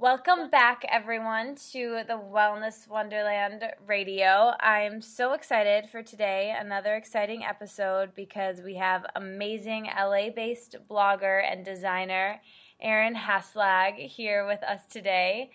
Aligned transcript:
Welcome 0.00 0.48
back, 0.48 0.86
everyone, 0.88 1.56
to 1.72 2.04
the 2.08 2.14
Wellness 2.14 2.88
Wonderland 2.88 3.62
Radio. 3.86 4.52
I'm 4.58 5.02
so 5.02 5.34
excited 5.34 5.90
for 5.90 6.02
today, 6.02 6.56
another 6.58 6.94
exciting 6.94 7.44
episode 7.44 8.14
because 8.14 8.62
we 8.62 8.76
have 8.76 9.04
amazing 9.14 9.90
LA 9.94 10.30
based 10.34 10.76
blogger 10.88 11.42
and 11.44 11.66
designer 11.66 12.40
Erin 12.80 13.14
Haslag 13.14 13.98
here 13.98 14.46
with 14.46 14.62
us 14.62 14.80
today. 14.88 15.50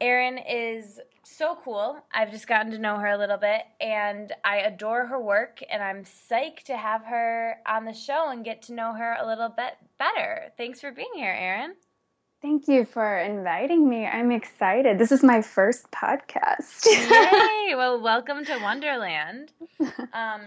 Erin 0.00 0.38
is 0.38 0.98
so 1.22 1.56
cool. 1.62 1.96
I've 2.12 2.32
just 2.32 2.48
gotten 2.48 2.72
to 2.72 2.78
know 2.78 2.96
her 2.96 3.12
a 3.12 3.18
little 3.18 3.38
bit 3.38 3.62
and 3.80 4.32
I 4.44 4.62
adore 4.62 5.06
her 5.06 5.22
work 5.22 5.60
and 5.70 5.80
I'm 5.80 6.02
psyched 6.02 6.64
to 6.64 6.76
have 6.76 7.04
her 7.04 7.58
on 7.68 7.84
the 7.84 7.94
show 7.94 8.30
and 8.30 8.44
get 8.44 8.62
to 8.62 8.74
know 8.74 8.94
her 8.94 9.16
a 9.20 9.24
little 9.24 9.48
bit 9.48 9.74
better. 9.96 10.50
Thanks 10.56 10.80
for 10.80 10.90
being 10.90 11.12
here, 11.14 11.30
Erin. 11.30 11.74
Thank 12.42 12.68
you 12.68 12.86
for 12.86 13.18
inviting 13.18 13.86
me. 13.86 14.06
I'm 14.06 14.30
excited. 14.30 14.98
This 14.98 15.12
is 15.12 15.22
my 15.22 15.42
first 15.42 15.90
podcast. 15.90 16.86
Yay! 16.86 17.74
Well, 17.76 18.00
welcome 18.00 18.44
to 18.46 18.58
Wonderland. 18.58 19.52
Um, 20.12 20.42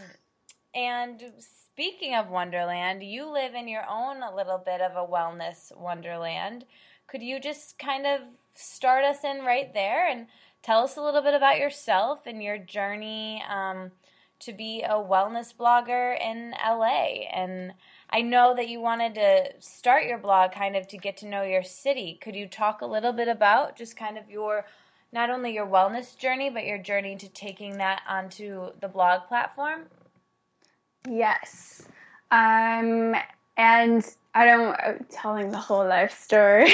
and 0.76 1.24
speaking 1.38 2.16
of 2.16 2.30
Wonderland, 2.30 3.04
you 3.04 3.32
live 3.32 3.54
in 3.54 3.68
your 3.68 3.86
own 3.88 4.24
a 4.24 4.36
little 4.36 4.58
bit 4.58 4.82
of 4.82 4.94
a 4.94 5.10
wellness 5.10 5.76
wonderland. 5.78 6.66
Could 7.08 7.22
you 7.22 7.40
just 7.40 7.78
kind 7.78 8.08
of 8.08 8.22
start 8.56 9.06
us 9.06 9.24
in 9.24 9.44
right 9.44 9.74
there 9.74 10.10
and 10.10 10.26
tell 10.64 10.84
us 10.84 10.98
a 10.98 11.02
little 11.02 11.22
bit 11.22 11.36
about 11.36 11.60
yourself 11.60 12.26
and 12.26 12.42
your 12.42 12.58
journey 12.58 13.44
um, 13.48 13.92
to 14.40 14.52
be 14.52 14.82
a 14.82 14.96
wellness 14.96 15.56
blogger 15.56 16.20
in 16.20 16.52
LA 16.52 17.28
and 17.32 17.74
I 18.14 18.22
know 18.22 18.56
that 18.56 18.70
you 18.70 18.80
wanted 18.80 19.16
to 19.16 19.54
start 19.60 20.06
your 20.06 20.20
blog 20.20 20.52
kind 20.52 20.76
of 20.76 20.88
to 20.90 20.98
get 20.98 21.18
to 21.18 21.28
know 21.28 21.42
your 21.42 21.64
city. 21.64 22.20
Could 22.22 22.36
you 22.36 22.48
talk 22.48 22.82
a 22.82 22.86
little 22.86 23.12
bit 23.12 23.28
about 23.28 23.76
just 23.76 23.98
kind 23.98 24.20
of 24.20 24.30
your 24.30 24.68
not 25.12 25.32
only 25.32 25.52
your 25.52 25.66
wellness 25.66 26.16
journey, 26.16 26.52
but 26.52 26.64
your 26.64 26.78
journey 26.78 27.16
to 27.16 27.28
taking 27.28 27.78
that 27.80 28.04
onto 28.08 28.70
the 28.82 28.88
blog 28.88 29.28
platform? 29.28 29.86
Yes. 31.10 31.88
Um, 32.30 33.16
and 33.58 34.06
I 34.36 34.46
don't 34.46 34.74
uh, 34.74 34.94
telling 35.10 35.52
the 35.52 35.58
whole 35.58 35.88
life 35.88 36.20
story. 36.20 36.64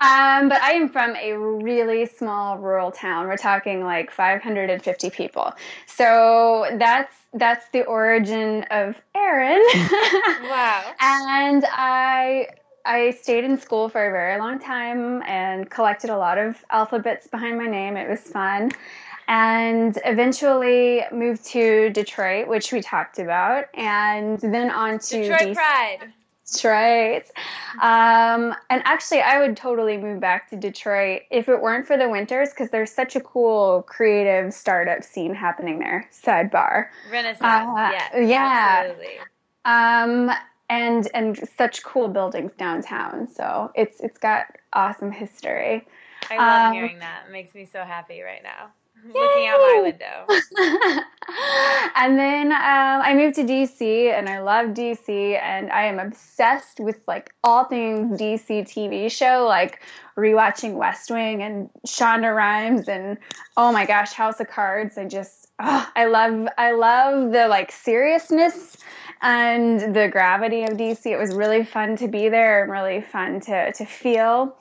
um, 0.00 0.48
but 0.48 0.60
I 0.62 0.72
am 0.74 0.88
from 0.88 1.14
a 1.16 1.32
really 1.36 2.06
small 2.06 2.58
rural 2.58 2.90
town. 2.90 3.28
We're 3.28 3.36
talking 3.36 3.84
like 3.84 4.10
550 4.10 5.10
people. 5.10 5.52
So 5.86 6.66
that's 6.78 7.14
that's 7.34 7.68
the 7.70 7.82
origin 7.84 8.64
of 8.70 8.96
Erin. 9.14 9.62
wow. 10.48 10.92
And 11.00 11.64
I 11.70 12.48
I 12.86 13.10
stayed 13.10 13.44
in 13.44 13.58
school 13.58 13.88
for 13.88 14.06
a 14.06 14.10
very 14.10 14.38
long 14.38 14.58
time 14.58 15.22
and 15.26 15.70
collected 15.70 16.10
a 16.10 16.18
lot 16.18 16.38
of 16.38 16.62
alphabets 16.70 17.26
behind 17.26 17.58
my 17.58 17.66
name. 17.66 17.96
It 17.96 18.08
was 18.08 18.20
fun. 18.20 18.72
And 19.28 19.98
eventually 20.04 21.02
moved 21.12 21.44
to 21.46 21.90
Detroit, 21.90 22.48
which 22.48 22.72
we 22.72 22.82
talked 22.82 23.18
about, 23.18 23.66
and 23.74 24.38
then 24.38 24.70
on 24.70 24.98
to 24.98 25.22
Detroit 25.22 25.40
DC. 25.40 25.54
Pride. 25.54 26.12
That's 26.44 26.64
right. 26.64 27.24
Um, 27.80 28.54
and 28.68 28.82
actually, 28.84 29.22
I 29.22 29.40
would 29.40 29.56
totally 29.56 29.96
move 29.96 30.20
back 30.20 30.50
to 30.50 30.56
Detroit 30.56 31.22
if 31.30 31.48
it 31.48 31.60
weren't 31.60 31.86
for 31.86 31.96
the 31.96 32.08
winters 32.08 32.50
because 32.50 32.68
there's 32.68 32.92
such 32.92 33.16
a 33.16 33.20
cool 33.20 33.82
creative 33.88 34.52
startup 34.52 35.02
scene 35.02 35.34
happening 35.34 35.78
there. 35.78 36.08
Sidebar. 36.12 36.88
Renaissance. 37.10 37.42
Uh, 37.42 37.90
yes, 37.92 38.12
yeah. 38.28 38.84
Absolutely. 38.84 39.18
Um, 39.64 40.30
and 40.68 41.08
and 41.14 41.48
such 41.56 41.82
cool 41.82 42.08
buildings 42.08 42.52
downtown. 42.58 43.28
So 43.28 43.72
it's 43.74 44.00
it's 44.00 44.18
got 44.18 44.46
awesome 44.74 45.12
history. 45.12 45.86
I 46.30 46.36
love 46.36 46.66
um, 46.68 46.72
hearing 46.74 46.98
that. 46.98 47.24
It 47.26 47.32
makes 47.32 47.54
me 47.54 47.64
so 47.64 47.84
happy 47.84 48.20
right 48.20 48.42
now. 48.42 48.70
Looking 49.12 49.46
out 49.46 49.58
my 49.60 49.80
window. 49.82 50.26
and 51.96 52.18
then 52.18 52.52
um, 52.52 53.02
I 53.02 53.12
moved 53.14 53.36
to 53.36 53.42
DC, 53.42 54.10
and 54.10 54.28
I 54.28 54.40
love 54.40 54.68
DC, 54.68 55.38
and 55.42 55.70
I 55.70 55.84
am 55.84 55.98
obsessed 55.98 56.80
with 56.80 57.00
like 57.06 57.34
all 57.44 57.64
things 57.64 58.18
DC 58.18 58.62
TV 58.62 59.10
show, 59.10 59.44
like 59.46 59.80
rewatching 60.16 60.74
West 60.74 61.10
Wing 61.10 61.42
and 61.42 61.68
Shonda 61.86 62.34
Rhimes, 62.34 62.88
and 62.88 63.18
oh 63.56 63.72
my 63.72 63.84
gosh, 63.84 64.12
House 64.12 64.40
of 64.40 64.48
Cards. 64.48 64.96
I 64.96 65.04
just 65.04 65.48
oh, 65.58 65.90
I 65.94 66.06
love 66.06 66.48
I 66.56 66.72
love 66.72 67.32
the 67.32 67.46
like 67.48 67.72
seriousness 67.72 68.78
and 69.20 69.94
the 69.94 70.08
gravity 70.08 70.64
of 70.64 70.70
DC. 70.70 71.04
It 71.06 71.18
was 71.18 71.34
really 71.34 71.64
fun 71.64 71.96
to 71.96 72.08
be 72.08 72.30
there 72.30 72.62
and 72.62 72.72
really 72.72 73.02
fun 73.02 73.40
to 73.40 73.72
to 73.72 73.84
feel 73.84 74.56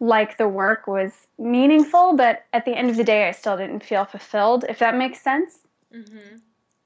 like 0.00 0.38
the 0.38 0.48
work 0.48 0.86
was 0.86 1.12
meaningful, 1.38 2.14
but 2.16 2.44
at 2.52 2.64
the 2.64 2.76
end 2.76 2.90
of 2.90 2.96
the 2.96 3.04
day, 3.04 3.28
I 3.28 3.32
still 3.32 3.56
didn't 3.56 3.82
feel 3.82 4.04
fulfilled, 4.04 4.64
if 4.68 4.78
that 4.78 4.96
makes 4.96 5.20
sense. 5.20 5.58
Mm-hmm. 5.94 6.36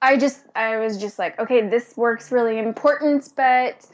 I 0.03 0.17
just, 0.17 0.45
I 0.55 0.79
was 0.79 0.99
just 0.99 1.19
like, 1.19 1.39
okay, 1.39 1.69
this 1.69 1.97
work's 1.97 2.33
really 2.33 2.59
important, 2.59 3.33
but 3.37 3.87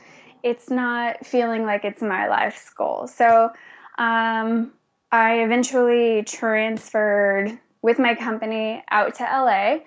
it's 0.42 0.70
not 0.70 1.24
feeling 1.26 1.64
like 1.64 1.84
it's 1.84 2.02
my 2.02 2.28
life's 2.28 2.70
goal. 2.70 3.06
So 3.08 3.50
um, 3.98 4.72
I 5.10 5.40
eventually 5.40 6.22
transferred 6.22 7.58
with 7.82 7.98
my 7.98 8.14
company 8.14 8.84
out 8.90 9.14
to 9.16 9.24
LA. 9.24 9.78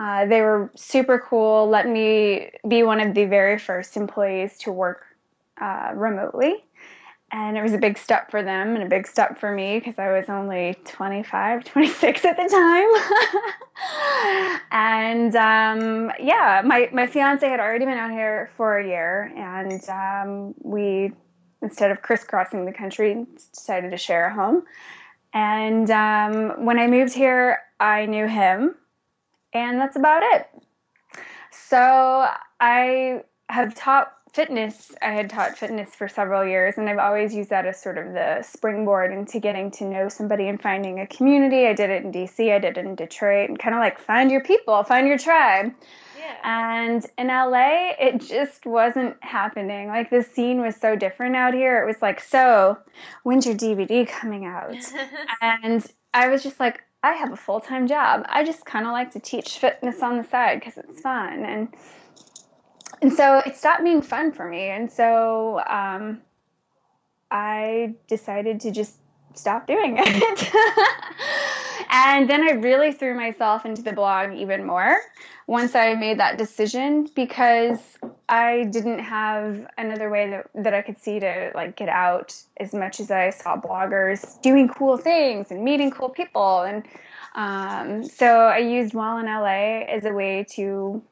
Uh, 0.00 0.26
they 0.26 0.40
were 0.40 0.70
super 0.74 1.18
cool, 1.18 1.68
let 1.68 1.88
me 1.88 2.50
be 2.66 2.82
one 2.82 3.00
of 3.00 3.14
the 3.14 3.24
very 3.26 3.58
first 3.58 3.96
employees 3.96 4.56
to 4.58 4.72
work 4.72 5.04
uh, 5.60 5.90
remotely 5.94 6.64
and 7.32 7.56
it 7.56 7.62
was 7.62 7.72
a 7.72 7.78
big 7.78 7.96
step 7.96 8.30
for 8.30 8.42
them 8.42 8.74
and 8.74 8.82
a 8.82 8.88
big 8.88 9.06
step 9.06 9.38
for 9.38 9.52
me 9.52 9.78
because 9.78 9.98
I 9.98 10.10
was 10.10 10.28
only 10.28 10.76
25, 10.84 11.64
26 11.64 12.24
at 12.24 12.36
the 12.36 12.48
time. 12.48 14.60
and 14.72 15.36
um, 15.36 16.12
yeah, 16.18 16.62
my, 16.64 16.88
my 16.92 17.06
fiance 17.06 17.48
had 17.48 17.60
already 17.60 17.84
been 17.84 17.98
out 17.98 18.10
here 18.10 18.50
for 18.56 18.78
a 18.78 18.86
year, 18.86 19.32
and 19.36 19.88
um, 19.88 20.54
we, 20.62 21.12
instead 21.62 21.90
of 21.90 22.02
crisscrossing 22.02 22.64
the 22.64 22.72
country, 22.72 23.26
decided 23.52 23.90
to 23.92 23.96
share 23.96 24.26
a 24.26 24.34
home. 24.34 24.64
And 25.32 25.90
um, 25.90 26.64
when 26.64 26.78
I 26.78 26.88
moved 26.88 27.14
here, 27.14 27.60
I 27.78 28.06
knew 28.06 28.26
him, 28.26 28.74
and 29.52 29.78
that's 29.78 29.96
about 29.96 30.22
it. 30.24 30.48
So 31.52 32.26
I 32.58 33.22
have 33.48 33.74
taught 33.74 34.12
fitness, 34.32 34.92
I 35.02 35.12
had 35.12 35.30
taught 35.30 35.58
fitness 35.58 35.94
for 35.94 36.08
several 36.08 36.44
years, 36.44 36.76
and 36.78 36.88
I've 36.88 36.98
always 36.98 37.34
used 37.34 37.50
that 37.50 37.66
as 37.66 37.80
sort 37.80 37.98
of 37.98 38.12
the 38.12 38.42
springboard 38.42 39.12
into 39.12 39.40
getting 39.40 39.70
to 39.72 39.84
know 39.84 40.08
somebody 40.08 40.48
and 40.48 40.60
finding 40.60 41.00
a 41.00 41.06
community. 41.06 41.66
I 41.66 41.72
did 41.72 41.90
it 41.90 42.04
in 42.04 42.12
DC, 42.12 42.52
I 42.52 42.58
did 42.58 42.78
it 42.78 42.84
in 42.86 42.94
Detroit, 42.94 43.48
and 43.48 43.58
kind 43.58 43.74
of 43.74 43.80
like 43.80 43.98
find 43.98 44.30
your 44.30 44.42
people, 44.42 44.82
find 44.84 45.06
your 45.06 45.18
tribe. 45.18 45.74
Yeah. 46.18 46.36
And 46.44 47.06
in 47.18 47.28
LA, 47.28 47.92
it 47.98 48.20
just 48.20 48.66
wasn't 48.66 49.16
happening. 49.22 49.88
Like 49.88 50.10
the 50.10 50.22
scene 50.22 50.60
was 50.60 50.76
so 50.76 50.94
different 50.94 51.36
out 51.36 51.54
here. 51.54 51.82
It 51.82 51.86
was 51.86 52.02
like, 52.02 52.20
so 52.20 52.78
when's 53.22 53.46
your 53.46 53.54
DVD 53.54 54.06
coming 54.06 54.44
out? 54.44 54.76
and 55.40 55.86
I 56.14 56.28
was 56.28 56.42
just 56.42 56.60
like, 56.60 56.82
I 57.02 57.12
have 57.14 57.32
a 57.32 57.36
full 57.36 57.60
time 57.60 57.86
job. 57.86 58.26
I 58.28 58.44
just 58.44 58.66
kind 58.66 58.86
of 58.86 58.92
like 58.92 59.12
to 59.12 59.20
teach 59.20 59.58
fitness 59.58 60.02
on 60.02 60.18
the 60.18 60.24
side 60.24 60.60
because 60.60 60.76
it's 60.76 61.00
fun. 61.00 61.44
And 61.44 61.68
and 63.02 63.12
so 63.12 63.38
it 63.38 63.56
stopped 63.56 63.82
being 63.82 64.02
fun 64.02 64.32
for 64.32 64.48
me. 64.48 64.68
And 64.68 64.90
so 64.90 65.60
um, 65.66 66.20
I 67.30 67.94
decided 68.08 68.60
to 68.60 68.70
just 68.70 68.96
stop 69.34 69.66
doing 69.66 69.96
it. 69.98 70.52
and 71.90 72.28
then 72.28 72.42
I 72.42 72.52
really 72.52 72.92
threw 72.92 73.14
myself 73.14 73.64
into 73.64 73.82
the 73.82 73.92
blog 73.92 74.34
even 74.34 74.66
more 74.66 74.96
once 75.46 75.74
I 75.74 75.94
made 75.94 76.18
that 76.18 76.38
decision 76.38 77.08
because 77.14 77.78
I 78.28 78.64
didn't 78.64 79.00
have 79.00 79.66
another 79.78 80.10
way 80.10 80.30
that, 80.30 80.50
that 80.54 80.74
I 80.74 80.82
could 80.82 81.00
see 81.00 81.18
to 81.20 81.52
like 81.54 81.76
get 81.76 81.88
out 81.88 82.36
as 82.58 82.72
much 82.72 83.00
as 83.00 83.10
I 83.10 83.30
saw 83.30 83.56
bloggers 83.56 84.40
doing 84.42 84.68
cool 84.68 84.96
things 84.96 85.50
and 85.50 85.64
meeting 85.64 85.90
cool 85.90 86.10
people. 86.10 86.60
And 86.60 86.84
um, 87.34 88.04
so 88.04 88.26
I 88.26 88.58
used 88.58 88.94
Well 88.94 89.18
in 89.18 89.26
LA 89.26 89.84
as 89.88 90.04
a 90.04 90.12
way 90.12 90.46
to 90.50 91.02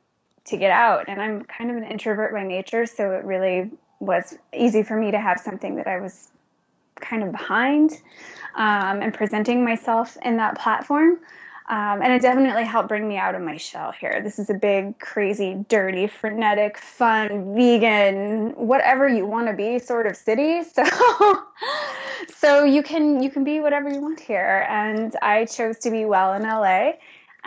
to 0.48 0.56
get 0.56 0.70
out. 0.70 1.04
And 1.08 1.20
I'm 1.20 1.44
kind 1.44 1.70
of 1.70 1.76
an 1.76 1.84
introvert 1.84 2.32
by 2.32 2.44
nature, 2.44 2.86
so 2.86 3.12
it 3.12 3.24
really 3.24 3.70
was 4.00 4.36
easy 4.52 4.82
for 4.82 4.96
me 4.96 5.10
to 5.10 5.18
have 5.18 5.40
something 5.40 5.76
that 5.76 5.86
I 5.86 5.98
was 5.98 6.28
kind 6.96 7.22
of 7.22 7.32
behind 7.32 7.92
um, 8.54 9.02
and 9.02 9.14
presenting 9.14 9.64
myself 9.64 10.16
in 10.24 10.36
that 10.36 10.58
platform. 10.58 11.18
Um, 11.68 12.00
and 12.00 12.14
it 12.14 12.22
definitely 12.22 12.64
helped 12.64 12.88
bring 12.88 13.06
me 13.06 13.18
out 13.18 13.34
of 13.34 13.42
my 13.42 13.58
shell 13.58 13.92
here. 13.92 14.22
This 14.24 14.38
is 14.38 14.48
a 14.48 14.54
big, 14.54 14.98
crazy, 15.00 15.66
dirty, 15.68 16.06
frenetic, 16.06 16.78
fun, 16.78 17.54
vegan, 17.54 18.52
whatever 18.56 19.06
you 19.06 19.26
want 19.26 19.48
to 19.48 19.52
be 19.52 19.78
sort 19.78 20.06
of 20.06 20.16
city. 20.16 20.62
So, 20.74 21.44
so 22.36 22.64
you 22.64 22.82
can 22.82 23.22
you 23.22 23.30
can 23.30 23.44
be 23.44 23.60
whatever 23.60 23.90
you 23.90 24.00
want 24.00 24.20
here. 24.20 24.66
And 24.68 25.14
I 25.20 25.44
chose 25.44 25.78
to 25.80 25.90
be 25.90 26.04
well 26.04 26.32
in 26.34 26.42
LA, 26.42 26.92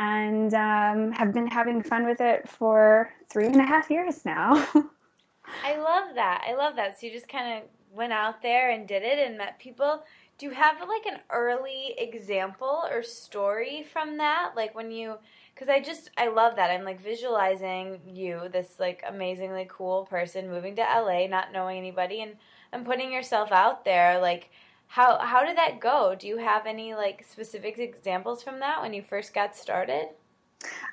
and 0.02 0.56
um, 0.56 1.12
have 1.12 1.32
been 1.32 1.46
having 1.46 1.84
fun 1.84 2.08
with 2.08 2.22
it 2.22 2.50
for 2.50 3.14
three 3.30 3.46
and 3.46 3.62
a 3.62 3.64
half 3.64 3.92
years 3.92 4.26
now. 4.26 4.54
I 5.64 5.78
love 5.78 6.16
that. 6.16 6.44
I 6.48 6.56
love 6.56 6.76
that. 6.78 7.00
So 7.00 7.06
you 7.06 7.14
just 7.14 7.30
kind 7.30 7.60
of 7.60 7.70
went 7.94 8.12
out 8.12 8.42
there 8.42 8.72
and 8.72 8.88
did 8.88 9.04
it 9.04 9.20
and 9.20 9.38
met 9.38 9.60
people. 9.60 10.04
do 10.40 10.48
you 10.48 10.54
have 10.54 10.78
like 10.80 11.06
an 11.06 11.20
early 11.30 11.94
example 12.00 12.84
or 12.90 13.04
story 13.04 13.86
from 13.94 14.18
that? 14.18 14.54
Like 14.56 14.74
when 14.74 14.90
you 14.90 15.18
because 15.54 15.70
I 15.70 15.80
just 15.80 16.10
I 16.18 16.30
love 16.30 16.56
that. 16.56 16.72
I'm 16.72 16.84
like 16.84 17.00
visualizing 17.00 18.00
you, 18.08 18.50
this 18.52 18.80
like 18.80 19.04
amazingly 19.08 19.68
cool 19.70 20.06
person 20.06 20.50
moving 20.50 20.76
to 20.78 20.82
LA, 20.82 21.28
not 21.28 21.54
knowing 21.54 21.78
anybody 21.78 22.22
and 22.24 22.38
and 22.72 22.88
putting 22.88 23.12
yourself 23.12 23.52
out 23.52 23.86
there 23.86 24.20
like 24.20 24.50
how 24.92 25.18
how 25.20 25.46
did 25.46 25.58
that 25.58 25.80
go? 25.80 26.16
Do 26.20 26.28
you 26.28 26.36
have 26.36 26.66
any 26.66 26.94
like 26.94 27.24
specific 27.26 27.80
examples 27.80 28.44
from 28.44 28.60
that 28.60 28.82
when 28.82 28.94
you 28.94 29.02
first 29.02 29.34
got 29.34 29.56
started? 29.56 30.10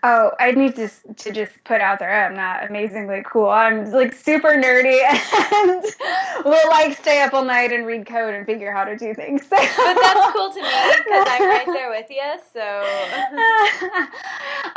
Oh, 0.04 0.30
I 0.38 0.52
need 0.52 0.76
to 0.76 0.88
to 1.16 1.32
just 1.32 1.52
put 1.64 1.80
out 1.80 1.98
there 1.98 2.24
I'm 2.24 2.36
not 2.36 2.70
amazingly 2.70 3.24
cool. 3.26 3.48
I'm 3.48 3.90
like 3.90 4.14
super 4.14 4.50
nerdy 4.50 5.00
and 5.52 5.84
will 6.44 6.68
like 6.68 6.96
stay 6.96 7.22
up 7.22 7.34
all 7.34 7.44
night 7.44 7.72
and 7.72 7.84
read 7.86 8.06
code 8.06 8.34
and 8.34 8.46
figure 8.46 8.70
out 8.70 8.76
how 8.76 8.84
to 8.84 8.96
do 8.96 9.14
things. 9.14 9.44
but 9.50 9.58
that's 9.58 10.32
cool 10.32 10.50
to 10.52 10.62
me 10.62 10.68
because 10.98 11.26
I'm 11.28 11.48
right 11.48 11.66
there 11.66 11.90
with 11.90 12.08
you. 12.08 12.36
So, 12.52 12.84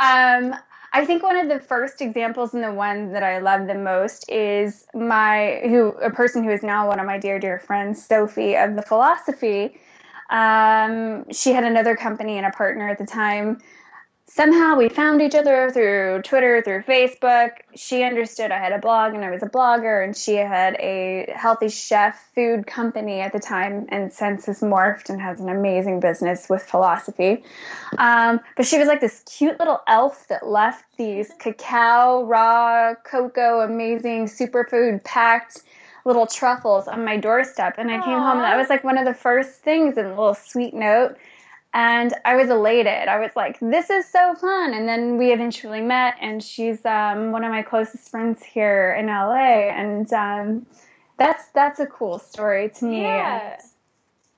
um, 0.00 0.60
I 0.94 1.06
think 1.06 1.22
one 1.22 1.36
of 1.36 1.48
the 1.48 1.58
first 1.58 2.02
examples 2.02 2.52
and 2.52 2.62
the 2.62 2.72
one 2.72 3.12
that 3.12 3.22
I 3.22 3.38
love 3.38 3.66
the 3.66 3.74
most 3.74 4.30
is 4.30 4.86
my 4.94 5.60
who 5.64 5.88
a 6.02 6.10
person 6.10 6.44
who 6.44 6.50
is 6.50 6.62
now 6.62 6.86
one 6.86 7.00
of 7.00 7.06
my 7.06 7.18
dear 7.18 7.38
dear 7.38 7.58
friends, 7.58 8.04
Sophie 8.04 8.56
of 8.56 8.76
the 8.76 8.82
Philosophie. 8.82 9.78
Um, 10.28 11.30
she 11.30 11.52
had 11.52 11.64
another 11.64 11.96
company 11.96 12.36
and 12.36 12.46
a 12.46 12.50
partner 12.50 12.88
at 12.88 12.98
the 12.98 13.06
time 13.06 13.58
somehow 14.34 14.76
we 14.76 14.88
found 14.88 15.20
each 15.20 15.34
other 15.34 15.70
through 15.70 16.22
Twitter, 16.22 16.62
through 16.62 16.82
Facebook. 16.82 17.50
She 17.74 18.02
understood 18.02 18.50
I 18.50 18.58
had 18.58 18.72
a 18.72 18.78
blog 18.78 19.12
and 19.12 19.24
I 19.24 19.30
was 19.30 19.42
a 19.42 19.48
blogger, 19.48 20.02
and 20.02 20.16
she 20.16 20.36
had 20.36 20.74
a 20.76 21.32
healthy 21.36 21.68
chef 21.68 22.30
food 22.34 22.66
company 22.66 23.20
at 23.20 23.32
the 23.32 23.38
time, 23.38 23.86
and 23.90 24.12
since 24.12 24.46
has 24.46 24.60
morphed 24.60 25.10
and 25.10 25.20
has 25.20 25.40
an 25.40 25.50
amazing 25.50 26.00
business 26.00 26.48
with 26.48 26.62
Philosophie. 26.62 27.44
Um, 27.98 28.40
but 28.56 28.66
she 28.66 28.78
was 28.78 28.88
like 28.88 29.00
this 29.00 29.22
cute 29.26 29.58
little 29.58 29.82
elf 29.86 30.26
that 30.28 30.46
left 30.46 30.84
these 30.96 31.30
cacao, 31.38 32.24
raw 32.24 32.94
cocoa, 33.04 33.60
amazing 33.60 34.26
superfood 34.26 35.04
packed 35.04 35.62
little 36.04 36.26
truffles 36.26 36.88
on 36.88 37.04
my 37.04 37.16
doorstep. 37.16 37.74
And 37.78 37.90
I 37.90 37.98
Aww. 37.98 38.04
came 38.04 38.18
home, 38.18 38.38
and 38.38 38.44
that 38.44 38.56
was 38.56 38.70
like 38.70 38.82
one 38.82 38.96
of 38.96 39.04
the 39.04 39.14
first 39.14 39.60
things, 39.60 39.98
and 39.98 40.06
a 40.06 40.10
little 40.10 40.34
sweet 40.34 40.72
note 40.72 41.16
and 41.74 42.14
I 42.24 42.36
was 42.36 42.50
elated. 42.50 43.08
I 43.08 43.18
was 43.18 43.30
like, 43.34 43.58
"This 43.60 43.90
is 43.90 44.06
so 44.06 44.34
fun!" 44.34 44.74
And 44.74 44.88
then 44.88 45.16
we 45.16 45.32
eventually 45.32 45.80
met, 45.80 46.16
and 46.20 46.42
she's 46.42 46.84
um, 46.84 47.32
one 47.32 47.44
of 47.44 47.50
my 47.50 47.62
closest 47.62 48.10
friends 48.10 48.42
here 48.42 48.94
in 48.98 49.06
LA, 49.06 49.70
and 49.70 50.12
um, 50.12 50.66
that's 51.18 51.48
that's 51.48 51.80
a 51.80 51.86
cool 51.86 52.18
story 52.18 52.70
to 52.76 52.84
me. 52.84 53.02
Yeah, 53.02 53.58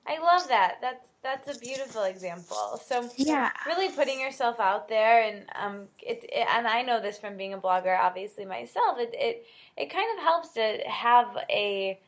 I 0.07 0.19
love 0.19 0.47
that. 0.47 0.77
That's 0.81 1.07
that's 1.23 1.57
a 1.57 1.59
beautiful 1.59 2.03
example. 2.03 2.79
So 2.85 3.09
yeah, 3.17 3.51
really 3.65 3.89
putting 3.89 4.19
yourself 4.19 4.59
out 4.59 4.87
there, 4.87 5.23
and 5.23 5.45
um, 5.55 5.87
it, 5.99 6.23
it 6.23 6.47
and 6.49 6.67
I 6.67 6.83
know 6.83 7.01
this 7.01 7.17
from 7.17 7.35
being 7.35 7.53
a 7.53 7.57
blogger, 7.57 7.99
obviously 7.99 8.45
myself. 8.45 8.97
It 8.97 9.13
it 9.13 9.45
it 9.75 9.89
kind 9.91 10.07
of 10.17 10.23
helps 10.23 10.53
to 10.53 10.79
have 10.87 11.35
a 11.49 11.99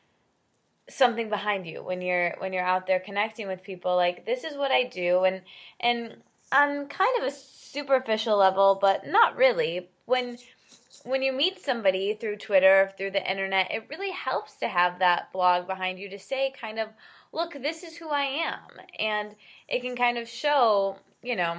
something 0.88 1.28
behind 1.28 1.66
you 1.66 1.82
when 1.82 2.00
you're 2.00 2.34
when 2.38 2.52
you're 2.52 2.64
out 2.64 2.86
there 2.86 3.00
connecting 3.00 3.46
with 3.46 3.62
people. 3.62 3.96
Like 3.96 4.24
this 4.26 4.44
is 4.44 4.56
what 4.56 4.70
I 4.70 4.84
do 4.84 5.24
and 5.24 5.42
and 5.80 6.16
on 6.50 6.86
kind 6.88 7.18
of 7.20 7.24
a 7.24 7.30
superficial 7.30 8.36
level 8.36 8.78
but 8.80 9.06
not 9.06 9.36
really. 9.36 9.88
When 10.06 10.38
when 11.04 11.22
you 11.22 11.32
meet 11.32 11.60
somebody 11.60 12.14
through 12.14 12.36
Twitter 12.36 12.92
through 12.96 13.12
the 13.12 13.30
internet 13.30 13.70
it 13.70 13.86
really 13.88 14.10
helps 14.10 14.56
to 14.56 14.68
have 14.68 14.98
that 14.98 15.32
blog 15.32 15.66
behind 15.66 15.98
you 15.98 16.08
to 16.10 16.18
say 16.18 16.52
kind 16.58 16.78
of 16.78 16.88
look 17.32 17.52
this 17.52 17.82
is 17.82 17.96
who 17.96 18.08
I 18.08 18.24
am. 18.24 18.80
And 18.98 19.36
it 19.68 19.82
can 19.82 19.96
kind 19.96 20.18
of 20.18 20.28
show 20.28 20.98
you 21.22 21.36
know 21.36 21.56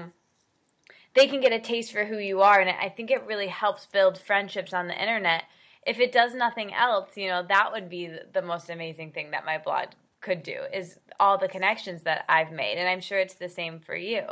they 1.16 1.28
can 1.28 1.42
get 1.42 1.52
a 1.52 1.60
taste 1.60 1.92
for 1.92 2.06
who 2.06 2.18
you 2.18 2.42
are 2.42 2.60
and 2.60 2.70
I 2.70 2.90
think 2.90 3.12
it 3.12 3.26
really 3.26 3.48
helps 3.48 3.86
build 3.86 4.18
friendships 4.18 4.74
on 4.74 4.88
the 4.88 5.00
internet 5.00 5.44
if 5.86 6.00
it 6.00 6.12
does 6.12 6.34
nothing 6.34 6.74
else, 6.74 7.10
you 7.16 7.28
know, 7.28 7.44
that 7.48 7.72
would 7.72 7.90
be 7.90 8.12
the 8.34 8.42
most 8.42 8.70
amazing 8.70 9.12
thing 9.12 9.32
that 9.32 9.46
my 9.46 9.58
blog 9.58 9.90
could 10.22 10.44
do 10.44 10.62
is 10.74 10.98
all 11.20 11.38
the 11.38 11.48
connections 11.48 12.04
that 12.04 12.26
I've 12.28 12.52
made. 12.52 12.78
And 12.78 12.88
I'm 12.88 13.02
sure 13.02 13.20
it's 13.20 13.36
the 13.36 13.50
same 13.50 13.80
for 13.80 13.96
you. 13.96 14.24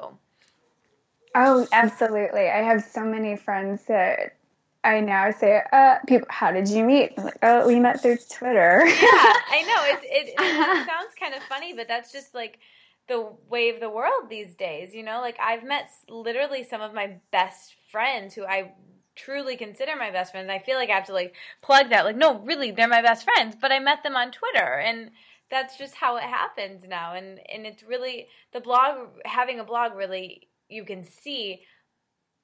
Oh, 1.36 1.68
absolutely. 1.72 2.50
I 2.50 2.64
have 2.64 2.84
so 2.84 3.04
many 3.04 3.36
friends 3.36 3.86
that 3.86 4.36
I 4.84 5.02
now 5.02 5.32
say, 5.32 5.62
uh, 5.72 5.98
people, 6.08 6.28
how 6.30 6.52
did 6.52 6.68
you 6.70 6.84
meet? 6.84 7.14
I'm 7.18 7.26
like, 7.26 7.38
oh, 7.44 7.68
we 7.68 7.80
met 7.80 8.02
through 8.02 8.18
Twitter. 8.32 8.84
yeah, 8.86 8.94
I 9.02 9.64
know. 9.68 9.98
It, 9.98 10.00
it, 10.04 10.34
it 10.40 10.88
sounds 10.88 11.14
kind 11.20 11.34
of 11.34 11.44
funny, 11.44 11.74
but 11.74 11.88
that's 11.88 12.12
just 12.12 12.34
like 12.34 12.60
the 13.08 13.30
way 13.50 13.70
of 13.70 13.80
the 13.80 13.90
world 13.90 14.30
these 14.30 14.54
days. 14.56 14.94
You 14.94 15.04
know, 15.04 15.20
like 15.22 15.38
I've 15.40 15.64
met 15.64 15.90
literally 16.10 16.64
some 16.64 16.82
of 16.82 16.94
my 16.94 17.18
best 17.32 17.76
friends 17.92 18.34
who 18.34 18.46
I 18.46 18.72
truly 19.18 19.58
consider 19.58 19.96
my 19.98 20.12
best 20.12 20.31
friends. 20.31 20.50
I 20.50 20.60
feel 20.60 20.78
like 20.78 20.90
I 20.90 20.96
have 20.96 21.08
to 21.08 21.14
like 21.14 21.34
plug 21.62 21.90
that. 21.90 22.06
Like, 22.06 22.16
no, 22.16 22.40
really, 22.40 22.72
they're 22.72 22.88
my 22.88 23.02
best 23.02 23.25
friends, 23.25 23.56
but 23.60 23.72
I 23.72 23.80
met 23.80 24.04
them 24.04 24.16
on 24.16 24.31
Twitter 24.31 24.80
and 24.80 25.12
that's 25.50 25.78
just 25.78 25.96
how 25.96 26.18
it 26.18 26.24
happens 26.24 26.84
now. 26.88 27.14
And 27.14 27.40
and 27.52 27.66
it's 27.66 27.84
really 27.84 28.28
the 28.54 28.60
blog 28.60 29.10
having 29.25 29.60
a 29.60 29.66
blog 29.66 29.96
really 29.96 30.48
you 30.69 30.84
can 30.84 31.04
see 31.04 31.62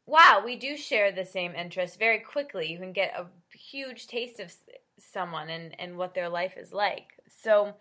wow, 0.06 0.42
we 0.44 0.58
do 0.58 0.76
share 0.76 1.12
the 1.12 1.26
same 1.26 1.56
interests 1.56 1.96
very 1.96 2.20
quickly. 2.20 2.70
You 2.70 2.78
can 2.78 2.92
get 2.92 3.14
a 3.18 3.28
huge 3.58 4.08
taste 4.08 4.40
of 4.40 4.54
someone 5.00 5.50
and 5.50 5.80
and 5.80 5.98
what 5.98 6.14
their 6.14 6.30
life 6.30 6.54
is 6.58 6.74
like. 6.74 7.08
So, 7.42 7.76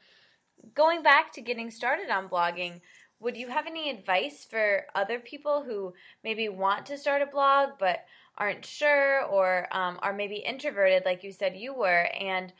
going 0.74 1.02
back 1.02 1.32
to 1.32 1.40
getting 1.40 1.70
started 1.70 2.10
on 2.10 2.28
blogging, 2.28 2.80
would 3.22 3.36
you 3.36 3.48
have 3.48 3.66
any 3.66 3.88
advice 3.88 4.44
for 4.48 4.84
other 4.94 5.18
people 5.20 5.62
who 5.62 5.94
maybe 6.24 6.48
want 6.48 6.86
to 6.86 6.98
start 6.98 7.22
a 7.22 7.26
blog 7.26 7.70
but 7.78 8.00
aren't 8.36 8.64
sure 8.64 9.22
or 9.24 9.68
um, 9.70 9.98
are 10.02 10.12
maybe 10.12 10.36
introverted, 10.36 11.04
like 11.04 11.22
you 11.22 11.32
said 11.32 11.56
you 11.56 11.72
were, 11.72 12.08
and 12.20 12.52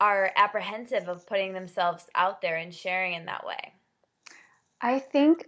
are 0.00 0.30
apprehensive 0.36 1.08
of 1.08 1.26
putting 1.26 1.54
themselves 1.54 2.06
out 2.14 2.42
there 2.42 2.56
and 2.56 2.74
sharing 2.74 3.14
in 3.14 3.24
that 3.24 3.46
way? 3.46 3.72
I 4.80 4.98
think 4.98 5.46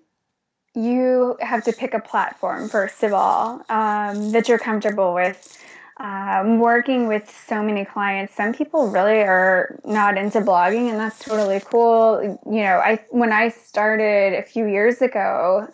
you 0.74 1.36
have 1.40 1.64
to 1.64 1.72
pick 1.72 1.94
a 1.94 2.00
platform, 2.00 2.68
first 2.68 3.02
of 3.02 3.12
all, 3.12 3.62
um, 3.68 4.32
that 4.32 4.48
you're 4.48 4.58
comfortable 4.58 5.14
with. 5.14 5.62
Um, 5.98 6.58
working 6.58 7.08
with 7.08 7.30
so 7.48 7.62
many 7.62 7.86
clients, 7.86 8.34
some 8.34 8.52
people 8.52 8.90
really 8.90 9.20
are 9.22 9.80
not 9.82 10.18
into 10.18 10.40
blogging, 10.42 10.90
and 10.90 11.00
that's 11.00 11.18
totally 11.18 11.60
cool. 11.64 12.38
You 12.44 12.62
know, 12.62 12.78
I 12.84 13.00
when 13.10 13.32
I 13.32 13.48
started 13.48 14.34
a 14.34 14.42
few 14.42 14.66
years 14.66 15.00
ago, 15.00 15.66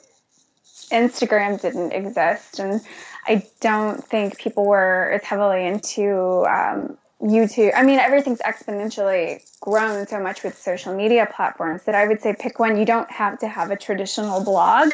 Instagram 0.92 1.60
didn't 1.60 1.92
exist, 1.92 2.60
and 2.60 2.80
I 3.26 3.44
don't 3.60 4.02
think 4.04 4.38
people 4.38 4.64
were 4.64 5.10
as 5.12 5.24
heavily 5.24 5.66
into 5.66 6.46
um, 6.46 6.98
YouTube. 7.20 7.72
I 7.74 7.82
mean, 7.82 7.98
everything's 7.98 8.40
exponentially 8.40 9.42
grown 9.60 10.06
so 10.06 10.20
much 10.20 10.44
with 10.44 10.56
social 10.56 10.94
media 10.94 11.28
platforms 11.32 11.82
that 11.84 11.96
I 11.96 12.06
would 12.06 12.20
say 12.20 12.34
pick 12.38 12.60
one. 12.60 12.76
You 12.76 12.84
don't 12.84 13.10
have 13.10 13.40
to 13.40 13.48
have 13.48 13.72
a 13.72 13.76
traditional 13.76 14.44
blog. 14.44 14.92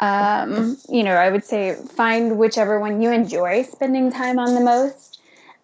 Um, 0.00 0.76
you 0.88 1.02
know, 1.02 1.14
I 1.14 1.30
would 1.30 1.44
say 1.44 1.74
find 1.74 2.38
whichever 2.38 2.78
one 2.78 3.00
you 3.00 3.10
enjoy 3.10 3.62
spending 3.62 4.12
time 4.12 4.38
on 4.38 4.54
the 4.54 4.60
most 4.60 5.20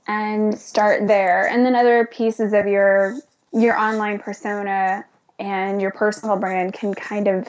and 0.07 0.59
start 0.59 1.07
there. 1.07 1.47
And 1.49 1.67
then 1.67 1.75
other 1.75 2.07
pieces 2.07 2.53
of 2.53 2.67
your 2.67 3.17
your 3.53 3.77
online 3.77 4.19
persona 4.19 5.05
and 5.39 5.83
your 5.83 5.91
personal 5.91 6.37
brand 6.37 6.73
can 6.73 6.95
kind 6.95 7.29
of 7.29 7.47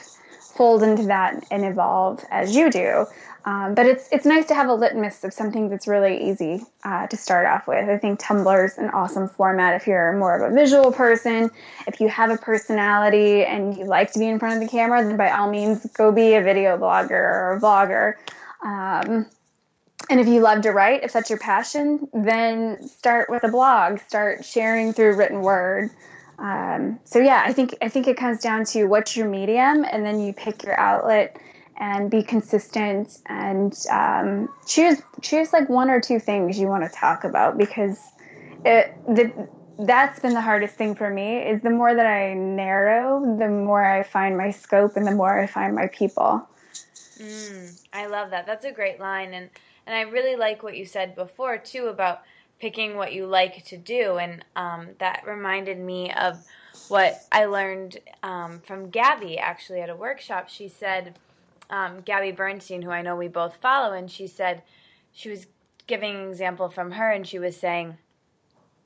fold 0.55 0.83
into 0.83 1.03
that 1.03 1.43
and 1.49 1.63
evolve 1.63 2.23
as 2.29 2.55
you 2.55 2.69
do. 2.69 3.05
Um, 3.45 3.75
but 3.75 3.85
it's 3.85 4.07
it's 4.11 4.25
nice 4.25 4.45
to 4.47 4.55
have 4.55 4.69
a 4.69 4.73
litmus 4.73 5.23
of 5.25 5.33
something 5.33 5.67
that's 5.67 5.85
really 5.85 6.29
easy 6.29 6.61
uh, 6.85 7.07
to 7.07 7.17
start 7.17 7.45
off 7.45 7.67
with. 7.67 7.89
I 7.89 7.97
think 7.97 8.19
Tumblr 8.19 8.65
is 8.65 8.77
an 8.77 8.89
awesome 8.91 9.27
format 9.27 9.75
if 9.75 9.85
you're 9.85 10.13
more 10.13 10.41
of 10.41 10.49
a 10.49 10.55
visual 10.55 10.93
person. 10.93 11.51
If 11.85 11.99
you 11.99 12.07
have 12.07 12.29
a 12.29 12.37
personality 12.37 13.43
and 13.43 13.75
you 13.77 13.83
like 13.83 14.13
to 14.13 14.19
be 14.19 14.27
in 14.27 14.39
front 14.39 14.55
of 14.55 14.69
the 14.69 14.71
camera, 14.71 15.03
then 15.03 15.17
by 15.17 15.29
all 15.31 15.49
means 15.49 15.85
go 15.93 16.11
be 16.11 16.35
a 16.35 16.41
video 16.41 16.77
blogger 16.77 17.11
or 17.11 17.57
a 17.57 17.59
vlogger. 17.59 18.13
Um, 18.63 19.25
and 20.09 20.19
if 20.19 20.27
you 20.27 20.39
love 20.39 20.61
to 20.61 20.71
write, 20.71 21.03
if 21.03 21.11
that's 21.11 21.29
your 21.29 21.39
passion, 21.39 22.07
then 22.13 22.87
start 22.87 23.29
with 23.29 23.43
a 23.43 23.49
blog. 23.49 23.99
Start 23.99 24.45
sharing 24.45 24.93
through 24.93 25.17
written 25.17 25.41
word. 25.41 25.89
Um, 26.39 26.99
so 27.03 27.19
yeah, 27.19 27.43
I 27.45 27.51
think 27.51 27.75
I 27.81 27.89
think 27.89 28.07
it 28.07 28.17
comes 28.17 28.39
down 28.39 28.65
to 28.65 28.85
what's 28.85 29.15
your 29.17 29.27
medium, 29.27 29.85
and 29.85 30.05
then 30.05 30.19
you 30.19 30.33
pick 30.33 30.63
your 30.63 30.79
outlet 30.79 31.37
and 31.77 32.11
be 32.11 32.23
consistent 32.23 33.17
and 33.25 33.75
um, 33.91 34.49
choose 34.67 35.01
choose 35.21 35.51
like 35.51 35.69
one 35.69 35.89
or 35.89 35.99
two 35.99 36.19
things 36.19 36.59
you 36.59 36.67
want 36.67 36.83
to 36.83 36.89
talk 36.89 37.23
about 37.23 37.57
because 37.57 37.99
it 38.63 38.93
the, 39.07 39.47
that's 39.79 40.19
been 40.19 40.33
the 40.33 40.41
hardest 40.41 40.75
thing 40.75 40.95
for 40.95 41.09
me 41.09 41.39
is 41.39 41.61
the 41.61 41.69
more 41.69 41.93
that 41.93 42.05
I 42.05 42.35
narrow, 42.35 43.37
the 43.37 43.47
more 43.47 43.83
I 43.83 44.03
find 44.03 44.37
my 44.37 44.51
scope 44.51 44.95
and 44.95 45.07
the 45.07 45.11
more 45.11 45.39
I 45.39 45.47
find 45.47 45.73
my 45.73 45.87
people. 45.87 46.47
Mm, 47.17 47.81
I 47.91 48.05
love 48.05 48.29
that. 48.29 48.45
That's 48.45 48.65
a 48.65 48.71
great 48.71 48.99
line 48.99 49.33
and 49.33 49.49
and 49.85 49.95
I 49.95 50.01
really 50.01 50.35
like 50.35 50.63
what 50.63 50.77
you 50.77 50.85
said 50.85 51.15
before 51.15 51.57
too 51.57 51.87
about 51.87 52.21
picking 52.59 52.95
what 52.95 53.13
you 53.13 53.25
like 53.25 53.65
to 53.65 53.77
do 53.77 54.17
and 54.17 54.45
um, 54.55 54.89
that 54.99 55.23
reminded 55.27 55.79
me 55.79 56.13
of 56.13 56.37
what 56.87 57.21
I 57.31 57.45
learned 57.45 57.97
um, 58.21 58.61
from 58.63 58.89
Gabby 58.89 59.37
actually 59.37 59.81
at 59.81 59.89
a 59.89 59.95
workshop. 59.95 60.49
She 60.49 60.69
said, 60.69 61.15
um, 61.73 62.01
Gabby 62.01 62.31
Bernstein, 62.31 62.83
who 62.83 62.91
I 62.91 63.01
know 63.01 63.15
we 63.15 63.27
both 63.27 63.55
follow, 63.55 63.93
and 63.93 64.09
she 64.09 64.27
said 64.27 64.61
she 65.11 65.29
was 65.29 65.47
giving 65.87 66.15
an 66.15 66.29
example 66.29 66.69
from 66.69 66.91
her, 66.91 67.09
and 67.09 67.25
she 67.25 67.39
was 67.39 67.57
saying, 67.57 67.97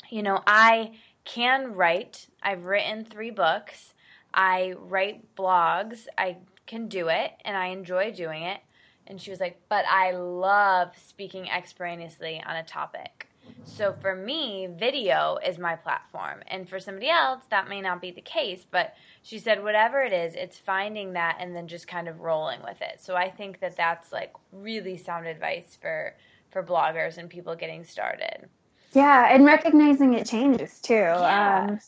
you 0.09 0.23
know, 0.23 0.41
I 0.47 0.93
can 1.25 1.73
write. 1.73 2.27
I've 2.41 2.65
written 2.65 3.03
three 3.03 3.29
books. 3.29 3.93
I 4.33 4.73
write 4.79 5.35
blogs. 5.35 6.07
I 6.17 6.37
can 6.65 6.87
do 6.87 7.09
it, 7.09 7.31
and 7.43 7.57
I 7.57 7.67
enjoy 7.67 8.13
doing 8.13 8.43
it. 8.43 8.61
And 9.05 9.19
she 9.19 9.31
was 9.31 9.41
like, 9.41 9.59
but 9.67 9.83
I 9.85 10.11
love 10.11 10.91
speaking 10.97 11.49
extemporaneously 11.49 12.41
on 12.47 12.55
a 12.55 12.63
topic. 12.63 13.26
So 13.67 13.93
for 14.01 14.15
me, 14.15 14.67
video 14.67 15.37
is 15.45 15.59
my 15.59 15.75
platform. 15.75 16.41
And 16.47 16.67
for 16.67 16.79
somebody 16.79 17.09
else, 17.09 17.43
that 17.49 17.67
may 17.67 17.81
not 17.81 18.01
be 18.01 18.11
the 18.11 18.21
case. 18.21 18.65
But 18.69 18.93
she 19.21 19.39
said, 19.39 19.61
whatever 19.63 20.01
it 20.01 20.13
is, 20.13 20.35
it's 20.35 20.57
finding 20.57 21.13
that 21.13 21.37
and 21.39 21.55
then 21.55 21.67
just 21.67 21.87
kind 21.87 22.07
of 22.07 22.21
rolling 22.21 22.61
with 22.63 22.81
it. 22.81 23.01
So 23.01 23.15
I 23.15 23.29
think 23.29 23.59
that 23.59 23.75
that's 23.75 24.11
like 24.11 24.33
really 24.51 24.97
sound 24.97 25.27
advice 25.27 25.77
for 25.79 26.15
for 26.51 26.63
bloggers 26.63 27.17
and 27.17 27.29
people 27.29 27.55
getting 27.55 27.83
started. 27.83 28.47
Yeah, 28.93 29.33
and 29.33 29.45
recognizing 29.45 30.13
it 30.13 30.25
changes 30.25 30.79
too. 30.79 30.93
Yeah. 30.93 31.67
Um, 31.69 31.79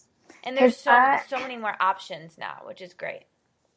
and 0.43 0.57
there's 0.57 0.77
so 0.77 0.91
I, 0.91 1.21
so 1.27 1.39
many 1.39 1.57
more 1.57 1.75
options 1.79 2.37
now, 2.37 2.61
which 2.65 2.81
is 2.81 2.93
great. 2.93 3.23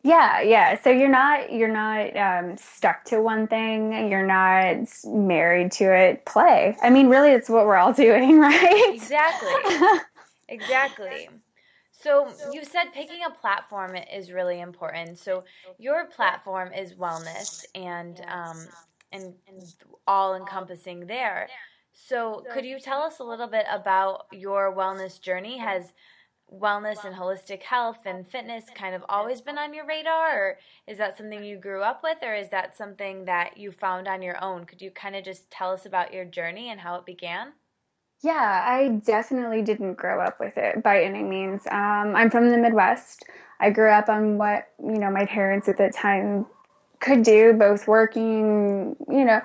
Yeah, 0.05 0.41
yeah. 0.41 0.81
So 0.83 0.91
you're 0.91 1.09
not 1.09 1.53
you're 1.53 1.69
not 1.69 2.17
um, 2.17 2.57
stuck 2.57 3.05
to 3.07 3.21
one 3.21 3.47
thing. 3.47 4.11
You're 4.11 4.27
not 4.27 4.89
married 5.07 5.71
to 5.73 5.85
it. 5.95 6.25
Play. 6.25 6.77
I 6.83 6.91
mean, 6.91 7.09
really, 7.09 7.31
it's 7.31 7.49
what 7.49 7.67
we're 7.67 7.77
all 7.77 7.93
doing, 8.07 8.39
right? 8.41 8.93
Exactly. 8.95 9.53
exactly. 10.49 11.29
So 11.93 12.29
you 12.53 12.65
said 12.65 12.87
picking 12.93 13.21
a 13.25 13.31
platform 13.31 13.95
is 13.95 14.33
really 14.33 14.61
important. 14.61 15.19
So 15.19 15.45
your 15.79 16.07
platform 16.07 16.73
is 16.73 16.95
wellness 16.95 17.65
and 17.77 18.21
um, 18.27 18.67
and, 19.13 19.35
and 19.47 19.75
all 20.09 20.35
encompassing 20.35 21.07
there. 21.07 21.49
So 21.93 22.45
could 22.53 22.65
you 22.65 22.81
tell 22.81 23.03
us 23.03 23.21
a 23.21 23.25
little 23.25 23.47
bit 23.47 23.67
about 23.71 24.27
your 24.33 24.75
wellness 24.75 25.21
journey? 25.21 25.59
Has 25.59 25.93
wellness 26.53 27.05
and 27.05 27.15
holistic 27.15 27.63
health 27.63 27.99
and 28.05 28.27
fitness 28.27 28.65
kind 28.75 28.95
of 28.95 29.05
always 29.09 29.41
been 29.41 29.59
on 29.59 29.73
your 29.73 29.87
radar 29.87 30.39
or 30.39 30.59
is 30.87 30.99
that 30.99 31.17
something 31.17 31.43
you 31.43 31.57
grew 31.57 31.83
up 31.83 32.03
with 32.03 32.19
or 32.23 32.35
is 32.35 32.49
that 32.51 32.77
something 32.77 33.25
that 33.25 33.57
you 33.57 33.73
found 33.73 34.07
on 34.07 34.23
your 34.23 34.43
own? 34.43 34.65
Could 34.65 34.83
you 34.83 34.91
kind 34.91 35.17
of 35.17 35.25
just 35.25 35.51
tell 35.51 35.73
us 35.73 35.87
about 35.87 36.13
your 36.13 36.25
journey 36.25 36.71
and 36.71 36.81
how 36.81 36.97
it 36.97 37.07
began? 37.07 37.53
Yeah 38.23 38.63
i 38.65 39.01
definitely 39.05 39.63
didn't 39.63 39.95
grow 39.95 40.21
up 40.21 40.39
with 40.39 40.57
it 40.57 40.83
by 40.83 41.03
any 41.03 41.23
means. 41.23 41.63
Um, 41.67 42.15
i'm 42.15 42.31
from 42.31 42.51
the 42.51 42.59
midwest. 42.59 43.25
I 43.61 43.71
grew 43.71 43.91
up 43.91 44.09
on 44.09 44.39
what 44.39 44.69
you 44.79 44.99
know 44.99 45.11
my 45.11 45.27
parents 45.27 45.69
at 45.69 45.79
that 45.79 45.95
time 45.95 46.47
could 47.01 47.23
do 47.23 47.53
both 47.53 47.89
working 47.89 48.97
you 49.09 49.25
know 49.25 49.41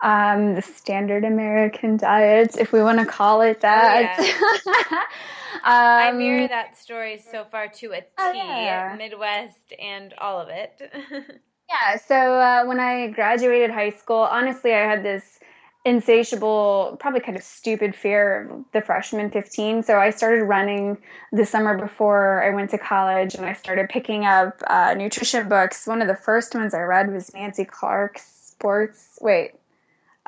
um, 0.00 0.54
the 0.54 0.62
standard 0.62 1.24
American 1.24 1.96
diet, 1.96 2.56
if 2.58 2.72
we 2.72 2.82
want 2.82 2.98
to 2.98 3.06
call 3.06 3.40
it 3.40 3.60
that. 3.60 4.16
Oh, 4.18 4.22
yeah. 4.24 4.98
um, 5.64 6.08
I 6.08 6.12
mirror 6.12 6.48
that 6.48 6.78
story 6.78 7.22
so 7.30 7.44
far 7.44 7.68
to 7.68 7.92
a 7.92 8.00
T, 8.00 8.06
oh, 8.18 8.32
yeah. 8.32 8.94
Midwest 8.96 9.72
and 9.80 10.14
all 10.18 10.40
of 10.40 10.48
it. 10.48 10.80
yeah, 11.68 11.96
so 11.96 12.14
uh, 12.14 12.64
when 12.64 12.78
I 12.80 13.08
graduated 13.08 13.70
high 13.70 13.90
school, 13.90 14.18
honestly, 14.18 14.72
I 14.72 14.88
had 14.88 15.02
this 15.02 15.38
insatiable, 15.84 16.96
probably 17.00 17.20
kind 17.20 17.36
of 17.36 17.42
stupid 17.42 17.94
fear 17.94 18.50
of 18.50 18.64
the 18.72 18.82
freshman 18.82 19.30
15. 19.30 19.82
So 19.82 19.98
I 19.98 20.10
started 20.10 20.44
running 20.44 20.98
the 21.32 21.46
summer 21.46 21.78
before 21.78 22.44
I 22.44 22.54
went 22.54 22.70
to 22.70 22.78
college 22.78 23.34
and 23.34 23.46
I 23.46 23.54
started 23.54 23.88
picking 23.88 24.24
up 24.24 24.60
uh, 24.66 24.94
nutrition 24.94 25.48
books. 25.48 25.86
One 25.86 26.02
of 26.02 26.08
the 26.08 26.16
first 26.16 26.54
ones 26.54 26.74
I 26.74 26.80
read 26.80 27.12
was 27.12 27.32
Nancy 27.32 27.64
Clark's 27.64 28.26
Sports. 28.26 29.18
Wait, 29.22 29.52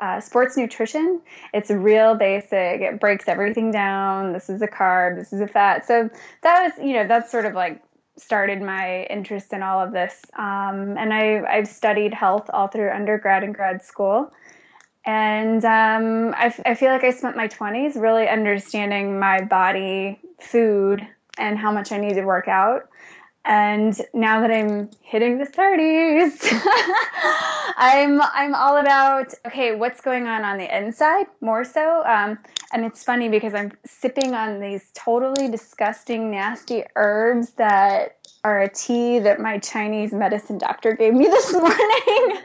uh, 0.01 0.19
sports 0.19 0.57
nutrition. 0.57 1.21
It's 1.53 1.69
real 1.69 2.15
basic. 2.15 2.81
It 2.81 2.99
breaks 2.99 3.27
everything 3.27 3.71
down. 3.71 4.33
This 4.33 4.49
is 4.49 4.61
a 4.61 4.67
carb. 4.67 5.15
This 5.17 5.31
is 5.31 5.39
a 5.39 5.47
fat. 5.47 5.85
So 5.85 6.09
that 6.41 6.63
was, 6.63 6.85
you 6.85 6.93
know, 6.93 7.07
that's 7.07 7.31
sort 7.31 7.45
of 7.45 7.53
like 7.53 7.83
started 8.17 8.61
my 8.61 9.03
interest 9.05 9.53
in 9.53 9.63
all 9.63 9.79
of 9.79 9.93
this. 9.93 10.21
Um, 10.37 10.97
and 10.97 11.13
I, 11.13 11.43
I've 11.43 11.67
studied 11.67 12.13
health 12.13 12.49
all 12.51 12.67
through 12.67 12.91
undergrad 12.91 13.43
and 13.43 13.53
grad 13.53 13.83
school. 13.83 14.31
And 15.05 15.63
um, 15.65 16.33
I, 16.35 16.53
I 16.65 16.75
feel 16.75 16.91
like 16.91 17.03
I 17.03 17.11
spent 17.11 17.35
my 17.35 17.47
20s 17.47 17.99
really 17.99 18.27
understanding 18.27 19.19
my 19.19 19.41
body, 19.41 20.19
food, 20.39 21.07
and 21.37 21.57
how 21.57 21.71
much 21.71 21.91
I 21.91 21.97
need 21.97 22.15
to 22.15 22.23
work 22.23 22.47
out. 22.47 22.89
And 23.43 23.99
now 24.13 24.41
that 24.41 24.51
I'm 24.51 24.89
hitting 25.01 25.39
the 25.39 25.45
30s, 25.45 26.47
I'm 27.77 28.21
I'm 28.21 28.53
all 28.53 28.77
about 28.77 29.33
okay, 29.47 29.75
what's 29.75 29.99
going 29.99 30.27
on 30.27 30.43
on 30.43 30.59
the 30.59 30.77
inside 30.77 31.25
more 31.41 31.63
so. 31.63 32.03
Um, 32.05 32.37
and 32.71 32.85
it's 32.85 33.03
funny 33.03 33.29
because 33.29 33.55
I'm 33.55 33.71
sipping 33.85 34.35
on 34.35 34.59
these 34.59 34.91
totally 34.93 35.49
disgusting, 35.49 36.29
nasty 36.29 36.83
herbs 36.95 37.51
that 37.51 38.17
are 38.43 38.61
a 38.61 38.69
tea 38.69 39.19
that 39.19 39.39
my 39.39 39.57
Chinese 39.57 40.13
medicine 40.13 40.57
doctor 40.57 40.93
gave 40.93 41.13
me 41.13 41.25
this 41.29 41.51
morning. 41.51 41.75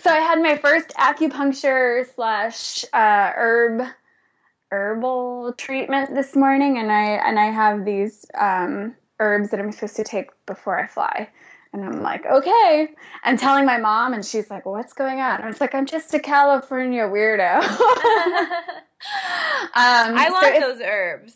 so 0.00 0.10
I 0.10 0.18
had 0.18 0.40
my 0.40 0.56
first 0.56 0.90
acupuncture 0.90 2.06
slash 2.14 2.84
uh, 2.92 3.32
herb 3.34 3.82
herbal 4.70 5.54
treatment 5.54 6.14
this 6.14 6.36
morning, 6.36 6.78
and 6.78 6.92
I 6.92 7.04
and 7.04 7.38
I 7.38 7.46
have 7.46 7.84
these. 7.84 8.24
Um, 8.34 8.94
herbs 9.20 9.50
that 9.50 9.60
I'm 9.60 9.72
supposed 9.72 9.96
to 9.96 10.04
take 10.04 10.30
before 10.46 10.78
I 10.78 10.86
fly. 10.86 11.28
And 11.72 11.84
I'm 11.84 12.02
like, 12.02 12.24
okay. 12.24 12.88
I'm 13.24 13.36
telling 13.36 13.66
my 13.66 13.76
mom, 13.76 14.14
and 14.14 14.24
she's 14.24 14.50
like, 14.50 14.64
what's 14.64 14.92
going 14.94 15.20
on? 15.20 15.42
I 15.42 15.46
was 15.46 15.60
like, 15.60 15.74
I'm 15.74 15.86
just 15.86 16.14
a 16.14 16.18
California 16.18 17.02
weirdo. 17.02 17.62
um, 17.62 17.68
I 19.74 20.28
want 20.30 20.54
so 20.54 20.60
those 20.60 20.80
herbs. 20.82 21.34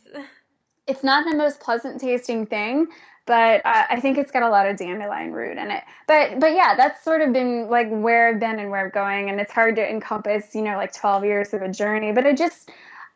It's 0.86 1.04
not 1.04 1.30
the 1.30 1.36
most 1.36 1.60
pleasant 1.60 2.00
tasting 2.00 2.46
thing, 2.46 2.86
but 3.26 3.64
uh, 3.64 3.84
I 3.90 4.00
think 4.00 4.18
it's 4.18 4.32
got 4.32 4.42
a 4.42 4.48
lot 4.48 4.66
of 4.66 4.76
dandelion 4.76 5.32
root 5.32 5.58
in 5.58 5.70
it. 5.70 5.84
But 6.08 6.40
but 6.40 6.54
yeah, 6.54 6.74
that's 6.76 7.04
sort 7.04 7.20
of 7.20 7.32
been 7.32 7.68
like 7.68 7.88
where 7.90 8.28
I've 8.28 8.40
been 8.40 8.58
and 8.58 8.70
where 8.70 8.84
I'm 8.84 8.90
going, 8.90 9.28
and 9.28 9.38
it's 9.38 9.52
hard 9.52 9.76
to 9.76 9.88
encompass, 9.88 10.54
you 10.54 10.62
know, 10.62 10.76
like 10.76 10.92
12 10.92 11.24
years 11.24 11.54
of 11.54 11.62
a 11.62 11.68
journey. 11.68 12.12
But 12.12 12.26
I 12.26 12.32
just 12.32 12.70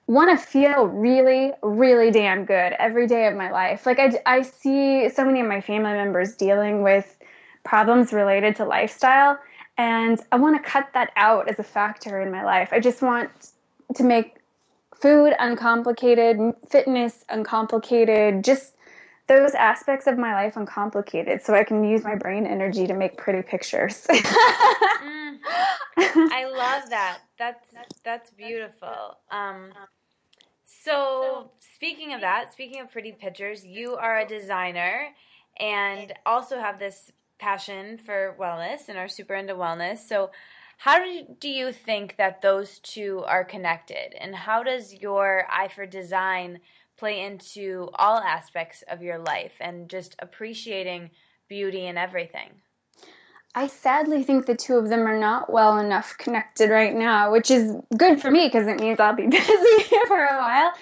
want 0.07 0.39
to 0.39 0.47
feel 0.47 0.87
really, 0.87 1.53
really 1.63 2.11
damn 2.11 2.45
good 2.45 2.75
every 2.79 3.07
day 3.07 3.27
of 3.27 3.35
my 3.35 3.51
life. 3.51 3.87
Like, 3.87 3.99
I, 3.99 4.21
I 4.25 4.43
see 4.43 5.09
so 5.09 5.25
many 5.25 5.41
of 5.41 5.49
my 5.49 5.61
family 5.61 5.93
members 5.93 6.37
dealing 6.37 6.83
with 6.83 7.17
problems 7.65 8.13
related 8.13 8.55
to 8.57 8.65
lifestyle, 8.65 9.39
and 9.79 10.21
I 10.31 10.37
want 10.37 10.63
to 10.63 10.71
cut 10.71 10.89
that 10.95 11.11
out 11.17 11.49
as 11.49 11.59
a 11.59 11.65
factor 11.65 12.21
in 12.21 12.31
my 12.31 12.45
life. 12.45 12.69
I 12.73 12.81
just 12.81 13.03
want 13.03 13.31
to 13.97 14.05
make 14.05 14.37
food 14.95 15.35
uncomplicated, 15.39 16.39
fitness 16.69 17.25
uncomplicated, 17.29 18.45
just 18.45 18.75
those 19.27 19.55
aspects 19.55 20.07
of 20.07 20.17
my 20.17 20.35
life 20.35 20.57
uncomplicated 20.57 21.43
so 21.43 21.55
I 21.55 21.65
can 21.65 21.83
use 21.83 22.05
my 22.05 22.15
brain 22.15 22.47
energy 22.47 22.87
to 22.87 22.95
make 22.95 23.17
pretty 23.17 23.43
pictures. 23.43 24.07
mm, 24.11 25.39
I 25.97 26.47
love 26.49 26.89
that. 26.91 27.19
That's 27.39 27.75
that's 28.05 28.31
beautiful. 28.31 29.19
Um, 29.31 29.73
so, 30.87 31.50
speaking 31.59 32.14
of 32.14 32.21
that, 32.21 32.52
speaking 32.52 32.81
of 32.81 32.93
pretty 32.93 33.11
pictures, 33.11 33.66
you 33.66 33.97
are 33.97 34.21
a 34.21 34.28
designer 34.28 35.09
and 35.59 36.12
also 36.25 36.61
have 36.61 36.78
this 36.78 37.11
passion 37.40 37.99
for 37.99 38.37
wellness 38.38 38.88
and 38.88 38.97
are 38.97 39.09
super 39.09 39.35
into 39.35 39.55
wellness. 39.55 39.99
So, 39.99 40.31
how 40.78 41.05
do 41.40 41.49
you 41.49 41.73
think 41.73 42.16
that 42.19 42.40
those 42.40 42.78
two 42.78 43.25
are 43.26 43.45
connected? 43.45 44.14
And 44.21 44.33
how 44.33 44.62
does 44.62 44.95
your 44.95 45.49
eye 45.50 45.66
for 45.66 45.87
design 45.87 46.61
play 46.97 47.25
into 47.25 47.88
all 47.95 48.19
aspects 48.19 48.85
of 48.88 49.02
your 49.02 49.19
life 49.19 49.55
and 49.59 49.90
just 49.90 50.14
appreciating 50.21 51.11
beauty 51.49 51.88
and 51.88 51.99
everything? 51.99 52.50
I 53.57 53.69
sadly 53.69 54.23
think 54.23 54.45
the 54.45 54.55
two 54.55 54.77
of 54.77 54.91
them 54.91 55.09
are 55.09 55.19
not 55.19 55.51
well 55.51 55.79
enough 55.79 56.19
connected 56.19 56.69
right 56.69 56.95
now, 56.95 57.33
which 57.33 57.51
is 57.51 57.75
good 57.97 58.21
for 58.21 58.31
me 58.31 58.49
because 58.49 58.67
it 58.67 58.79
means 58.79 59.01
I'll 59.01 59.17
be 59.17 59.27
busy 59.29 59.83
for 60.07 60.25
a 60.25 60.37
while. 60.37 60.73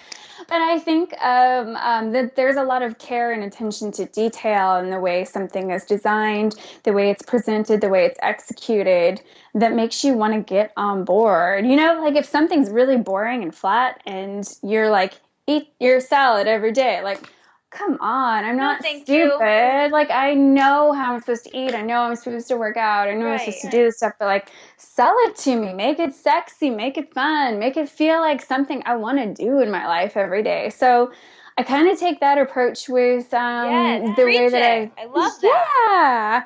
But 0.49 0.61
I 0.61 0.79
think 0.79 1.13
um, 1.23 1.77
um, 1.77 2.11
that 2.11 2.35
there's 2.35 2.57
a 2.57 2.63
lot 2.63 2.81
of 2.81 2.97
care 2.97 3.31
and 3.31 3.45
attention 3.45 3.93
to 3.93 4.05
detail 4.07 4.75
in 4.75 4.89
the 4.89 4.99
way 4.99 5.23
something 5.23 5.71
is 5.71 5.85
designed, 5.85 6.55
the 6.83 6.91
way 6.91 7.09
it's 7.09 7.23
presented, 7.23 7.79
the 7.79 7.87
way 7.87 8.03
it's 8.03 8.19
executed 8.21 9.21
that 9.53 9.73
makes 9.73 10.03
you 10.03 10.13
want 10.13 10.33
to 10.33 10.41
get 10.41 10.73
on 10.75 11.05
board. 11.05 11.65
You 11.65 11.77
know, 11.77 12.01
like 12.03 12.17
if 12.17 12.25
something's 12.25 12.69
really 12.69 12.97
boring 12.97 13.41
and 13.41 13.55
flat 13.55 14.01
and 14.05 14.45
you're 14.61 14.89
like, 14.89 15.13
eat 15.47 15.69
your 15.79 16.01
salad 16.01 16.45
every 16.45 16.73
day, 16.73 17.01
like, 17.01 17.31
come 17.75 17.97
on, 17.99 18.45
I'm 18.45 18.57
not 18.57 18.81
no, 18.81 18.89
stupid. 19.03 19.85
You. 19.85 19.91
Like 19.91 20.09
I 20.09 20.33
know 20.33 20.93
how 20.93 21.13
I'm 21.13 21.19
supposed 21.19 21.45
to 21.45 21.57
eat. 21.57 21.73
I 21.73 21.81
know 21.81 22.01
I'm 22.01 22.15
supposed 22.15 22.47
to 22.47 22.57
work 22.57 22.77
out. 22.77 23.07
I 23.07 23.13
know 23.13 23.25
right. 23.25 23.33
I'm 23.33 23.39
supposed 23.39 23.61
to 23.61 23.69
do 23.69 23.83
this 23.83 23.97
stuff, 23.97 24.13
but 24.17 24.25
like 24.25 24.49
sell 24.77 25.15
it 25.25 25.35
to 25.37 25.55
me. 25.55 25.73
Make 25.73 25.99
it 25.99 26.13
sexy, 26.13 26.69
make 26.69 26.97
it 26.97 27.13
fun, 27.13 27.59
make 27.59 27.77
it 27.77 27.89
feel 27.89 28.19
like 28.21 28.41
something 28.41 28.81
I 28.85 28.95
want 28.95 29.17
to 29.19 29.43
do 29.43 29.59
in 29.59 29.69
my 29.71 29.87
life 29.87 30.15
every 30.15 30.41
day. 30.41 30.69
So 30.69 31.11
I 31.57 31.63
kind 31.63 31.89
of 31.89 31.99
take 31.99 32.19
that 32.21 32.37
approach 32.37 32.89
with 32.89 33.33
um, 33.33 34.15
the 34.15 34.25
way 34.25 34.49
that 34.49 34.63
I. 34.63 34.91
I 34.97 35.05
love 35.05 35.31
that. 35.41 36.45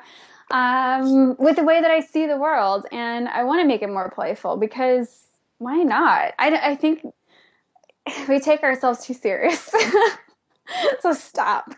Um, 0.52 1.36
with 1.38 1.56
the 1.56 1.62
way 1.62 1.80
that 1.80 1.90
I 1.90 2.00
see 2.00 2.26
the 2.26 2.36
world, 2.36 2.86
and 2.90 3.28
I 3.28 3.44
want 3.44 3.60
to 3.60 3.66
make 3.66 3.82
it 3.82 3.88
more 3.88 4.10
playful 4.10 4.56
because 4.56 5.28
why 5.58 5.76
not? 5.84 6.32
I, 6.40 6.70
I 6.70 6.74
think 6.74 7.06
we 8.28 8.40
take 8.40 8.64
ourselves 8.64 9.06
too 9.06 9.14
serious. 9.14 9.72
so 11.00 11.12
stop. 11.12 11.74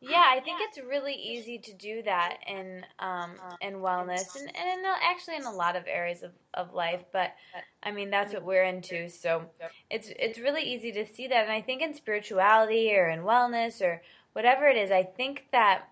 Yeah, 0.00 0.24
I 0.32 0.38
think 0.40 0.60
it's 0.62 0.78
really 0.78 1.14
easy 1.14 1.58
to 1.58 1.72
do 1.74 2.02
that 2.04 2.38
in 2.46 2.84
um, 3.00 3.32
in 3.60 3.74
wellness 3.74 4.36
and, 4.38 4.46
and 4.56 4.80
in, 4.80 4.84
actually 5.02 5.36
in 5.36 5.42
a 5.42 5.50
lot 5.50 5.74
of 5.74 5.84
areas 5.88 6.22
of, 6.22 6.30
of 6.54 6.72
life. 6.72 7.02
But 7.12 7.34
I 7.82 7.90
mean, 7.90 8.08
that's 8.08 8.32
what 8.32 8.44
we're 8.44 8.64
into. 8.64 9.08
So 9.08 9.50
it's 9.90 10.10
it's 10.16 10.38
really 10.38 10.62
easy 10.62 10.92
to 10.92 11.04
see 11.04 11.26
that. 11.26 11.42
And 11.42 11.52
I 11.52 11.60
think 11.60 11.82
in 11.82 11.94
spirituality 11.94 12.94
or 12.94 13.08
in 13.08 13.20
wellness 13.20 13.82
or 13.82 14.00
whatever 14.34 14.68
it 14.68 14.76
is, 14.76 14.92
I 14.92 15.02
think 15.02 15.46
that 15.50 15.88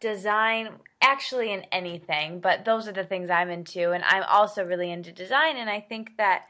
design 0.00 0.70
actually 1.02 1.52
in 1.52 1.62
anything, 1.72 2.40
but 2.40 2.64
those 2.64 2.88
are 2.88 2.92
the 2.92 3.04
things 3.04 3.30
I'm 3.30 3.50
into. 3.50 3.92
And 3.92 4.04
I'm 4.04 4.24
also 4.28 4.64
really 4.64 4.90
into 4.90 5.12
design. 5.12 5.56
And 5.56 5.68
I 5.68 5.80
think 5.80 6.16
that, 6.16 6.46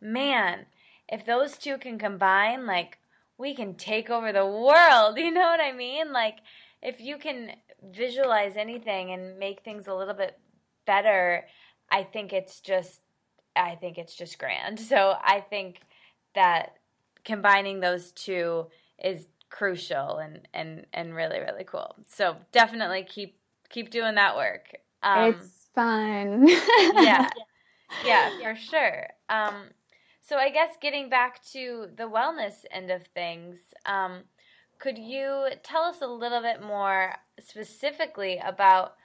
man, 0.00 0.66
if 1.08 1.26
those 1.26 1.58
two 1.58 1.76
can 1.78 1.98
combine, 1.98 2.66
like 2.66 2.98
we 3.38 3.54
can 3.54 3.74
take 3.74 4.10
over 4.10 4.32
the 4.32 4.46
world. 4.46 5.16
You 5.28 5.30
know 5.30 5.40
what 5.40 5.60
I 5.60 5.72
mean? 5.72 6.12
Like, 6.12 6.38
if 6.82 7.00
you 7.00 7.18
can 7.18 7.52
visualize 7.92 8.56
anything 8.56 9.12
and 9.12 9.38
make 9.38 9.62
things 9.62 9.86
a 9.86 9.94
little 9.94 10.14
bit 10.14 10.38
better, 10.86 11.44
I 11.90 12.02
think 12.02 12.32
it's 12.32 12.60
just, 12.60 13.00
I 13.56 13.76
think 13.76 13.98
it's 13.98 14.14
just 14.14 14.38
grand. 14.38 14.80
So 14.88 15.14
I 15.22 15.40
think 15.40 15.80
that 16.34 16.74
combining 17.24 17.80
those 17.80 18.12
two 18.12 18.66
is 19.02 19.26
crucial 19.50 20.18
and 20.18 20.46
and 20.52 20.86
and 20.92 21.14
really 21.14 21.40
really 21.40 21.64
cool. 21.64 21.96
So 22.06 22.36
definitely 22.52 23.04
keep 23.08 23.38
keep 23.70 23.90
doing 23.90 24.14
that 24.16 24.36
work. 24.36 24.76
Um, 25.02 25.34
it's 25.34 25.68
fun. 25.74 26.48
yeah, 27.02 27.28
yeah, 28.04 28.30
for 28.42 28.56
sure. 28.56 29.08
Um, 29.28 29.70
so 30.28 30.36
I 30.36 30.50
guess 30.50 30.76
getting 30.78 31.08
back 31.08 31.42
to 31.52 31.86
the 31.96 32.04
wellness 32.04 32.66
end 32.70 32.90
of 32.90 33.02
things, 33.14 33.56
um, 33.86 34.24
could 34.78 34.98
you 34.98 35.48
tell 35.62 35.84
us 35.84 36.02
a 36.02 36.06
little 36.06 36.42
bit 36.42 36.62
more 36.62 37.14
specifically 37.40 38.38
about 38.44 38.96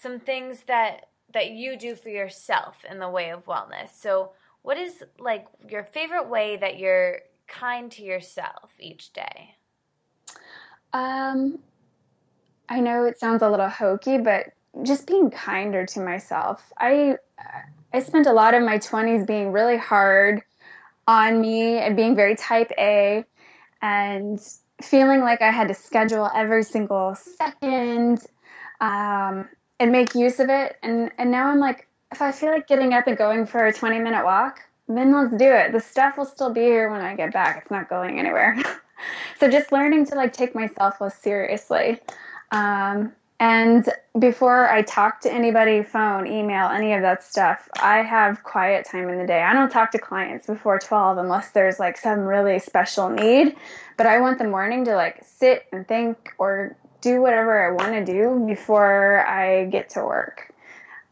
some 0.00 0.20
things 0.20 0.62
that 0.68 1.06
that 1.34 1.50
you 1.50 1.76
do 1.76 1.96
for 1.96 2.10
yourself 2.10 2.76
in 2.88 3.00
the 3.00 3.08
way 3.08 3.30
of 3.30 3.44
wellness? 3.44 3.90
So, 3.98 4.30
what 4.62 4.78
is 4.78 5.02
like 5.18 5.48
your 5.68 5.82
favorite 5.82 6.28
way 6.28 6.56
that 6.58 6.78
you're 6.78 7.22
kind 7.48 7.90
to 7.92 8.04
yourself 8.04 8.70
each 8.78 9.12
day? 9.12 9.56
Um, 10.92 11.58
I 12.68 12.78
know 12.78 13.04
it 13.04 13.18
sounds 13.18 13.42
a 13.42 13.50
little 13.50 13.68
hokey, 13.68 14.18
but 14.18 14.52
just 14.84 15.08
being 15.08 15.28
kinder 15.28 15.84
to 15.86 16.00
myself. 16.00 16.62
I 16.78 17.16
I 17.92 18.00
spent 18.00 18.28
a 18.28 18.32
lot 18.32 18.54
of 18.54 18.62
my 18.62 18.78
20s 18.78 19.26
being 19.26 19.50
really 19.50 19.76
hard 19.76 20.44
on 21.08 21.40
me 21.40 21.78
and 21.78 21.96
being 21.96 22.14
very 22.14 22.36
type 22.36 22.70
A 22.78 23.24
and 23.80 24.38
feeling 24.82 25.20
like 25.20 25.40
I 25.40 25.50
had 25.50 25.68
to 25.68 25.74
schedule 25.74 26.30
every 26.34 26.62
single 26.62 27.16
second 27.16 28.20
um, 28.80 29.48
and 29.80 29.90
make 29.90 30.14
use 30.14 30.38
of 30.38 30.50
it. 30.50 30.76
And, 30.82 31.10
and 31.18 31.30
now 31.30 31.48
I'm 31.48 31.58
like, 31.58 31.88
if 32.12 32.20
I 32.20 32.30
feel 32.30 32.50
like 32.50 32.68
getting 32.68 32.92
up 32.92 33.06
and 33.06 33.16
going 33.16 33.46
for 33.46 33.66
a 33.66 33.72
20 33.72 33.98
minute 33.98 34.24
walk, 34.24 34.60
then 34.86 35.12
let's 35.12 35.34
do 35.36 35.50
it. 35.50 35.72
The 35.72 35.80
stuff 35.80 36.18
will 36.18 36.26
still 36.26 36.52
be 36.52 36.60
here 36.60 36.90
when 36.90 37.00
I 37.00 37.16
get 37.16 37.32
back. 37.32 37.62
It's 37.62 37.70
not 37.70 37.88
going 37.88 38.18
anywhere. 38.18 38.56
so 39.40 39.50
just 39.50 39.72
learning 39.72 40.06
to 40.06 40.14
like 40.14 40.34
take 40.34 40.54
myself 40.54 41.00
less 41.00 41.18
seriously. 41.18 42.00
Um, 42.50 43.12
and 43.40 43.88
before 44.18 44.68
I 44.68 44.82
talk 44.82 45.20
to 45.20 45.32
anybody, 45.32 45.82
phone, 45.82 46.26
email, 46.26 46.68
any 46.68 46.92
of 46.92 47.02
that 47.02 47.22
stuff, 47.22 47.68
I 47.80 47.98
have 47.98 48.42
quiet 48.42 48.86
time 48.90 49.08
in 49.08 49.18
the 49.18 49.26
day. 49.26 49.42
I 49.42 49.52
don't 49.52 49.70
talk 49.70 49.92
to 49.92 49.98
clients 49.98 50.46
before 50.46 50.78
12 50.80 51.18
unless 51.18 51.50
there's 51.52 51.78
like 51.78 51.96
some 51.96 52.20
really 52.20 52.58
special 52.58 53.08
need. 53.08 53.54
But 53.96 54.06
I 54.06 54.20
want 54.20 54.38
the 54.38 54.48
morning 54.48 54.84
to 54.86 54.96
like 54.96 55.22
sit 55.24 55.66
and 55.72 55.86
think 55.86 56.32
or 56.38 56.76
do 57.00 57.20
whatever 57.20 57.64
I 57.64 57.72
want 57.72 57.92
to 57.92 58.04
do 58.04 58.44
before 58.46 59.24
I 59.26 59.66
get 59.66 59.90
to 59.90 60.00
work. 60.00 60.52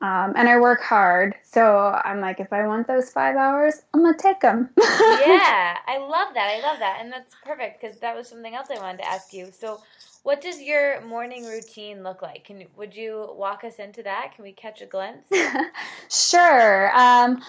Um, 0.03 0.35
and 0.37 0.49
I 0.49 0.61
work 0.61 0.83
hard. 0.83 1.35
So 1.43 1.79
I'm 2.05 2.21
like, 2.21 2.39
if 2.39 2.53
I 2.53 2.67
want 2.67 2.87
those 2.87 3.11
five 3.11 3.37
hours, 3.37 3.83
I'm 3.95 4.05
to 4.05 4.15
take 4.19 4.41
them. 4.41 4.69
yeah, 4.79 5.79
I 5.87 5.99
love 5.99 6.35
that. 6.35 6.55
I 6.55 6.61
love 6.61 6.79
that. 6.81 6.99
And 7.01 7.11
that's 7.11 7.35
perfect 7.45 7.81
because 7.81 7.99
that 8.01 8.15
was 8.15 8.29
something 8.29 8.55
else 8.55 8.69
I 8.71 8.79
wanted 8.81 8.99
to 8.99 9.09
ask 9.09 9.33
you. 9.33 9.49
So, 9.53 9.81
what 10.27 10.41
does 10.41 10.61
your 10.61 11.01
morning 11.03 11.45
routine 11.45 12.03
look 12.03 12.21
like? 12.21 12.47
Can 12.47 12.65
would 12.77 12.97
you 12.97 13.33
walk 13.39 13.62
us 13.62 13.77
into 13.77 14.03
that? 14.03 14.33
Can 14.35 14.43
we 14.43 14.51
catch 14.51 14.83
a 14.83 14.87
glimpse? 14.87 15.31
sure. 16.11 16.91
Um, 16.99 17.41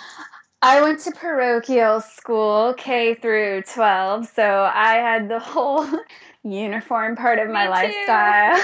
I 0.61 0.83
went 0.83 0.99
to 0.99 1.11
parochial 1.11 2.01
school, 2.01 2.75
K 2.77 3.15
through 3.15 3.63
12, 3.63 4.27
so 4.27 4.43
I 4.71 4.93
had 4.93 5.27
the 5.27 5.39
whole 5.53 5.87
uniform 6.43 7.15
part 7.15 7.39
of 7.39 7.49
my 7.49 7.67
lifestyle. 7.67 8.53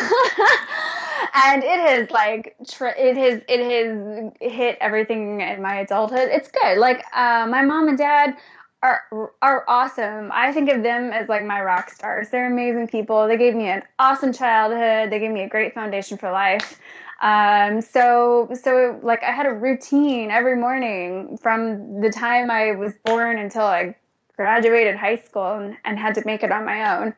and 1.33 1.63
it 1.63 1.79
has 1.79 2.11
like 2.11 2.55
tr- 2.69 2.85
it 2.95 3.17
has 3.17 3.41
it 3.49 3.61
has 3.61 4.31
hit 4.39 4.77
everything 4.79 5.41
in 5.41 5.59
my 5.59 5.79
adulthood. 5.79 6.29
It's 6.31 6.51
good. 6.51 6.77
Like 6.77 7.03
uh, 7.15 7.47
my 7.49 7.63
mom 7.63 7.87
and 7.87 7.97
dad 7.97 8.37
are 8.83 9.31
are 9.41 9.63
awesome. 9.67 10.29
I 10.33 10.51
think 10.51 10.69
of 10.69 10.83
them 10.83 11.11
as 11.11 11.29
like 11.29 11.45
my 11.45 11.61
rock 11.61 11.89
stars. 11.89 12.29
They're 12.29 12.51
amazing 12.51 12.89
people. 12.89 13.27
They 13.27 13.37
gave 13.37 13.55
me 13.55 13.69
an 13.69 13.81
awesome 13.97 14.33
childhood. 14.33 15.09
They 15.09 15.19
gave 15.19 15.31
me 15.31 15.41
a 15.41 15.49
great 15.49 15.73
foundation 15.73 16.17
for 16.17 16.29
life. 16.31 16.79
Um, 17.21 17.81
so 17.81 18.49
so 18.61 18.99
like 19.01 19.23
I 19.23 19.31
had 19.31 19.45
a 19.45 19.53
routine 19.53 20.29
every 20.29 20.57
morning 20.57 21.37
from 21.41 22.01
the 22.01 22.11
time 22.11 22.51
I 22.51 22.73
was 22.73 22.93
born 23.05 23.39
until 23.39 23.63
I 23.63 23.95
graduated 24.35 24.97
high 24.97 25.15
school 25.15 25.53
and, 25.53 25.77
and 25.85 25.97
had 25.97 26.15
to 26.15 26.25
make 26.25 26.43
it 26.43 26.51
on 26.51 26.65
my 26.65 26.97
own. 26.97 27.13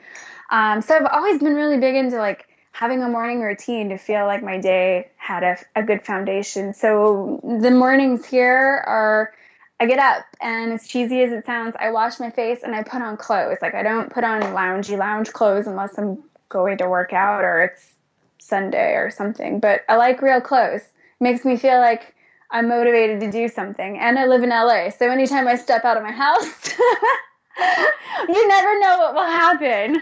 Um, 0.52 0.82
so 0.84 0.96
I've 0.96 1.08
always 1.12 1.40
been 1.42 1.56
really 1.56 1.80
big 1.80 1.96
into 1.96 2.18
like 2.18 2.48
having 2.74 3.02
a 3.02 3.10
morning 3.10 3.42
routine 3.42 3.90
to 3.90 3.98
feel 3.98 4.26
like 4.26 4.44
my 4.44 4.60
day 4.60 5.10
had 5.18 5.42
a, 5.42 5.58
a 5.76 5.82
good 5.82 6.06
foundation. 6.06 6.74
So 6.76 7.40
the 7.60 7.72
mornings 7.72 8.26
here 8.26 8.84
are 8.86 9.34
I 9.80 9.86
get 9.88 10.00
up 10.00 10.26
and 10.42 10.72
as 10.72 10.88
cheesy 10.88 11.22
as 11.22 11.32
it 11.32 11.46
sounds, 11.46 11.76
I 11.80 11.92
wash 11.92 12.20
my 12.20 12.30
face 12.30 12.64
and 12.64 12.76
I 12.76 12.84
put 12.84 13.02
on 13.02 13.18
clothes. 13.18 13.58
Like 13.62 13.76
I 13.76 13.84
don't 13.84 14.12
put 14.12 14.24
on 14.24 14.42
loungy 14.42 14.98
lounge 14.98 15.34
clothes 15.34 15.68
unless 15.68 15.98
I'm 15.98 16.24
going 16.50 16.78
to 16.78 16.88
work 16.88 17.12
out 17.12 17.44
or 17.44 17.64
it's 17.64 17.92
Sunday 18.38 18.94
or 18.94 19.12
something. 19.12 19.60
But 19.60 19.82
I 19.90 19.98
like 19.98 20.22
real 20.22 20.40
clothes. 20.40 20.82
It 20.82 21.24
makes 21.24 21.44
me 21.44 21.58
feel 21.58 21.80
like 21.80 22.16
I'm 22.52 22.70
motivated 22.70 23.20
to 23.22 23.32
do 23.32 23.50
something. 23.50 23.98
And 23.98 24.18
I 24.18 24.26
live 24.28 24.44
in 24.44 24.50
LA, 24.50 24.90
so 24.92 25.10
anytime 25.10 25.48
I 25.48 25.56
step 25.56 25.84
out 25.84 25.98
of 25.98 26.04
my 26.04 26.12
house, 26.12 26.74
you 28.30 28.48
never 28.48 28.80
know 28.80 28.98
what 29.00 29.14
will 29.14 29.24
happen. 29.24 29.96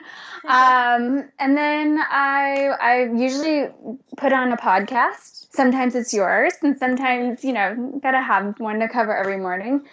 Um, 0.45 1.29
and 1.39 1.57
then 1.57 1.99
I 1.99 2.75
I 2.79 3.09
usually 3.15 3.69
put 4.17 4.33
on 4.33 4.51
a 4.51 4.57
podcast 4.57 5.33
sometimes 5.53 5.95
it's 5.95 6.13
yours, 6.13 6.53
and 6.61 6.77
sometimes, 6.77 7.43
you 7.43 7.53
know, 7.53 7.99
gotta 8.01 8.21
have 8.21 8.59
one 8.59 8.79
to 8.79 8.89
cover 8.89 9.15
every 9.15 9.37
morning. 9.37 9.85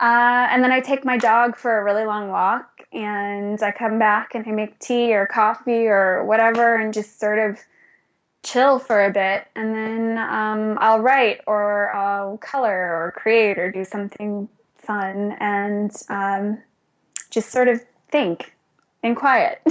Uh, 0.00 0.46
and 0.50 0.62
then 0.62 0.70
I 0.70 0.80
take 0.80 1.04
my 1.04 1.18
dog 1.18 1.56
for 1.56 1.78
a 1.78 1.84
really 1.84 2.04
long 2.04 2.28
walk, 2.28 2.82
and 2.92 3.60
I 3.62 3.72
come 3.72 3.98
back 3.98 4.34
and 4.34 4.46
I 4.46 4.52
make 4.52 4.78
tea 4.78 5.12
or 5.12 5.26
coffee 5.26 5.88
or 5.88 6.24
whatever, 6.24 6.76
and 6.76 6.94
just 6.94 7.18
sort 7.18 7.38
of 7.38 7.58
chill 8.44 8.78
for 8.78 9.04
a 9.04 9.10
bit. 9.10 9.48
And 9.56 9.74
then 9.74 10.18
um, 10.18 10.78
I'll 10.80 11.00
write 11.00 11.40
or 11.46 11.92
I'll 11.94 12.38
color 12.38 12.70
or 12.70 13.12
create 13.16 13.58
or 13.58 13.72
do 13.72 13.84
something 13.84 14.48
fun 14.76 15.36
and 15.40 15.90
um, 16.08 16.58
just 17.30 17.50
sort 17.50 17.68
of 17.68 17.80
think 18.10 18.54
and 19.02 19.16
quiet. 19.16 19.60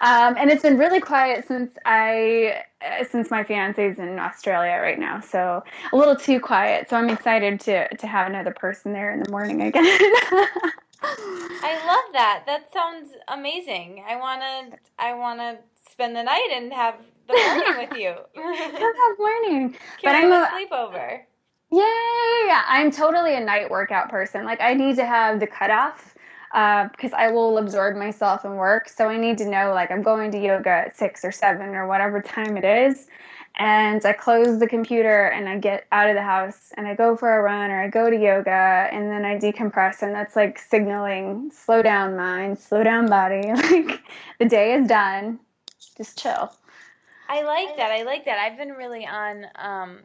um, 0.00 0.36
and 0.36 0.50
it's 0.50 0.62
been 0.62 0.78
really 0.78 1.00
quiet 1.00 1.46
since 1.46 1.70
I 1.84 2.62
since 3.10 3.30
my 3.30 3.42
fiance's 3.42 3.98
in 3.98 4.18
Australia 4.18 4.78
right 4.80 4.98
now, 4.98 5.20
so 5.20 5.62
a 5.92 5.96
little 5.96 6.16
too 6.16 6.40
quiet. 6.40 6.88
So 6.88 6.96
I'm 6.96 7.10
excited 7.10 7.60
to 7.60 7.88
to 7.96 8.06
have 8.06 8.26
another 8.26 8.52
person 8.52 8.92
there 8.92 9.12
in 9.12 9.22
the 9.22 9.30
morning 9.30 9.62
again. 9.62 9.84
I 11.02 11.74
love 11.86 12.12
that. 12.12 12.44
That 12.46 12.72
sounds 12.72 13.10
amazing. 13.28 14.04
I 14.08 14.16
wanna 14.16 14.76
I 14.98 15.14
wanna 15.14 15.58
spend 15.90 16.16
the 16.16 16.22
night 16.22 16.48
and 16.52 16.72
have 16.72 16.96
the 17.26 17.34
morning 17.34 17.88
with 17.88 17.98
you. 17.98 18.14
have 18.36 19.18
morning, 19.18 19.70
Can 19.70 19.78
but 20.02 20.14
I'm 20.14 20.32
a 20.32 20.48
sleepover. 20.52 21.22
Yay! 21.70 22.50
I'm 22.50 22.90
totally 22.90 23.34
a 23.34 23.40
night 23.40 23.70
workout 23.70 24.08
person. 24.08 24.44
Like 24.44 24.60
I 24.60 24.74
need 24.74 24.96
to 24.96 25.04
have 25.04 25.40
the 25.40 25.46
cutoff 25.46 26.14
because 26.50 27.12
uh, 27.12 27.16
I 27.16 27.30
will 27.30 27.58
absorb 27.58 27.96
myself 27.96 28.44
in 28.44 28.56
work. 28.56 28.88
So 28.88 29.08
I 29.08 29.18
need 29.18 29.36
to 29.38 29.48
know 29.48 29.72
like 29.74 29.90
I'm 29.90 30.02
going 30.02 30.30
to 30.30 30.38
yoga 30.38 30.70
at 30.70 30.96
six 30.96 31.24
or 31.24 31.32
seven 31.32 31.74
or 31.74 31.86
whatever 31.86 32.22
time 32.36 32.56
it 32.56 32.64
is. 32.64 33.06
And 33.60 34.04
I 34.06 34.12
close 34.12 34.60
the 34.60 34.68
computer 34.68 35.26
and 35.26 35.48
I 35.48 35.58
get 35.58 35.86
out 35.90 36.08
of 36.08 36.14
the 36.14 36.22
house 36.22 36.70
and 36.76 36.86
I 36.86 36.94
go 36.94 37.16
for 37.16 37.38
a 37.38 37.42
run 37.42 37.70
or 37.70 37.82
I 37.82 37.88
go 37.88 38.08
to 38.08 38.16
yoga 38.16 38.88
and 38.92 39.10
then 39.10 39.24
I 39.24 39.36
decompress. 39.36 40.00
And 40.00 40.14
that's 40.14 40.36
like 40.36 40.58
signaling 40.58 41.50
slow 41.52 41.82
down 41.82 42.16
mind, 42.16 42.58
slow 42.58 42.82
down 42.82 43.08
body. 43.08 43.42
Like 43.52 44.00
the 44.38 44.46
day 44.46 44.74
is 44.74 44.86
done. 44.86 45.40
Just 45.96 46.18
chill. 46.18 46.52
I 47.28 47.42
like 47.42 47.76
that. 47.76 47.90
I 47.90 48.04
like 48.04 48.24
that. 48.24 48.38
I've 48.38 48.56
been 48.56 48.70
really 48.70 49.04
on 49.04 49.46
um, 49.56 49.98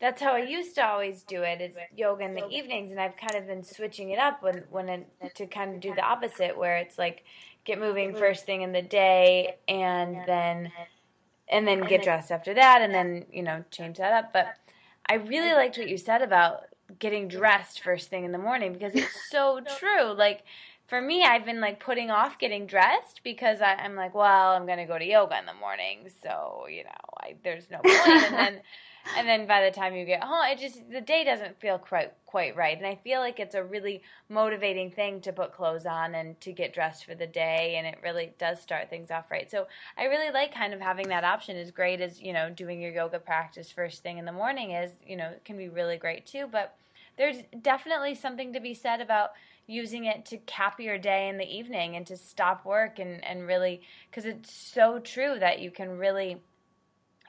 that's 0.00 0.22
how 0.22 0.34
I 0.34 0.40
used 0.40 0.74
to 0.76 0.86
always 0.86 1.22
do 1.22 1.42
it 1.42 1.60
is 1.60 1.74
yoga 1.96 2.24
in 2.24 2.34
the 2.34 2.48
evenings 2.48 2.90
and 2.90 3.00
I've 3.00 3.16
kind 3.16 3.34
of 3.34 3.46
been 3.46 3.64
switching 3.64 4.10
it 4.10 4.18
up 4.18 4.42
when 4.42 4.64
when 4.70 4.88
it, 4.88 5.34
to 5.36 5.46
kind 5.46 5.74
of 5.74 5.80
do 5.80 5.94
the 5.94 6.02
opposite 6.02 6.56
where 6.56 6.76
it's 6.76 6.98
like 6.98 7.24
get 7.64 7.78
moving 7.78 8.14
first 8.14 8.46
thing 8.46 8.62
in 8.62 8.72
the 8.72 8.82
day 8.82 9.56
and 9.66 10.16
then 10.26 10.70
and 11.48 11.66
then 11.66 11.80
get 11.84 12.02
dressed 12.02 12.30
after 12.30 12.54
that 12.54 12.82
and 12.82 12.94
then 12.94 13.26
you 13.32 13.42
know 13.42 13.64
change 13.70 13.98
that 13.98 14.12
up. 14.12 14.32
But 14.32 14.46
I 15.08 15.14
really 15.14 15.52
liked 15.52 15.78
what 15.78 15.88
you 15.88 15.96
said 15.98 16.22
about 16.22 16.64
getting 16.98 17.28
dressed 17.28 17.82
first 17.82 18.08
thing 18.08 18.24
in 18.24 18.32
the 18.32 18.38
morning 18.38 18.72
because 18.72 18.94
it's 18.94 19.16
so 19.30 19.60
true. 19.78 20.12
Like 20.12 20.44
for 20.86 21.00
me, 21.00 21.24
I've 21.24 21.44
been 21.44 21.60
like 21.60 21.80
putting 21.80 22.10
off 22.10 22.38
getting 22.38 22.66
dressed 22.66 23.20
because 23.24 23.60
I, 23.60 23.84
am 23.84 23.94
like, 23.94 24.14
well, 24.14 24.52
I'm 24.52 24.66
gonna 24.66 24.86
go 24.86 24.98
to 24.98 25.04
yoga 25.04 25.38
in 25.38 25.46
the 25.46 25.54
morning, 25.54 26.08
so 26.22 26.66
you 26.70 26.84
know, 26.84 26.90
I, 27.20 27.34
there's 27.44 27.70
no 27.70 27.78
point. 27.78 28.24
And 28.24 28.34
then 28.34 28.60
and 29.16 29.28
then 29.28 29.46
by 29.46 29.64
the 29.64 29.70
time 29.70 29.94
you 29.94 30.04
get 30.04 30.22
home, 30.22 30.44
it 30.44 30.58
just 30.58 30.90
the 30.90 31.00
day 31.00 31.24
doesn't 31.24 31.60
feel 31.60 31.78
quite 31.78 32.12
quite 32.26 32.56
right. 32.56 32.76
And 32.76 32.86
I 32.86 32.96
feel 32.96 33.20
like 33.20 33.40
it's 33.40 33.54
a 33.54 33.64
really 33.64 34.02
motivating 34.28 34.90
thing 34.90 35.20
to 35.22 35.32
put 35.32 35.52
clothes 35.52 35.86
on 35.86 36.14
and 36.14 36.38
to 36.42 36.52
get 36.52 36.74
dressed 36.74 37.04
for 37.04 37.14
the 37.14 37.26
day, 37.26 37.76
and 37.76 37.86
it 37.86 37.98
really 38.02 38.32
does 38.38 38.60
start 38.60 38.90
things 38.90 39.10
off 39.10 39.30
right. 39.30 39.50
So 39.50 39.66
I 39.96 40.04
really 40.04 40.30
like 40.30 40.54
kind 40.54 40.74
of 40.74 40.80
having 40.80 41.08
that 41.08 41.24
option. 41.24 41.56
As 41.56 41.70
great 41.70 42.00
as 42.00 42.20
you 42.20 42.32
know, 42.32 42.50
doing 42.50 42.80
your 42.80 42.92
yoga 42.92 43.18
practice 43.18 43.72
first 43.72 44.02
thing 44.02 44.18
in 44.18 44.24
the 44.24 44.32
morning 44.32 44.72
is, 44.72 44.92
you 45.06 45.16
know, 45.16 45.32
can 45.44 45.56
be 45.56 45.68
really 45.68 45.96
great 45.96 46.26
too. 46.26 46.46
But 46.50 46.76
there's 47.16 47.38
definitely 47.62 48.14
something 48.14 48.52
to 48.52 48.60
be 48.60 48.74
said 48.74 49.00
about 49.00 49.30
using 49.66 50.06
it 50.06 50.24
to 50.24 50.38
cap 50.38 50.80
your 50.80 50.98
day 50.98 51.28
in 51.28 51.36
the 51.36 51.44
evening 51.44 51.94
and 51.94 52.06
to 52.06 52.16
stop 52.16 52.64
work 52.64 52.98
and 52.98 53.22
and 53.22 53.46
really 53.46 53.82
because 54.10 54.24
it's 54.24 54.52
so 54.52 54.98
true 54.98 55.38
that 55.38 55.60
you 55.60 55.70
can 55.70 55.98
really 55.98 56.40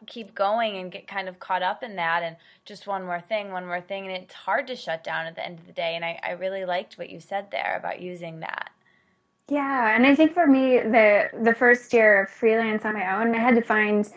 keep 0.08 0.36
going 0.36 0.78
and 0.78 0.92
get 0.92 1.08
kind 1.08 1.28
of 1.28 1.40
caught 1.40 1.64
up 1.64 1.84
in 1.84 1.96
that 1.96 2.24
and 2.24 2.36
just 2.66 2.88
one 2.88 3.04
more 3.04 3.22
thing, 3.22 3.52
one 3.52 3.66
more 3.66 3.82
thing. 3.82 4.08
And 4.08 4.16
it's 4.16 4.34
hard 4.34 4.68
to 4.68 4.76
shut 4.76 5.04
down 5.04 5.26
at 5.26 5.36
the 5.36 5.46
end 5.46 5.60
of 5.60 5.68
the 5.68 5.74
day. 5.74 5.96
And 5.96 6.06
I, 6.06 6.20
I 6.24 6.32
really 6.32 6.66
liked 6.66 6.98
what 6.98 7.10
you 7.10 7.20
said 7.20 7.52
there 7.52 7.78
about 7.78 8.02
using 8.02 8.40
that. 8.40 8.72
Yeah, 9.50 9.96
and 9.96 10.06
I 10.06 10.14
think 10.14 10.34
for 10.34 10.46
me, 10.46 10.80
the 10.80 11.30
the 11.42 11.56
first 11.56 11.92
year 11.92 12.24
of 12.24 12.30
freelance 12.30 12.86
on 12.86 12.94
my 12.94 13.20
own, 13.20 13.34
I 13.34 13.40
had 13.40 13.56
to 13.56 13.62
find 13.62 14.08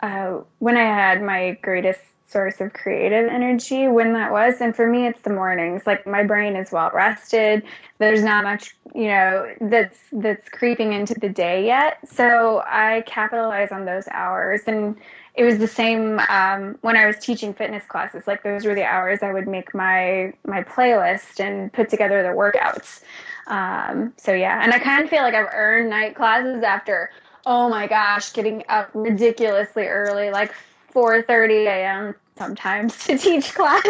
uh, 0.00 0.40
when 0.60 0.78
I 0.78 0.84
had 0.84 1.22
my 1.22 1.58
greatest 1.62 2.00
source 2.32 2.60
of 2.60 2.72
creative 2.72 3.28
energy 3.28 3.86
when 3.88 4.14
that 4.14 4.32
was. 4.32 4.60
And 4.60 4.74
for 4.74 4.86
me 4.86 5.06
it's 5.06 5.20
the 5.22 5.30
mornings. 5.30 5.82
Like 5.86 6.06
my 6.06 6.24
brain 6.24 6.56
is 6.56 6.72
well 6.72 6.90
rested. 6.92 7.62
There's 7.98 8.22
not 8.22 8.44
much 8.44 8.74
you 8.94 9.06
know 9.06 9.54
that's 9.60 9.98
that's 10.12 10.48
creeping 10.48 10.92
into 10.92 11.14
the 11.14 11.28
day 11.28 11.64
yet. 11.66 11.98
So 12.08 12.62
i 12.66 13.04
capitalize 13.06 13.70
on 13.70 13.84
those 13.84 14.08
hours. 14.08 14.62
And 14.66 14.96
it 15.34 15.44
was 15.44 15.58
the 15.58 15.68
same 15.68 16.20
um, 16.28 16.76
when 16.82 16.96
i 16.96 17.06
was 17.06 17.18
teaching 17.18 17.54
fitness 17.54 17.84
classes. 17.86 18.26
Like 18.26 18.42
those 18.42 18.64
were 18.64 18.74
the 18.74 18.84
hours 18.84 19.20
i 19.22 19.32
would 19.32 19.46
make 19.46 19.74
my 19.74 20.32
my 20.46 20.62
playlist 20.62 21.38
and 21.38 21.72
put 21.72 21.88
together 21.90 22.22
the 22.22 22.30
workouts. 22.30 23.02
Um, 23.46 24.12
so 24.16 24.32
yeah. 24.32 24.62
And 24.62 24.72
i 24.72 24.78
kind 24.78 25.04
of 25.04 25.10
feel 25.10 25.22
like 25.22 25.34
i've 25.34 25.52
earned 25.52 25.90
night 25.90 26.16
classes 26.16 26.62
after 26.62 27.10
oh 27.46 27.68
my 27.68 27.86
gosh 27.86 28.32
getting 28.32 28.64
up 28.68 28.90
ridiculously 28.94 29.86
early 29.86 30.30
like 30.30 30.54
4:30 30.94 31.66
a.m 31.66 32.14
sometimes 32.36 33.04
to 33.06 33.18
teach 33.18 33.54
class. 33.54 33.82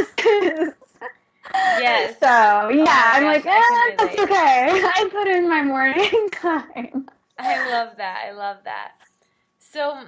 yes. 1.72 2.14
So 2.20 2.68
yeah, 2.70 2.86
oh 2.88 3.12
I'm 3.14 3.24
gosh, 3.24 3.24
like, 3.24 3.46
eh, 3.46 3.96
that's 3.98 4.18
okay. 4.18 4.80
I 4.94 5.08
put 5.10 5.26
in 5.28 5.48
my 5.48 5.62
morning 5.62 6.28
time. 6.32 7.08
I 7.38 7.60
love 7.70 7.96
that. 7.96 8.24
I 8.26 8.32
love 8.32 8.58
that. 8.64 8.92
So, 9.58 10.06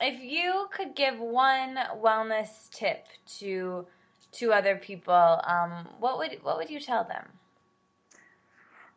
if 0.00 0.20
you 0.22 0.68
could 0.72 0.94
give 0.94 1.18
one 1.18 1.76
wellness 1.96 2.70
tip 2.70 3.06
to 3.38 3.86
to 4.32 4.52
other 4.52 4.76
people, 4.76 5.40
um, 5.44 5.88
what 5.98 6.18
would 6.18 6.38
what 6.42 6.56
would 6.58 6.70
you 6.70 6.80
tell 6.80 7.04
them? 7.04 7.38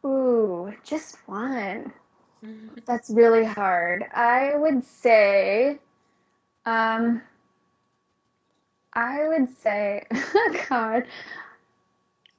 Ooh, 0.05 0.73
just 0.83 1.17
one. 1.27 1.93
That's 2.85 3.09
really 3.09 3.45
hard. 3.45 4.03
I 4.13 4.55
would 4.55 4.83
say, 4.83 5.79
um, 6.65 7.21
I 8.95 9.27
would 9.27 9.49
say, 9.59 10.05
oh 10.13 10.55
God, 10.69 11.03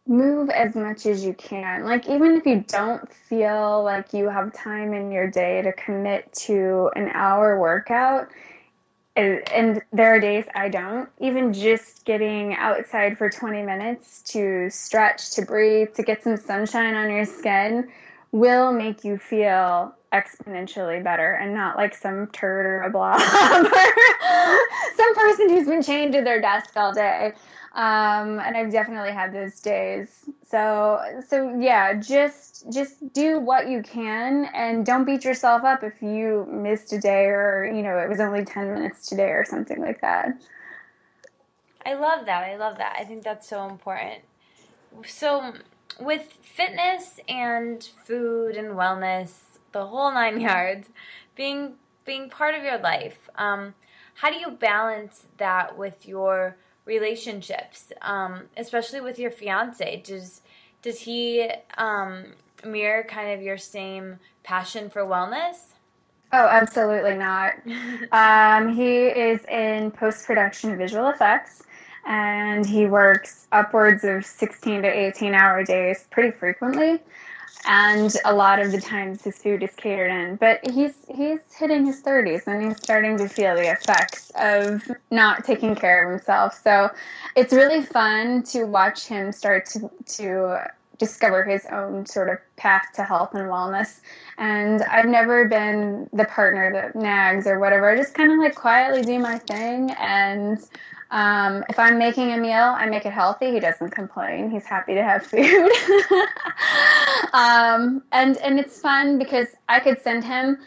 move 0.07 0.51
as 0.51 0.75
much 0.75 1.07
as 1.07 1.25
you 1.25 1.35
can. 1.35 1.85
Like, 1.85 2.09
even 2.09 2.37
if 2.37 2.47
you 2.47 2.65
don't 2.67 3.13
feel 3.13 3.83
like 3.85 4.13
you 4.13 4.29
have 4.29 4.53
time 4.55 4.95
in 4.95 5.11
your 5.11 5.31
day 5.31 5.63
to 5.63 5.73
commit 5.73 6.33
to 6.47 6.91
an 6.97 7.11
hour 7.13 7.59
workout, 7.61 8.29
and, 9.17 9.43
and 9.51 9.83
there 9.93 10.15
are 10.15 10.21
days 10.21 10.45
I 10.55 10.69
don't, 10.69 11.09
even 11.21 11.53
just 11.53 12.05
getting 12.05 12.55
outside 12.55 13.17
for 13.17 13.31
20 13.31 13.63
minutes 13.63 14.23
to 14.33 14.69
stretch, 14.71 15.31
to 15.33 15.43
breathe, 15.43 15.95
to 15.95 16.03
get 16.03 16.23
some 16.23 16.37
sunshine 16.37 16.95
on 16.95 17.11
your 17.11 17.25
skin 17.25 17.89
will 18.33 18.73
make 18.73 19.05
you 19.05 19.19
feel 19.19 19.95
exponentially 20.13 21.03
better 21.03 21.33
and 21.35 21.55
not 21.55 21.77
like 21.77 21.95
some 21.95 22.27
turd 22.29 22.67
or 22.67 22.83
a 22.83 22.91
blob 22.91 23.21
or 23.21 23.21
some 24.97 25.15
person 25.15 25.51
who's 25.51 25.67
been 25.67 25.83
chained 25.83 26.13
to 26.13 26.23
their 26.23 26.41
desk 26.41 26.71
all 26.77 26.93
day. 26.93 27.33
Um, 27.75 28.41
and 28.41 28.57
I've 28.57 28.73
definitely 28.73 29.13
had 29.13 29.35
those 29.35 29.61
days. 29.61 30.31
So, 30.47 30.99
so 31.29 31.55
yeah, 31.59 31.93
just, 31.95 32.73
just 32.73 33.13
do 33.13 33.39
what 33.39 33.69
you 33.69 33.83
can 33.83 34.47
and 34.55 34.87
don't 34.87 35.05
beat 35.05 35.25
yourself 35.25 35.63
up 35.63 35.83
if 35.83 36.01
you 36.01 36.49
missed 36.51 36.93
a 36.95 36.99
day 36.99 37.27
or, 37.27 37.71
you 37.75 37.83
know, 37.83 37.99
it 37.99 38.09
was 38.09 38.19
only 38.19 38.45
10 38.45 38.73
minutes 38.73 39.09
today 39.09 39.29
or 39.29 39.45
something 39.45 39.81
like 39.81 40.01
that. 40.01 40.29
I 41.85 41.95
love 41.95 42.25
that. 42.25 42.45
I 42.45 42.57
love 42.57 42.79
that. 42.79 42.97
I 42.99 43.05
think 43.05 43.23
that's 43.23 43.47
so 43.47 43.69
important. 43.69 44.23
So, 45.05 45.53
with 46.01 46.33
fitness 46.43 47.21
and 47.29 47.83
food 48.05 48.57
and 48.57 48.73
wellness, 48.73 49.33
the 49.73 49.87
whole 49.87 50.13
nine 50.13 50.41
yards, 50.51 50.89
being 51.35 51.75
being 52.05 52.31
part 52.31 52.55
of 52.55 52.63
your 52.63 52.79
life, 52.79 53.29
um, 53.37 53.75
how 54.15 54.31
do 54.31 54.39
you 54.39 54.51
balance 54.51 55.27
that 55.39 55.77
with 55.77 56.07
your 56.07 56.57
relationships, 56.85 57.93
um, 58.01 58.43
especially 58.57 59.01
with 59.01 59.19
your 59.19 59.31
fiance? 59.31 60.03
Does 60.05 60.43
does 60.83 61.01
he 61.01 61.51
um, 61.77 62.27
mirror 62.65 63.05
kind 63.05 63.33
of 63.33 63.43
your 63.43 63.59
same 63.59 64.19
passion 64.43 64.89
for 64.89 65.03
wellness? 65.03 65.57
Oh, 66.33 66.47
absolutely 66.49 67.17
not. 67.17 67.55
um, 68.13 68.75
he 68.75 69.07
is 69.07 69.45
in 69.45 69.91
post 69.91 70.27
production 70.27 70.77
visual 70.77 71.09
effects 71.09 71.63
and 72.07 72.65
he 72.65 72.87
works 72.87 73.49
upwards 73.53 74.05
of 74.05 74.25
16 74.25 74.83
to 74.83 74.89
18 74.89 75.35
hour 75.35 75.65
days 75.65 76.07
pretty 76.11 76.31
frequently. 76.31 77.01
And 77.69 78.15
a 78.25 78.33
lot 78.33 78.61
of 78.61 78.71
the 78.71 78.81
times 78.81 79.25
his 79.25 79.39
food 79.39 79.63
is 79.65 79.75
catered 79.75 80.13
in. 80.13 80.37
But 80.37 80.61
he's 80.71 80.95
he's 81.13 81.41
hitting 81.59 81.85
his 81.85 82.01
30s 82.01 82.47
and 82.47 82.65
he's 82.65 82.77
starting 82.77 83.19
to 83.19 83.29
feel 83.29 83.57
the 83.57 83.73
effects 83.73 84.31
of 84.37 84.89
not 85.11 85.45
taking 85.45 85.75
care 85.75 86.07
of 86.07 86.13
himself. 86.13 86.61
So 86.63 86.91
it's 87.35 87.53
really 87.53 87.83
fun 87.83 88.45
to 88.45 88.65
watch 88.65 89.07
him 89.07 89.33
start 89.33 89.67
to 89.67 89.91
to 90.19 90.71
discover 90.99 91.45
his 91.45 91.67
own 91.67 92.07
sort 92.07 92.31
of 92.31 92.39
path 92.57 92.87
to 92.95 93.03
health 93.03 93.35
and 93.35 93.51
wellness. 93.51 94.01
And 94.39 94.83
i've 94.85 95.07
never 95.07 95.47
been 95.47 96.09
the 96.13 96.25
partner 96.25 96.73
that 96.73 96.95
nags 96.95 97.47
or 97.49 97.59
whatever. 97.59 97.91
I 97.91 97.97
just 97.97 98.15
kind 98.15 98.31
of 98.31 98.39
like 98.39 98.55
quietly 98.55 99.03
do 99.03 99.19
my 99.19 99.39
thing 99.39 99.91
and 99.99 100.59
um, 101.11 101.65
if 101.69 101.79
I'm 101.79 101.99
making 101.99 102.33
a 102.33 102.37
meal, 102.37 102.75
I 102.77 102.87
make 102.87 103.07
it 103.07 103.13
healthy. 103.13 103.53
He 103.53 103.61
doesn't 103.61 103.91
complain. 103.91 104.51
He's 104.51 104.67
happy 104.67 104.95
to 104.95 105.03
have 105.03 105.25
food. 105.25 105.41
um, 107.33 108.03
and 108.13 108.37
and 108.39 108.59
it's 108.59 108.81
fun 108.81 109.19
because 109.19 109.49
I 109.69 109.81
could 109.81 110.01
send 110.03 110.25
him 110.25 110.59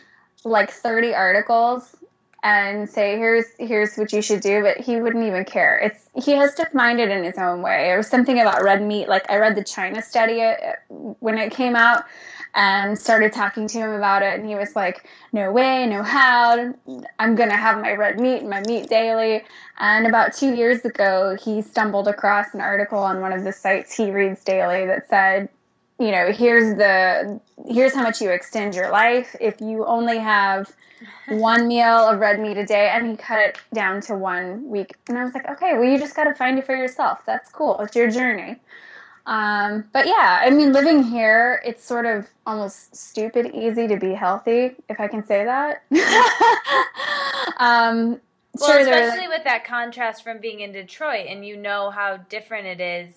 like 0.45 0.71
30 0.71 1.13
articles 1.13 1.95
and 2.41 2.89
say 2.89 3.17
here's 3.17 3.45
here's 3.57 3.95
what 3.97 4.13
you 4.13 4.21
should 4.21 4.39
do, 4.39 4.61
but 4.61 4.77
he 4.77 5.01
wouldn't 5.01 5.25
even 5.25 5.43
care. 5.43 5.77
It's 5.77 6.09
he 6.25 6.31
has 6.31 6.55
to 6.55 6.65
find 6.67 6.99
it 7.01 7.09
in 7.09 7.23
his 7.23 7.37
own 7.37 7.61
way. 7.61 7.95
Was 7.97 8.07
something 8.07 8.39
about 8.39 8.63
red 8.63 8.81
meat. 8.81 9.09
Like 9.09 9.29
I 9.29 9.37
read 9.37 9.55
the 9.55 9.63
China 9.63 10.01
study 10.01 10.41
uh, 10.41 10.55
when 11.19 11.37
it 11.37 11.51
came 11.51 11.75
out 11.75 12.05
and 12.55 12.97
started 12.97 13.31
talking 13.31 13.67
to 13.67 13.77
him 13.77 13.91
about 13.91 14.23
it 14.23 14.39
and 14.39 14.47
he 14.47 14.55
was 14.55 14.75
like 14.75 15.07
no 15.31 15.51
way 15.51 15.85
no 15.85 16.03
how. 16.03 16.73
I'm 17.19 17.35
gonna 17.35 17.57
have 17.57 17.81
my 17.81 17.93
red 17.93 18.19
meat 18.19 18.39
and 18.39 18.49
my 18.49 18.61
meat 18.61 18.89
daily. 18.89 19.43
And 19.77 20.07
about 20.07 20.33
two 20.33 20.53
years 20.55 20.83
ago 20.83 21.37
he 21.43 21.61
stumbled 21.61 22.07
across 22.07 22.53
an 22.53 22.61
article 22.61 22.99
on 22.99 23.21
one 23.21 23.33
of 23.33 23.43
the 23.43 23.53
sites 23.53 23.95
he 23.95 24.11
reads 24.11 24.43
daily 24.43 24.85
that 24.87 25.09
said 25.09 25.49
you 25.99 26.11
know, 26.11 26.31
here's 26.31 26.77
the 26.77 27.41
here's 27.67 27.93
how 27.93 28.03
much 28.03 28.21
you 28.21 28.29
extend 28.29 28.73
your 28.73 28.89
life. 28.89 29.35
If 29.41 29.59
you 29.59 29.85
only 29.85 30.17
have 30.17 30.71
one 31.29 31.67
meal 31.67 32.07
of 32.07 32.19
red 32.19 32.39
meat 32.39 32.57
a 32.57 32.65
day 32.65 32.89
and 32.89 33.09
he 33.09 33.17
cut 33.17 33.39
it 33.39 33.57
down 33.73 34.01
to 34.01 34.15
one 34.15 34.69
week. 34.69 34.95
And 35.07 35.17
i 35.17 35.23
was 35.23 35.33
like 35.33 35.49
okay 35.49 35.73
well 35.73 35.83
you 35.83 35.99
just 35.99 36.15
got 36.15 36.25
to 36.25 36.33
find 36.33 36.57
it 36.57 36.65
for 36.65 36.75
yourself. 36.75 37.19
That's 37.25 37.51
cool. 37.51 37.79
It's 37.81 37.95
your 37.95 38.09
journey 38.09 38.57
um, 39.29 39.85
but 39.93 40.05
yeah 40.05 40.41
i 40.43 40.49
mean 40.49 40.73
living 40.73 41.03
here 41.03 41.61
it's 41.65 41.83
sort 41.83 42.05
of 42.05 42.27
almost 42.45 42.95
stupid 42.95 43.51
easy 43.53 43.87
to 43.87 43.97
be 43.97 44.13
healthy 44.13 44.75
if 44.89 44.99
i 44.99 45.07
can 45.07 45.25
say 45.25 45.45
that 45.45 45.83
um, 47.57 48.19
well 48.59 48.71
sure 48.71 48.79
especially 48.79 49.27
like, 49.27 49.29
with 49.29 49.43
that 49.43 49.63
contrast 49.65 50.23
from 50.23 50.39
being 50.39 50.61
in 50.61 50.71
detroit 50.71 51.27
and 51.27 51.45
you 51.45 51.55
know 51.55 51.89
how 51.89 52.17
different 52.29 52.67
it 52.67 52.81
is 52.81 53.13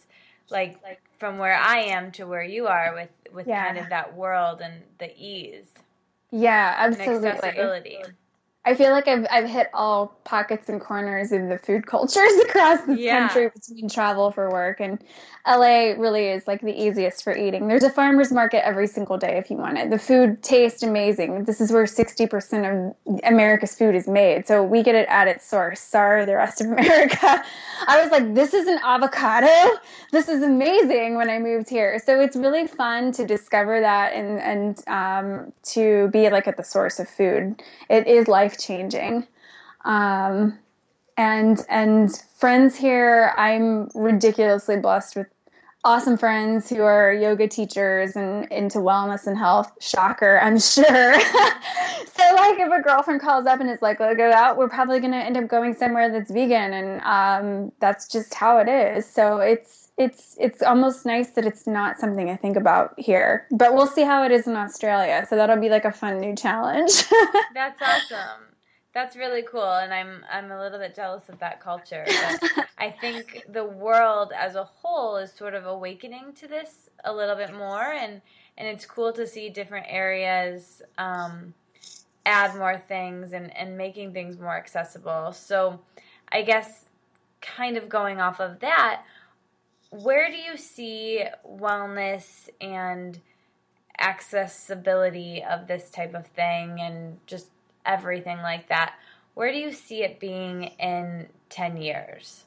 like, 0.50 0.80
like 0.82 1.00
from 1.18 1.38
where 1.38 1.56
i 1.56 1.78
am 1.78 2.12
to 2.12 2.24
where 2.26 2.44
you 2.44 2.66
are 2.66 2.94
with 2.94 3.34
with 3.34 3.46
yeah. 3.46 3.66
kind 3.66 3.78
of 3.78 3.88
that 3.88 4.14
world 4.14 4.60
and 4.60 4.74
the 4.98 5.10
ease 5.18 5.64
yeah, 6.32 6.74
absolutely. 6.78 8.04
I 8.64 8.74
feel 8.74 8.92
like 8.92 9.08
I've 9.08 9.26
I've 9.30 9.48
hit 9.48 9.70
all 9.74 10.18
pockets 10.24 10.68
and 10.68 10.80
corners 10.80 11.32
of 11.32 11.48
the 11.48 11.58
food 11.58 11.86
cultures 11.86 12.32
across 12.48 12.82
the 12.82 12.96
yeah. 12.96 13.26
country 13.26 13.50
between 13.52 13.88
travel 13.88 14.30
for 14.30 14.50
work 14.50 14.80
and 14.80 15.02
LA 15.46 15.94
really 15.98 16.28
is 16.28 16.46
like 16.46 16.60
the 16.60 16.72
easiest 16.72 17.24
for 17.24 17.36
eating. 17.36 17.66
There's 17.66 17.82
a 17.82 17.90
farmers 17.90 18.30
market 18.30 18.64
every 18.64 18.86
single 18.86 19.18
day 19.18 19.38
if 19.38 19.50
you 19.50 19.56
want 19.56 19.76
it. 19.76 19.90
The 19.90 19.98
food 19.98 20.40
tastes 20.42 20.84
amazing. 20.84 21.44
This 21.44 21.60
is 21.60 21.72
where 21.72 21.84
60% 21.84 22.94
of 23.10 23.20
America's 23.24 23.74
food 23.74 23.96
is 23.96 24.06
made. 24.06 24.46
So 24.46 24.62
we 24.62 24.84
get 24.84 24.94
it 24.94 25.08
at 25.08 25.26
its 25.26 25.44
source. 25.44 25.80
Sorry, 25.80 26.24
the 26.24 26.36
rest 26.36 26.60
of 26.60 26.66
America. 26.70 27.42
I 27.88 28.00
was 28.00 28.12
like, 28.12 28.34
this 28.34 28.54
is 28.54 28.68
an 28.68 28.78
avocado. 28.84 29.78
This 30.12 30.28
is 30.28 30.44
amazing 30.44 31.16
when 31.16 31.28
I 31.28 31.40
moved 31.40 31.68
here. 31.68 32.00
So 32.04 32.20
it's 32.20 32.36
really 32.36 32.68
fun 32.68 33.10
to 33.12 33.26
discover 33.26 33.80
that 33.80 34.12
and, 34.12 34.38
and 34.40 34.82
um, 34.86 35.52
to 35.72 36.08
be 36.08 36.30
like 36.30 36.46
at 36.46 36.56
the 36.56 36.62
source 36.62 37.00
of 37.00 37.08
food. 37.08 37.60
It 37.88 38.06
is 38.06 38.28
life 38.52 38.58
changing. 38.58 39.26
Um, 39.84 40.58
and 41.18 41.60
and 41.68 42.24
friends 42.38 42.74
here 42.74 43.34
i'm 43.36 43.86
ridiculously 43.94 44.78
blessed 44.78 45.14
with 45.14 45.26
awesome 45.84 46.16
friends 46.16 46.70
who 46.70 46.82
are 46.82 47.12
yoga 47.12 47.48
teachers 47.48 48.16
and 48.16 48.46
into 48.52 48.78
wellness 48.78 49.26
and 49.26 49.36
health. 49.36 49.72
Shocker, 49.80 50.38
I'm 50.40 50.58
sure. 50.58 50.84
so, 50.84 52.34
like, 52.36 52.58
if 52.58 52.72
a 52.72 52.80
girlfriend 52.82 53.20
calls 53.20 53.46
up 53.46 53.60
and 53.60 53.68
is 53.68 53.82
like, 53.82 53.98
"Let's 53.98 54.16
go 54.16 54.30
out," 54.32 54.56
we're 54.56 54.68
probably 54.68 55.00
going 55.00 55.12
to 55.12 55.18
end 55.18 55.36
up 55.36 55.48
going 55.48 55.74
somewhere 55.74 56.10
that's 56.10 56.30
vegan, 56.30 56.72
and 56.72 57.00
um, 57.02 57.72
that's 57.80 58.06
just 58.06 58.32
how 58.32 58.58
it 58.58 58.68
is. 58.68 59.06
So 59.06 59.38
it's 59.38 59.90
it's 60.02 60.36
it's 60.38 60.62
almost 60.62 61.06
nice 61.06 61.30
that 61.30 61.46
it's 61.46 61.66
not 61.66 61.98
something 61.98 62.30
I 62.30 62.36
think 62.36 62.56
about 62.56 62.98
here. 62.98 63.46
But 63.50 63.74
we'll 63.74 63.86
see 63.86 64.02
how 64.02 64.24
it 64.24 64.32
is 64.32 64.46
in 64.46 64.56
Australia. 64.56 65.26
So 65.28 65.36
that'll 65.36 65.60
be 65.60 65.68
like 65.68 65.84
a 65.84 65.92
fun 65.92 66.20
new 66.20 66.34
challenge. 66.34 66.92
that's 67.54 67.80
awesome. 67.80 68.52
That's 68.94 69.16
really 69.16 69.42
cool, 69.42 69.72
and 69.72 69.94
I'm 69.94 70.22
I'm 70.30 70.50
a 70.50 70.60
little 70.60 70.78
bit 70.78 70.94
jealous 70.94 71.28
of 71.28 71.38
that 71.38 71.60
culture. 71.60 72.04
But 72.06 72.66
I 72.78 72.90
think 72.90 73.46
the 73.48 73.64
world 73.64 74.32
as 74.36 74.54
a 74.54 74.64
whole 74.64 75.16
is 75.16 75.32
sort 75.32 75.54
of 75.54 75.64
awakening 75.64 76.34
to 76.40 76.48
this 76.48 76.90
a 77.04 77.12
little 77.12 77.36
bit 77.36 77.54
more, 77.54 77.92
and 77.92 78.20
and 78.58 78.68
it's 78.68 78.84
cool 78.84 79.12
to 79.14 79.26
see 79.26 79.48
different 79.48 79.86
areas 79.88 80.82
um, 80.98 81.54
add 82.26 82.54
more 82.56 82.76
things 82.76 83.32
and 83.32 83.56
and 83.56 83.78
making 83.78 84.12
things 84.12 84.38
more 84.38 84.56
accessible. 84.56 85.32
So, 85.32 85.80
I 86.30 86.42
guess 86.42 86.86
kind 87.40 87.76
of 87.76 87.88
going 87.88 88.20
off 88.20 88.40
of 88.40 88.60
that, 88.60 89.02
where 89.92 90.30
do 90.30 90.36
you 90.36 90.56
see 90.56 91.24
wellness 91.46 92.48
and 92.60 93.20
accessibility 93.98 95.42
of 95.44 95.66
this 95.66 95.90
type 95.90 96.14
of 96.14 96.26
thing, 96.26 96.80
and 96.80 97.18
just 97.26 97.48
everything 97.86 98.38
like 98.38 98.68
that. 98.68 98.94
Where 99.34 99.52
do 99.52 99.58
you 99.58 99.72
see 99.72 100.02
it 100.02 100.20
being 100.20 100.64
in 100.78 101.26
10 101.50 101.76
years? 101.76 102.44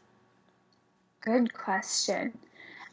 Good 1.22 1.54
question. 1.54 2.38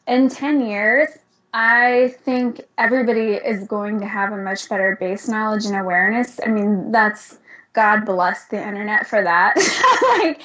In 0.07 0.29
10 0.29 0.67
years, 0.67 1.09
I 1.53 2.15
think 2.25 2.63
everybody 2.79 3.35
is 3.35 3.67
going 3.67 4.01
to 4.01 4.07
have 4.07 4.33
a 4.33 4.39
much 4.39 4.69
better 4.69 4.97
base 4.99 5.29
knowledge 5.29 5.67
and 5.67 5.77
awareness. 5.77 6.41
I 6.45 6.49
mean, 6.49 6.91
that's 6.91 7.39
God 7.75 8.05
bless 8.05 8.47
the 8.47 8.57
internet 8.57 9.07
for 9.07 9.23
that. 9.23 9.55
like, 10.19 10.43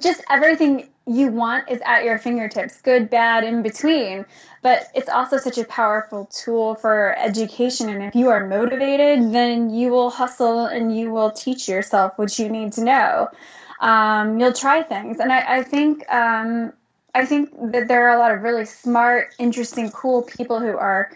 just 0.00 0.22
everything 0.30 0.88
you 1.06 1.28
want 1.28 1.70
is 1.70 1.80
at 1.84 2.04
your 2.04 2.18
fingertips, 2.18 2.80
good, 2.80 3.10
bad, 3.10 3.44
in 3.44 3.62
between. 3.62 4.24
But 4.62 4.86
it's 4.94 5.08
also 5.08 5.38
such 5.38 5.58
a 5.58 5.64
powerful 5.64 6.26
tool 6.26 6.76
for 6.76 7.16
education. 7.18 7.88
And 7.88 8.02
if 8.02 8.14
you 8.14 8.28
are 8.28 8.46
motivated, 8.46 9.32
then 9.32 9.70
you 9.70 9.90
will 9.90 10.10
hustle 10.10 10.66
and 10.66 10.96
you 10.96 11.10
will 11.10 11.30
teach 11.32 11.68
yourself 11.68 12.12
what 12.16 12.38
you 12.38 12.48
need 12.48 12.72
to 12.74 12.84
know. 12.84 13.28
Um, 13.80 14.38
you'll 14.38 14.52
try 14.52 14.82
things. 14.82 15.18
And 15.18 15.32
I, 15.32 15.58
I 15.58 15.62
think. 15.62 16.08
Um, 16.12 16.72
I 17.14 17.26
think 17.26 17.50
that 17.72 17.88
there 17.88 18.08
are 18.08 18.16
a 18.16 18.18
lot 18.18 18.32
of 18.32 18.40
really 18.40 18.64
smart, 18.64 19.34
interesting, 19.38 19.90
cool 19.90 20.22
people 20.22 20.60
who 20.60 20.78
are 20.78 21.10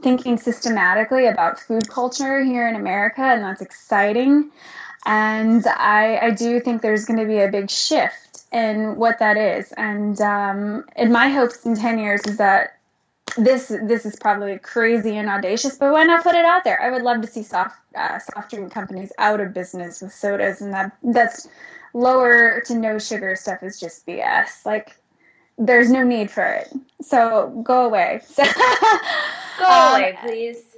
thinking 0.00 0.38
systematically 0.38 1.26
about 1.26 1.58
food 1.58 1.88
culture 1.88 2.44
here 2.44 2.68
in 2.68 2.76
America, 2.76 3.22
and 3.22 3.42
that's 3.42 3.60
exciting. 3.60 4.50
And 5.06 5.66
I, 5.66 6.18
I 6.18 6.30
do 6.30 6.60
think 6.60 6.82
there's 6.82 7.04
going 7.04 7.18
to 7.18 7.26
be 7.26 7.38
a 7.38 7.48
big 7.48 7.68
shift 7.68 8.29
and 8.52 8.96
what 8.96 9.18
that 9.18 9.36
is. 9.36 9.72
And 9.72 10.20
um, 10.20 10.84
and 10.96 11.12
my 11.12 11.28
hopes 11.28 11.64
in 11.64 11.76
ten 11.76 11.98
years 11.98 12.20
is 12.26 12.36
that 12.38 12.78
this 13.36 13.68
this 13.84 14.04
is 14.04 14.16
probably 14.16 14.58
crazy 14.58 15.16
and 15.16 15.28
audacious, 15.28 15.76
but 15.76 15.92
why 15.92 16.04
not 16.04 16.22
put 16.22 16.34
it 16.34 16.44
out 16.44 16.64
there? 16.64 16.80
I 16.82 16.90
would 16.90 17.02
love 17.02 17.20
to 17.22 17.28
see 17.28 17.42
soft 17.42 17.76
uh, 17.94 18.18
soft 18.18 18.50
drink 18.50 18.72
companies 18.72 19.12
out 19.18 19.40
of 19.40 19.54
business 19.54 20.00
with 20.00 20.12
sodas, 20.12 20.60
and 20.60 20.72
that 20.72 20.96
that's 21.02 21.48
lower 21.94 22.62
to 22.66 22.74
no 22.74 22.98
sugar 22.98 23.36
stuff 23.36 23.62
is 23.62 23.78
just 23.78 24.06
BS. 24.06 24.64
Like 24.64 24.96
there's 25.58 25.90
no 25.90 26.02
need 26.02 26.30
for 26.30 26.44
it. 26.44 26.72
So 27.02 27.62
go 27.64 27.86
away. 27.86 28.22
So, 29.60 29.66
go 29.66 29.70
um, 29.70 30.00
away, 30.00 30.18
please. 30.22 30.76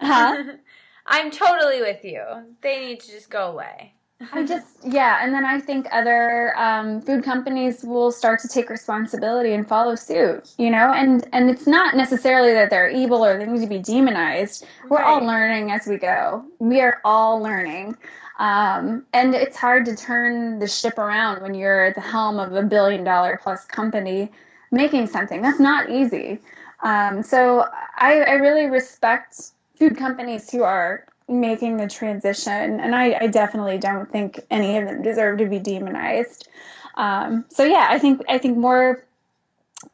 Huh? 0.00 0.44
I'm 1.06 1.32
totally 1.32 1.80
with 1.80 2.04
you. 2.04 2.22
They 2.60 2.78
need 2.78 3.00
to 3.00 3.10
just 3.10 3.28
go 3.28 3.50
away. 3.50 3.94
I 4.32 4.44
just, 4.44 4.66
yeah. 4.84 5.24
And 5.24 5.32
then 5.32 5.44
I 5.44 5.60
think 5.60 5.86
other 5.90 6.54
um, 6.58 7.00
food 7.00 7.24
companies 7.24 7.82
will 7.82 8.12
start 8.12 8.40
to 8.40 8.48
take 8.48 8.68
responsibility 8.68 9.54
and 9.54 9.66
follow 9.66 9.94
suit, 9.94 10.52
you 10.58 10.70
know? 10.70 10.92
And, 10.92 11.26
and 11.32 11.48
it's 11.48 11.66
not 11.66 11.96
necessarily 11.96 12.52
that 12.52 12.68
they're 12.68 12.90
evil 12.90 13.24
or 13.24 13.38
they 13.38 13.46
need 13.46 13.62
to 13.62 13.66
be 13.66 13.78
demonized. 13.78 14.66
We're 14.88 14.98
right. 14.98 15.06
all 15.06 15.24
learning 15.24 15.70
as 15.70 15.86
we 15.86 15.96
go. 15.96 16.44
We 16.58 16.80
are 16.80 17.00
all 17.04 17.40
learning. 17.40 17.96
Um, 18.38 19.04
and 19.12 19.34
it's 19.34 19.56
hard 19.56 19.86
to 19.86 19.96
turn 19.96 20.58
the 20.58 20.68
ship 20.68 20.98
around 20.98 21.42
when 21.42 21.54
you're 21.54 21.86
at 21.86 21.94
the 21.94 22.00
helm 22.00 22.38
of 22.38 22.54
a 22.54 22.62
billion 22.62 23.04
dollar 23.04 23.38
plus 23.42 23.64
company 23.64 24.30
making 24.70 25.06
something. 25.06 25.42
That's 25.42 25.60
not 25.60 25.90
easy. 25.90 26.38
Um, 26.82 27.22
so 27.22 27.66
I, 27.96 28.20
I 28.20 28.32
really 28.32 28.66
respect 28.66 29.52
food 29.78 29.96
companies 29.96 30.50
who 30.50 30.62
are 30.62 31.06
making 31.30 31.76
the 31.76 31.88
transition, 31.88 32.80
and 32.80 32.94
I, 32.94 33.16
I 33.20 33.26
definitely 33.28 33.78
don't 33.78 34.10
think 34.10 34.40
any 34.50 34.76
of 34.76 34.86
them 34.86 35.02
deserve 35.02 35.38
to 35.38 35.46
be 35.46 35.58
demonized. 35.58 36.48
Um, 36.96 37.44
so 37.48 37.64
yeah, 37.64 37.86
I 37.90 37.98
think 37.98 38.22
I 38.28 38.38
think 38.38 38.58
more 38.58 39.04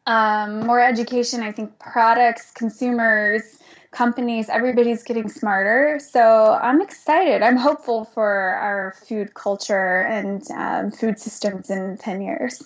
um, 0.07 0.67
more 0.67 0.81
education. 0.81 1.43
I 1.43 1.53
think 1.53 1.79
products, 1.79 2.51
consumers, 2.51 3.59
companies, 3.91 4.49
everybody's 4.49 5.03
getting 5.03 5.29
smarter. 5.29 5.99
So 6.01 6.59
I'm 6.61 6.81
excited. 6.81 7.43
I'm 7.43 7.57
hopeful 7.57 8.05
for 8.05 8.27
our 8.27 8.95
food 9.07 9.35
culture 9.35 10.01
and 10.03 10.43
um, 10.53 10.91
food 10.91 11.19
systems 11.19 11.71
in 11.71 11.97
ten 11.99 12.21
years. 12.21 12.63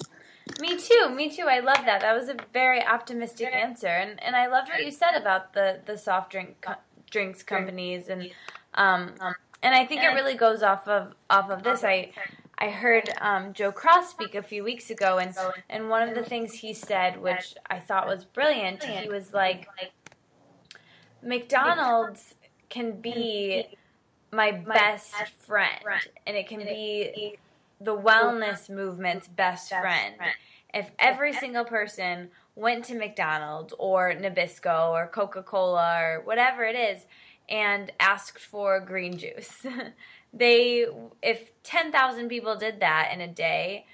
Me 0.61 0.77
too. 0.77 1.11
Me 1.15 1.29
too. 1.29 1.47
I 1.49 1.61
love 1.61 1.85
that. 1.85 2.01
That 2.01 2.17
was 2.19 2.29
a 2.29 2.37
very 2.53 2.85
optimistic 2.85 3.53
answer, 3.53 3.87
and 3.89 4.23
and 4.23 4.35
I 4.35 4.47
loved 4.47 4.69
what 4.69 4.85
you 4.85 4.91
said 4.91 5.15
about 5.17 5.53
the 5.53 5.81
the 5.87 5.97
soft 5.97 6.33
drink 6.33 6.57
co- 6.61 6.75
drinks 7.11 7.43
companies 7.43 8.09
and 8.09 8.31
um, 8.75 9.13
and 9.63 9.75
I 9.75 9.85
think 9.85 10.03
it 10.03 10.09
really 10.09 10.35
goes 10.35 10.63
off 10.63 10.89
of 10.89 11.13
off 11.29 11.51
of 11.51 11.63
this. 11.63 11.85
I 11.85 12.13
I 12.59 12.69
heard 12.69 13.11
um, 13.21 13.53
Joe 13.53 13.73
Cross 13.73 14.11
speak 14.11 14.35
a 14.35 14.43
few 14.43 14.63
weeks 14.65 14.91
ago, 14.91 15.19
and 15.19 15.35
and 15.69 15.89
one 15.89 16.09
of 16.09 16.15
the 16.15 16.23
things 16.23 16.53
he 16.53 16.75
said, 16.75 17.21
which 17.21 17.55
I 17.69 17.79
thought 17.79 18.07
was 18.07 18.25
brilliant, 18.25 18.83
he 18.85 19.09
was 19.09 19.33
like, 19.33 19.67
McDonald's 21.23 22.35
can 22.69 23.01
be 23.01 23.67
my 24.33 24.53
best 24.53 25.15
friend, 25.39 25.81
and 26.27 26.37
it 26.37 26.49
can 26.49 26.61
be 26.61 27.37
the 27.81 27.97
wellness 27.97 28.69
movement's 28.71 29.27
best 29.29 29.71
friend. 29.71 30.15
If 30.73 30.91
every 30.99 31.33
single 31.33 31.65
person 31.65 32.31
went 32.55 32.85
to 32.87 32.95
McDonald's 32.95 33.73
or 33.79 34.13
Nabisco 34.13 34.91
or 34.91 35.07
Coca 35.09 35.43
Cola 35.43 35.99
or 36.01 36.21
whatever 36.25 36.63
it 36.65 36.77
is 36.77 37.07
and 37.51 37.93
asked 37.99 38.39
for 38.39 38.81
green 38.81 39.19
juice. 39.19 39.67
they 40.33 40.87
if 41.23 41.51
10,000 41.65 42.29
people 42.29 42.57
did 42.57 42.81
that 42.81 43.11
in 43.13 43.21
a 43.21 43.29
day 43.29 43.87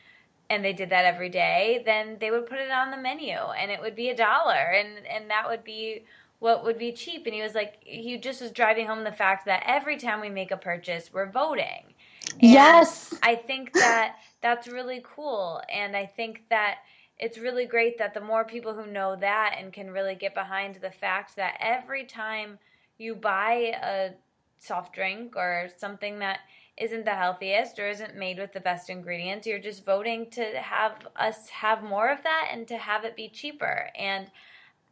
and 0.48 0.64
they 0.64 0.72
did 0.72 0.90
that 0.90 1.04
every 1.04 1.28
day, 1.28 1.82
then 1.84 2.18
they 2.20 2.30
would 2.30 2.46
put 2.46 2.58
it 2.58 2.70
on 2.70 2.90
the 2.90 2.96
menu 2.96 3.34
and 3.34 3.70
it 3.70 3.80
would 3.80 3.96
be 3.96 4.10
a 4.10 4.16
dollar 4.16 4.52
and 4.52 5.06
and 5.06 5.30
that 5.30 5.48
would 5.48 5.64
be 5.64 6.04
what 6.38 6.64
would 6.64 6.78
be 6.78 6.92
cheap. 6.92 7.24
And 7.24 7.34
he 7.34 7.42
was 7.42 7.54
like 7.54 7.78
he 7.80 8.18
just 8.18 8.40
was 8.40 8.50
driving 8.50 8.86
home 8.86 9.04
the 9.04 9.12
fact 9.12 9.46
that 9.46 9.62
every 9.66 9.96
time 9.96 10.20
we 10.20 10.28
make 10.28 10.50
a 10.50 10.56
purchase 10.56 11.10
we're 11.12 11.30
voting. 11.30 11.94
And 12.40 12.42
yes. 12.42 13.14
I 13.22 13.36
think 13.36 13.72
that 13.74 14.16
that's 14.46 14.68
really 14.68 15.02
cool 15.04 15.60
and 15.72 15.96
i 15.96 16.06
think 16.06 16.42
that 16.50 16.76
it's 17.18 17.36
really 17.36 17.66
great 17.66 17.98
that 17.98 18.14
the 18.14 18.20
more 18.20 18.44
people 18.44 18.74
who 18.74 18.86
know 18.86 19.16
that 19.16 19.56
and 19.58 19.72
can 19.72 19.90
really 19.90 20.14
get 20.14 20.34
behind 20.34 20.76
the 20.76 20.90
fact 20.90 21.34
that 21.34 21.56
every 21.58 22.04
time 22.04 22.58
you 22.98 23.14
buy 23.14 23.72
a 23.82 24.10
soft 24.58 24.94
drink 24.94 25.36
or 25.36 25.68
something 25.76 26.18
that 26.20 26.40
isn't 26.76 27.04
the 27.04 27.14
healthiest 27.14 27.78
or 27.78 27.88
isn't 27.88 28.16
made 28.16 28.38
with 28.38 28.52
the 28.52 28.60
best 28.60 28.90
ingredients. 28.90 29.46
You're 29.46 29.58
just 29.58 29.84
voting 29.84 30.28
to 30.30 30.42
have 30.58 30.92
us 31.16 31.48
have 31.48 31.82
more 31.82 32.10
of 32.10 32.22
that 32.22 32.50
and 32.52 32.68
to 32.68 32.76
have 32.76 33.04
it 33.04 33.16
be 33.16 33.28
cheaper. 33.28 33.88
And 33.98 34.30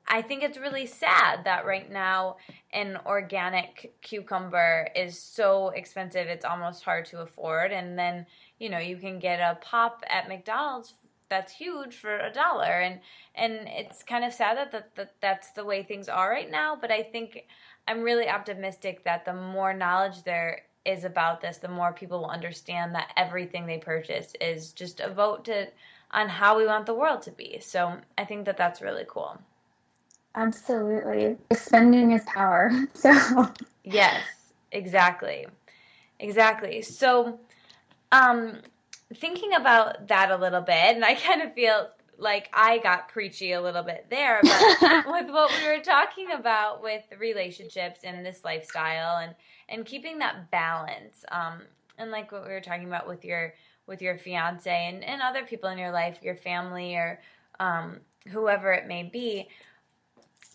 I 0.07 0.23
think 0.23 0.43
it's 0.43 0.59
really 0.59 0.87
sad 0.87 1.45
that 1.45 1.67
right 1.67 1.91
now 1.91 2.37
an 2.73 2.99
organic 3.07 3.95
cucumber 4.03 4.89
is 4.95 5.19
so 5.19 5.71
expensive 5.71 6.27
it's 6.27 6.45
almost 6.45 6.85
hard 6.85 7.07
to 7.07 7.21
afford. 7.21 7.73
And 7.73 7.99
then, 7.99 8.27
you 8.59 8.71
know, 8.71 8.79
you 8.79 8.97
can 8.97 9.19
get 9.19 9.41
a 9.41 9.59
pop 9.61 10.05
at 10.09 10.29
McDonald's 10.29 10.95
that's 11.31 11.53
huge 11.53 11.97
for 11.97 12.19
a 12.19 12.33
dollar 12.33 12.81
and 12.81 13.01
and 13.35 13.67
it's 13.67 14.03
kind 14.03 14.25
of 14.25 14.33
sad 14.33 14.57
that, 14.57 14.71
that, 14.71 14.95
that 14.95 15.15
that's 15.21 15.51
the 15.53 15.65
way 15.65 15.83
things 15.83 16.09
are 16.09 16.31
right 16.31 16.51
now 16.51 16.77
but 16.79 16.91
i 16.91 17.03
think 17.03 17.47
i'm 17.89 18.03
really 18.03 18.29
optimistic 18.29 19.05
that 19.05 19.25
the 19.25 19.35
more 19.35 19.75
knowledge 19.75 20.23
there 20.25 20.63
is 20.85 21.05
about 21.05 21.41
this, 21.41 21.59
the 21.59 21.69
more 21.69 21.93
people 21.93 22.21
will 22.21 22.31
understand 22.31 22.95
that 22.95 23.13
everything 23.17 23.67
they 23.67 23.79
purchase 23.79 24.35
is 24.41 24.73
just 24.73 25.01
a 25.01 25.13
vote 25.13 25.45
to 25.47 25.69
on 26.11 26.29
how 26.29 26.57
we 26.57 26.67
want 26.67 26.87
the 26.87 26.95
world 26.95 27.23
to 27.23 27.33
be. 27.33 27.59
So 27.61 27.97
I 28.17 28.25
think 28.25 28.45
that 28.47 28.57
that's 28.57 28.83
really 28.83 29.05
cool. 29.09 29.39
Absolutely. 30.35 31.37
Spending 31.53 32.13
is 32.13 32.23
power. 32.25 32.71
So 32.95 33.49
Yes, 33.83 34.23
exactly. 34.73 35.47
Exactly. 36.21 36.83
So 36.83 37.39
um 38.13 38.59
thinking 39.15 39.55
about 39.55 40.09
that 40.09 40.31
a 40.31 40.37
little 40.37 40.61
bit 40.61 40.75
and 40.97 41.05
I 41.05 41.15
kind 41.15 41.43
of 41.43 41.55
feel 41.55 41.89
like 42.19 42.49
I 42.53 42.79
got 42.79 43.09
preachy 43.09 43.53
a 43.53 43.61
little 43.61 43.83
bit 43.83 44.07
there, 44.11 44.41
but 44.43 45.07
with 45.07 45.31
what 45.31 45.53
we 45.61 45.69
were 45.69 45.83
talking 45.83 46.33
about 46.33 46.83
with 46.83 47.03
relationships 47.19 48.01
and 48.05 48.25
this 48.25 48.45
lifestyle 48.45 49.19
and 49.19 49.35
and 49.69 49.87
keeping 49.87 50.19
that 50.19 50.51
balance, 50.51 51.25
um, 51.33 51.63
and 51.99 52.11
like 52.11 52.33
what 52.33 52.45
we 52.45 52.53
were 52.53 52.61
talking 52.61 52.87
about 52.87 53.09
with 53.09 53.25
your 53.25 53.55
with 53.87 54.01
your 54.01 54.17
fiance 54.17 54.71
and, 54.71 55.05
and 55.05 55.21
other 55.21 55.45
people 55.45 55.69
in 55.69 55.79
your 55.79 55.93
life, 55.93 56.19
your 56.23 56.37
family 56.37 56.95
or 56.95 57.21
um, 57.61 58.01
whoever 58.29 58.73
it 58.73 58.87
may 58.87 59.03
be. 59.03 59.49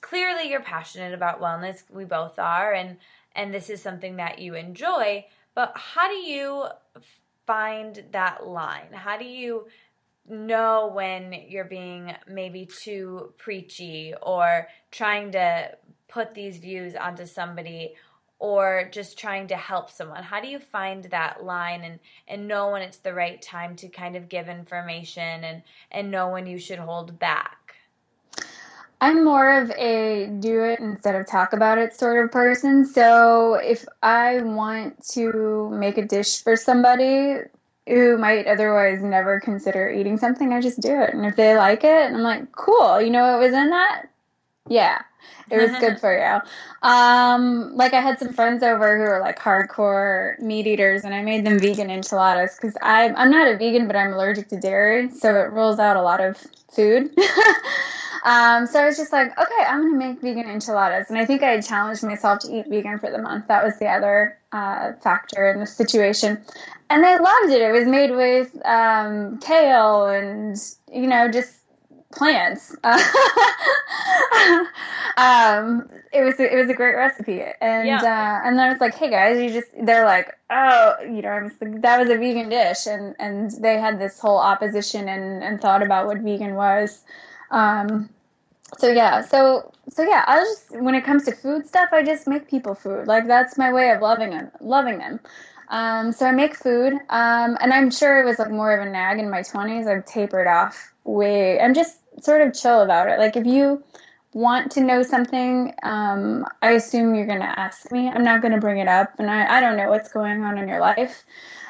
Clearly, 0.02 0.50
you're 0.50 0.62
passionate 0.62 1.14
about 1.14 1.42
wellness. 1.42 1.84
We 1.92 2.06
both 2.06 2.40
are, 2.40 2.74
and 2.74 2.98
and 3.36 3.54
this 3.54 3.70
is 3.70 3.82
something 3.82 4.16
that 4.18 4.40
you 4.40 4.56
enjoy. 4.56 5.26
But 5.56 5.74
how 5.76 6.08
do 6.08 6.16
you 6.16 6.66
find 7.46 8.04
that 8.12 8.48
line? 8.48 8.94
How 8.94 9.18
do 9.18 9.26
you 9.26 9.66
know 10.30 10.92
when 10.94 11.34
you're 11.48 11.66
being 11.66 12.14
maybe 12.28 12.66
too 12.66 13.34
preachy 13.38 14.14
or 14.22 14.68
trying 14.92 15.32
to 15.32 15.76
put 16.08 16.34
these 16.34 16.58
views 16.58 16.96
onto 16.96 17.26
somebody 17.26 17.96
or 18.40 18.90
just 18.92 19.20
trying 19.20 19.48
to 19.48 19.56
help 19.56 19.90
someone 19.90 20.24
how 20.24 20.40
do 20.40 20.48
you 20.48 20.60
find 20.60 21.04
that 21.06 21.44
line 21.44 21.84
and 21.84 22.00
and 22.28 22.48
know 22.48 22.72
when 22.72 22.82
it's 22.82 22.98
the 22.98 23.14
right 23.14 23.42
time 23.42 23.76
to 23.76 23.90
kind 23.90 24.16
of 24.16 24.30
give 24.30 24.48
information 24.48 25.44
and 25.44 25.62
and 25.92 26.10
know 26.10 26.30
when 26.30 26.46
you 26.46 26.58
should 26.58 26.80
hold 26.80 27.20
back 27.20 27.76
I'm 29.02 29.24
more 29.24 29.62
of 29.62 29.72
a 29.72 30.28
do 30.40 30.64
it 30.64 30.80
instead 30.80 31.16
of 31.16 31.26
talk 31.26 31.54
about 31.54 31.78
it 31.78 31.96
sort 31.96 32.24
of 32.24 32.32
person. 32.32 32.86
So 32.86 33.54
if 33.54 33.86
I 34.04 34.42
want 34.42 35.08
to 35.12 35.70
make 35.72 35.98
a 35.98 36.06
dish 36.06 36.44
for 36.44 36.58
somebody, 36.58 37.38
who 37.90 38.18
might 38.18 38.48
otherwise 38.48 39.02
never 39.02 39.40
consider 39.40 39.90
eating 39.90 40.18
something, 40.18 40.54
I 40.54 40.62
just 40.62 40.80
do 40.80 41.02
it. 41.02 41.14
And 41.14 41.26
if 41.26 41.36
they 41.36 41.56
like 41.56 41.84
it, 41.84 42.12
I'm 42.12 42.22
like, 42.22 42.52
cool. 42.54 43.02
You 43.02 43.10
know 43.10 43.32
what 43.32 43.40
was 43.40 43.54
in 43.54 43.70
that? 43.70 44.06
Yeah, 44.70 45.02
it 45.52 45.58
was 45.58 45.72
good 45.80 46.00
for 46.02 46.16
you. 46.16 46.88
Um, 46.88 47.76
like 47.76 47.94
I 47.94 48.02
had 48.02 48.20
some 48.20 48.34
friends 48.34 48.64
over 48.64 48.98
who 48.98 49.04
are 49.04 49.20
like 49.20 49.40
hardcore 49.40 50.40
meat 50.40 50.68
eaters, 50.68 51.04
and 51.04 51.14
I 51.14 51.22
made 51.22 51.46
them 51.46 51.60
vegan 51.60 51.90
enchiladas 51.90 52.56
because 52.56 52.78
I'm 52.82 53.16
I'm 53.16 53.32
not 53.32 53.48
a 53.48 53.58
vegan, 53.58 53.88
but 53.88 53.96
I'm 53.96 54.14
allergic 54.14 54.48
to 54.50 54.60
dairy, 54.60 55.10
so 55.10 55.36
it 55.36 55.52
rules 55.52 55.80
out 55.80 55.98
a 55.98 56.02
lot 56.02 56.22
of 56.22 56.38
food. 56.72 57.12
um, 58.24 58.68
so 58.68 58.80
I 58.80 58.86
was 58.86 58.98
just 58.98 59.12
like, 59.12 59.38
okay, 59.38 59.64
I'm 59.68 59.82
gonna 59.82 59.98
make 59.98 60.22
vegan 60.22 60.50
enchiladas, 60.50 61.10
and 61.10 61.18
I 61.18 61.26
think 61.26 61.44
I 61.44 61.60
challenged 61.60 62.04
myself 62.04 62.40
to 62.40 62.60
eat 62.60 62.68
vegan 62.68 63.00
for 63.00 63.12
the 63.12 63.18
month. 63.18 63.48
That 63.48 63.64
was 63.64 63.78
the 63.80 63.88
other 63.88 64.38
uh, 64.52 64.94
factor 65.02 65.50
in 65.52 65.60
the 65.60 65.68
situation 65.68 66.44
and 66.90 67.04
they 67.04 67.18
loved 67.18 67.52
it. 67.52 67.62
It 67.62 67.72
was 67.72 67.86
made 67.86 68.12
with 68.12 68.66
um, 68.66 69.38
kale 69.40 70.08
and 70.08 70.58
you 70.92 71.08
know 71.08 71.30
just 71.30 71.59
plants. 72.14 72.76
um, 75.18 75.90
it 76.12 76.24
was 76.24 76.40
it 76.40 76.56
was 76.56 76.70
a 76.70 76.74
great 76.74 76.96
recipe, 76.96 77.44
and 77.62 77.88
yeah. 77.88 78.02
uh, 78.02 78.48
and 78.48 78.58
then 78.58 78.68
I 78.68 78.72
was 78.72 78.82
like, 78.82 78.96
hey 78.96 79.10
guys, 79.10 79.42
you 79.42 79.50
just 79.50 79.70
they're 79.84 80.06
like, 80.06 80.38
oh, 80.50 80.96
you 81.04 81.22
know, 81.22 81.30
I 81.30 81.44
was 81.44 81.54
like, 81.62 81.82
that 81.82 82.00
was 82.00 82.10
a 82.10 82.18
vegan 82.18 82.50
dish, 82.50 82.88
and 82.88 83.16
and 83.20 83.52
they 83.62 83.78
had 83.80 84.00
this 84.00 84.20
whole 84.20 84.38
opposition 84.38 85.08
and 85.08 85.44
and 85.44 85.62
thought 85.62 85.84
about 85.84 86.08
what 86.08 86.20
vegan 86.20 86.56
was. 86.56 87.04
Um, 87.52 88.10
so 88.78 88.88
yeah, 88.88 89.22
so 89.22 89.72
so 89.90 90.04
yeah, 90.04 90.24
I 90.28 90.40
just 90.40 90.80
when 90.82 90.96
it 90.96 91.04
comes 91.04 91.26
to 91.26 91.32
food 91.32 91.68
stuff, 91.68 91.90
I 91.92 92.04
just 92.04 92.28
make 92.28 92.50
people 92.50 92.76
food. 92.76 93.08
Like 93.08 93.28
that's 93.28 93.58
my 93.58 93.72
way 93.72 93.90
of 93.92 94.02
loving 94.02 94.32
them, 94.32 94.52
loving 94.62 94.98
them. 94.98 95.20
Um, 95.70 96.12
so 96.12 96.26
I 96.26 96.32
make 96.32 96.56
food, 96.56 96.94
um, 96.94 97.58
and 97.62 97.72
I'm 97.72 97.92
sure 97.92 98.20
it 98.20 98.26
was 98.26 98.40
like 98.40 98.50
more 98.50 98.76
of 98.76 98.86
a 98.86 98.90
nag 98.90 99.20
in 99.20 99.30
my 99.30 99.42
20s. 99.42 99.86
I've 99.88 100.06
tapered 100.06 100.48
off 100.48 100.92
way. 101.04 101.60
I'm 101.60 101.74
just 101.74 101.99
sort 102.24 102.42
of 102.42 102.54
chill 102.54 102.82
about 102.82 103.10
it. 103.10 103.20
Like 103.20 103.36
if 103.36 103.46
you 103.46 103.84
want 104.34 104.72
to 104.74 104.82
know 104.82 105.02
something, 105.04 105.74
um, 105.84 106.46
I 106.62 106.72
assume 106.72 107.16
you're 107.16 107.26
going 107.26 107.40
to 107.40 107.60
ask 107.60 107.92
me. 107.92 108.10
I'm 108.10 108.24
not 108.24 108.42
going 108.42 108.54
to 108.54 108.60
bring 108.60 108.78
it 108.78 108.88
up, 108.88 109.14
and 109.20 109.30
I, 109.30 109.58
I 109.58 109.62
don't 109.62 109.78
know 109.78 109.90
what's 109.90 110.12
going 110.12 110.44
on 110.44 110.58
in 110.58 110.68
your 110.68 110.80
life. 110.80 111.24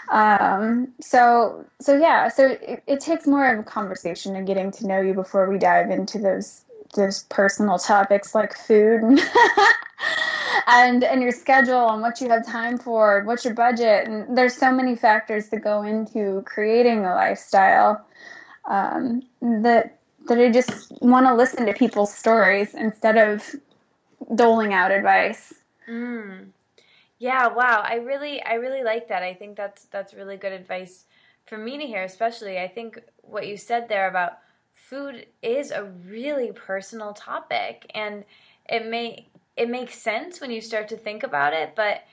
Um, 0.10 0.94
so 1.00 1.66
so 1.80 1.96
yeah, 1.96 2.30
so 2.30 2.48
it, 2.48 2.84
it 2.88 3.00
takes 3.00 3.28
more 3.28 3.48
of 3.52 3.60
a 3.60 3.64
conversation 3.64 4.36
and 4.36 4.46
getting 4.48 4.72
to 4.72 4.88
know 4.88 5.00
you 5.00 5.14
before 5.14 5.50
we 5.50 5.58
dive 5.58 5.92
into 5.92 6.18
those 6.20 6.64
those 6.96 7.24
personal 7.30 7.78
topics 7.78 8.34
like 8.34 8.56
food. 8.56 9.02
and 10.68 11.04
and 11.04 11.22
your 11.22 11.32
schedule 11.32 11.90
and 11.90 12.02
what 12.02 12.20
you 12.20 12.30
have 12.30 12.46
time 12.46 12.78
for, 12.78 13.24
what's 13.26 13.46
your 13.46 13.54
budget, 13.54 14.08
and 14.08 14.38
there's 14.38 14.56
so 14.56 14.72
many 14.72 14.96
factors 14.96 15.50
that 15.50 15.62
go 15.62 15.84
into 15.84 16.42
creating 16.46 17.06
a 17.06 17.14
lifestyle 17.14 18.04
um, 18.66 19.22
that 19.42 19.99
that 20.30 20.40
I 20.40 20.50
just 20.50 20.92
want 21.02 21.26
to 21.28 21.36
listen 21.36 21.66
to 21.66 21.74
people's 21.74 22.14
stories 22.14 22.74
instead 22.74 23.18
of 23.18 23.44
doling 24.36 24.74
out 24.74 24.92
advice. 24.92 25.54
Mm. 25.90 26.50
Yeah, 27.20 27.48
wow. 27.48 27.84
I 27.86 27.96
really 27.96 28.42
I 28.44 28.54
really 28.56 28.84
like 28.84 29.10
that. 29.10 29.24
I 29.24 29.34
think 29.34 29.58
that's 29.58 29.86
that's 29.86 30.14
really 30.14 30.38
good 30.38 30.54
advice 30.54 31.06
for 31.46 31.58
me 31.58 31.78
to 31.78 31.86
hear, 31.86 32.04
especially. 32.04 32.60
I 32.60 32.68
think 32.68 33.00
what 33.22 33.48
you 33.48 33.58
said 33.58 33.90
there 33.90 34.08
about 34.08 34.40
food 34.74 35.26
is 35.42 35.72
a 35.72 35.84
really 35.84 36.52
personal 36.52 37.14
topic 37.14 37.86
and 37.94 38.24
it 38.70 38.88
may 38.88 39.28
it 39.58 39.70
makes 39.70 39.96
sense 39.96 40.40
when 40.40 40.52
you 40.52 40.62
start 40.62 40.88
to 40.88 40.98
think 40.98 41.24
about 41.24 41.54
it, 41.54 41.74
but 41.76 42.04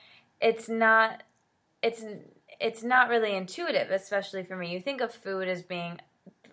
it's 0.41 0.69
not 0.69 1.23
it's 1.83 2.03
it's 2.59 2.83
not 2.83 3.09
really 3.09 3.37
intuitive, 3.37 3.91
especially 3.91 4.43
for 4.43 4.57
me. 4.57 4.73
You 4.73 4.81
think 4.81 5.01
of 5.01 5.13
food 5.13 5.47
as 5.47 5.63
being 5.63 6.01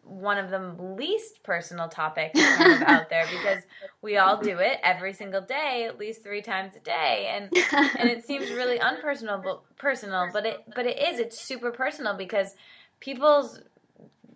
one 0.04 0.38
of 0.38 0.50
the 0.50 0.60
least 0.82 1.44
personal 1.44 1.88
topics 1.88 2.40
kind 2.40 2.74
of 2.74 2.82
out 2.88 3.10
there 3.10 3.26
because 3.32 3.64
we 4.02 4.18
all 4.18 4.42
do 4.42 4.58
it 4.60 4.80
every 4.84 5.14
single 5.14 5.42
day, 5.42 5.86
at 5.88 5.98
least 5.98 6.24
three 6.24 6.42
times 6.42 6.76
a 6.76 6.80
day, 6.80 7.32
and 7.34 7.50
and 7.98 8.10
it 8.10 8.26
seems 8.26 8.52
really 8.52 8.80
unpersonal, 8.80 9.44
but 9.44 9.62
personal, 9.78 10.30
but 10.34 10.46
it 10.46 10.64
but 10.76 10.86
it 10.86 11.00
is. 11.00 11.20
It's 11.20 11.40
super 11.40 11.72
personal 11.72 12.16
because 12.16 12.56
people's 13.00 13.62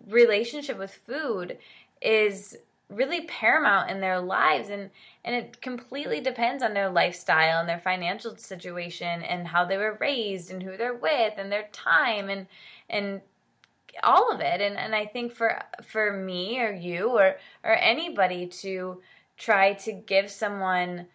relationship 0.08 0.78
with 0.78 0.92
food 1.06 1.58
is 2.00 2.56
really 2.90 3.22
paramount 3.26 3.90
in 3.90 4.00
their 4.00 4.20
lives. 4.20 4.70
And 4.70 4.90
and 5.24 5.34
it 5.34 5.60
completely 5.60 6.20
depends 6.20 6.62
on 6.62 6.74
their 6.74 6.88
lifestyle 6.88 7.60
and 7.60 7.68
their 7.68 7.80
financial 7.80 8.36
situation 8.36 9.22
and 9.22 9.46
how 9.46 9.64
they 9.64 9.76
were 9.76 9.98
raised 10.00 10.50
and 10.50 10.62
who 10.62 10.76
they're 10.76 10.94
with 10.94 11.34
and 11.36 11.52
their 11.52 11.68
time 11.72 12.30
and 12.30 12.46
and 12.88 13.20
all 14.02 14.32
of 14.32 14.40
it 14.40 14.60
and 14.60 14.76
and 14.76 14.94
I 14.94 15.06
think 15.06 15.32
for 15.32 15.60
for 15.82 16.12
me 16.12 16.60
or 16.60 16.72
you 16.72 17.08
or 17.08 17.36
or 17.64 17.72
anybody 17.72 18.46
to 18.46 19.00
try 19.36 19.74
to 19.74 19.92
give 19.92 20.30
someone 20.30 21.06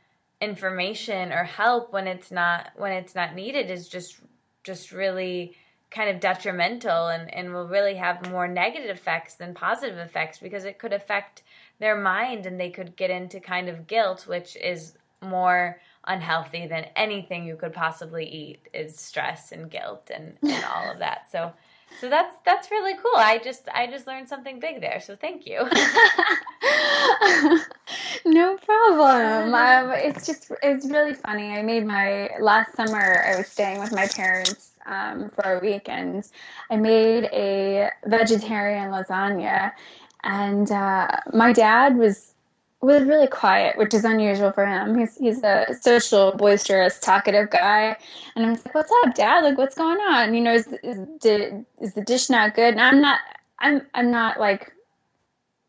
information 0.41 1.31
or 1.31 1.43
help 1.43 1.93
when 1.93 2.07
it's 2.07 2.31
not 2.31 2.71
when 2.75 2.91
it's 2.91 3.15
not 3.15 3.35
needed 3.35 3.69
is 3.69 3.87
just 3.87 4.17
just 4.63 4.91
really 4.91 5.55
kind 5.93 6.09
of 6.09 6.19
detrimental 6.19 7.07
and, 7.07 7.31
and 7.33 7.53
will 7.53 7.67
really 7.67 7.95
have 7.95 8.29
more 8.31 8.47
negative 8.47 8.89
effects 8.89 9.35
than 9.35 9.53
positive 9.53 9.99
effects 9.99 10.39
because 10.39 10.65
it 10.65 10.79
could 10.79 10.91
affect 10.91 11.43
their 11.79 11.95
mind 11.95 12.45
and 12.45 12.59
they 12.59 12.71
could 12.71 12.95
get 12.95 13.11
into 13.11 13.39
kind 13.39 13.69
of 13.69 13.85
guilt, 13.85 14.25
which 14.27 14.55
is 14.55 14.95
more 15.21 15.79
unhealthy 16.05 16.65
than 16.65 16.85
anything 16.95 17.45
you 17.45 17.55
could 17.55 17.73
possibly 17.73 18.25
eat 18.25 18.67
is 18.73 18.97
stress 18.97 19.51
and 19.51 19.69
guilt 19.69 20.09
and, 20.13 20.35
and 20.41 20.65
all 20.65 20.91
of 20.91 20.99
that. 20.99 21.31
So 21.31 21.53
so 21.99 22.09
that's 22.09 22.35
that's 22.45 22.71
really 22.71 22.95
cool. 22.95 23.15
I 23.15 23.39
just 23.43 23.67
I 23.73 23.87
just 23.87 24.07
learned 24.07 24.27
something 24.27 24.59
big 24.59 24.81
there. 24.81 24.99
So 24.99 25.15
thank 25.15 25.45
you. 25.45 25.59
no 28.25 28.57
problem. 28.57 29.53
Um, 29.63 29.91
it's 29.91 30.25
just 30.25 30.51
it's 30.61 30.89
really 30.89 31.13
funny. 31.13 31.51
I 31.51 31.61
made 31.61 31.85
my 31.85 32.29
last 32.39 32.75
summer. 32.75 33.23
I 33.25 33.37
was 33.37 33.47
staying 33.47 33.79
with 33.79 33.93
my 33.93 34.07
parents 34.07 34.71
um, 34.85 35.29
for 35.29 35.57
a 35.57 35.59
week, 35.59 35.87
and 35.87 36.27
I 36.69 36.75
made 36.75 37.25
a 37.25 37.89
vegetarian 38.05 38.91
lasagna. 38.91 39.71
And 40.23 40.71
uh, 40.71 41.07
my 41.33 41.53
dad 41.53 41.97
was 41.97 42.32
was 42.85 43.03
really 43.03 43.27
quiet, 43.27 43.77
which 43.77 43.93
is 43.93 44.03
unusual 44.03 44.51
for 44.51 44.65
him. 44.65 44.97
He's 44.97 45.17
he's 45.17 45.43
a 45.43 45.67
social, 45.79 46.33
boisterous, 46.33 46.99
talkative 46.99 47.49
guy, 47.49 47.95
and 48.35 48.45
I'm 48.45 48.53
like, 48.53 48.75
"What's 48.75 48.91
up, 49.03 49.15
Dad? 49.15 49.43
Like, 49.43 49.57
what's 49.57 49.75
going 49.75 49.99
on? 49.99 50.33
You 50.33 50.41
know, 50.41 50.53
is 50.53 50.67
is, 50.83 50.99
is 51.81 51.93
the 51.93 52.03
dish 52.05 52.29
not 52.29 52.55
good?" 52.55 52.73
And 52.73 52.81
I'm 52.81 53.01
not, 53.01 53.19
I'm 53.59 53.81
I'm 53.93 54.11
not 54.11 54.39
like 54.39 54.73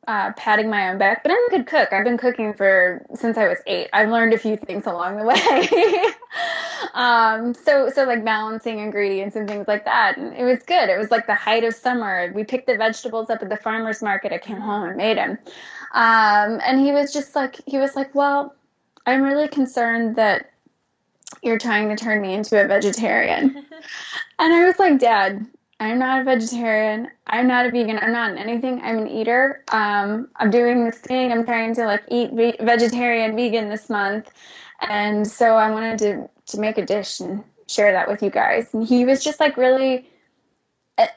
uh, 0.06 0.32
patting 0.32 0.68
my 0.68 0.90
own 0.90 0.98
back, 0.98 1.22
but 1.22 1.32
I'm 1.32 1.46
a 1.46 1.50
good 1.50 1.66
cook. 1.66 1.92
I've 1.92 2.04
been 2.04 2.18
cooking 2.18 2.52
for 2.52 3.04
since 3.14 3.38
I 3.38 3.48
was 3.48 3.58
eight. 3.66 3.88
I've 3.92 4.10
learned 4.10 4.34
a 4.34 4.38
few 4.38 4.56
things 4.56 4.86
along 4.86 5.16
the 5.16 5.24
way. 5.24 6.12
um, 6.94 7.54
so 7.54 7.90
so 7.90 8.04
like 8.04 8.24
balancing 8.24 8.80
ingredients 8.80 9.36
and 9.36 9.48
things 9.48 9.66
like 9.68 9.84
that. 9.84 10.16
And 10.16 10.36
it 10.36 10.44
was 10.44 10.62
good. 10.62 10.88
It 10.90 10.98
was 10.98 11.10
like 11.10 11.26
the 11.26 11.34
height 11.34 11.64
of 11.64 11.74
summer. 11.74 12.30
We 12.34 12.44
picked 12.44 12.66
the 12.66 12.76
vegetables 12.76 13.30
up 13.30 13.42
at 13.42 13.48
the 13.48 13.56
farmers 13.56 14.02
market. 14.02 14.32
I 14.32 14.38
came 14.38 14.60
home 14.60 14.88
and 14.88 14.96
made 14.96 15.16
them. 15.16 15.38
Um, 15.94 16.60
and 16.64 16.80
he 16.80 16.92
was 16.92 17.12
just 17.12 17.34
like, 17.34 17.60
he 17.66 17.78
was 17.78 17.96
like, 17.96 18.14
well, 18.14 18.54
I'm 19.06 19.22
really 19.22 19.48
concerned 19.48 20.16
that 20.16 20.50
you're 21.42 21.58
trying 21.58 21.88
to 21.88 21.96
turn 21.96 22.20
me 22.20 22.34
into 22.34 22.62
a 22.62 22.66
vegetarian. 22.66 23.56
and 24.38 24.52
I 24.52 24.64
was 24.64 24.78
like, 24.78 24.98
Dad, 24.98 25.46
I'm 25.80 25.98
not 25.98 26.20
a 26.20 26.24
vegetarian. 26.24 27.08
I'm 27.26 27.46
not 27.46 27.66
a 27.66 27.70
vegan. 27.70 27.98
I'm 27.98 28.12
not 28.12 28.36
anything. 28.36 28.80
I'm 28.82 28.98
an 28.98 29.08
eater. 29.08 29.62
Um, 29.72 30.28
I'm 30.36 30.50
doing 30.50 30.84
this 30.84 30.98
thing. 30.98 31.30
I'm 31.30 31.44
trying 31.44 31.74
to 31.76 31.86
like 31.86 32.02
eat 32.08 32.32
ve- 32.32 32.56
vegetarian, 32.60 33.36
vegan 33.36 33.68
this 33.68 33.90
month, 33.90 34.30
and 34.88 35.26
so 35.26 35.56
I 35.56 35.70
wanted 35.70 35.98
to 36.00 36.30
to 36.46 36.60
make 36.60 36.78
a 36.78 36.84
dish 36.84 37.20
and 37.20 37.42
share 37.66 37.92
that 37.92 38.08
with 38.08 38.22
you 38.22 38.30
guys. 38.30 38.72
And 38.74 38.86
he 38.86 39.04
was 39.04 39.24
just 39.24 39.40
like 39.40 39.56
really 39.56 40.08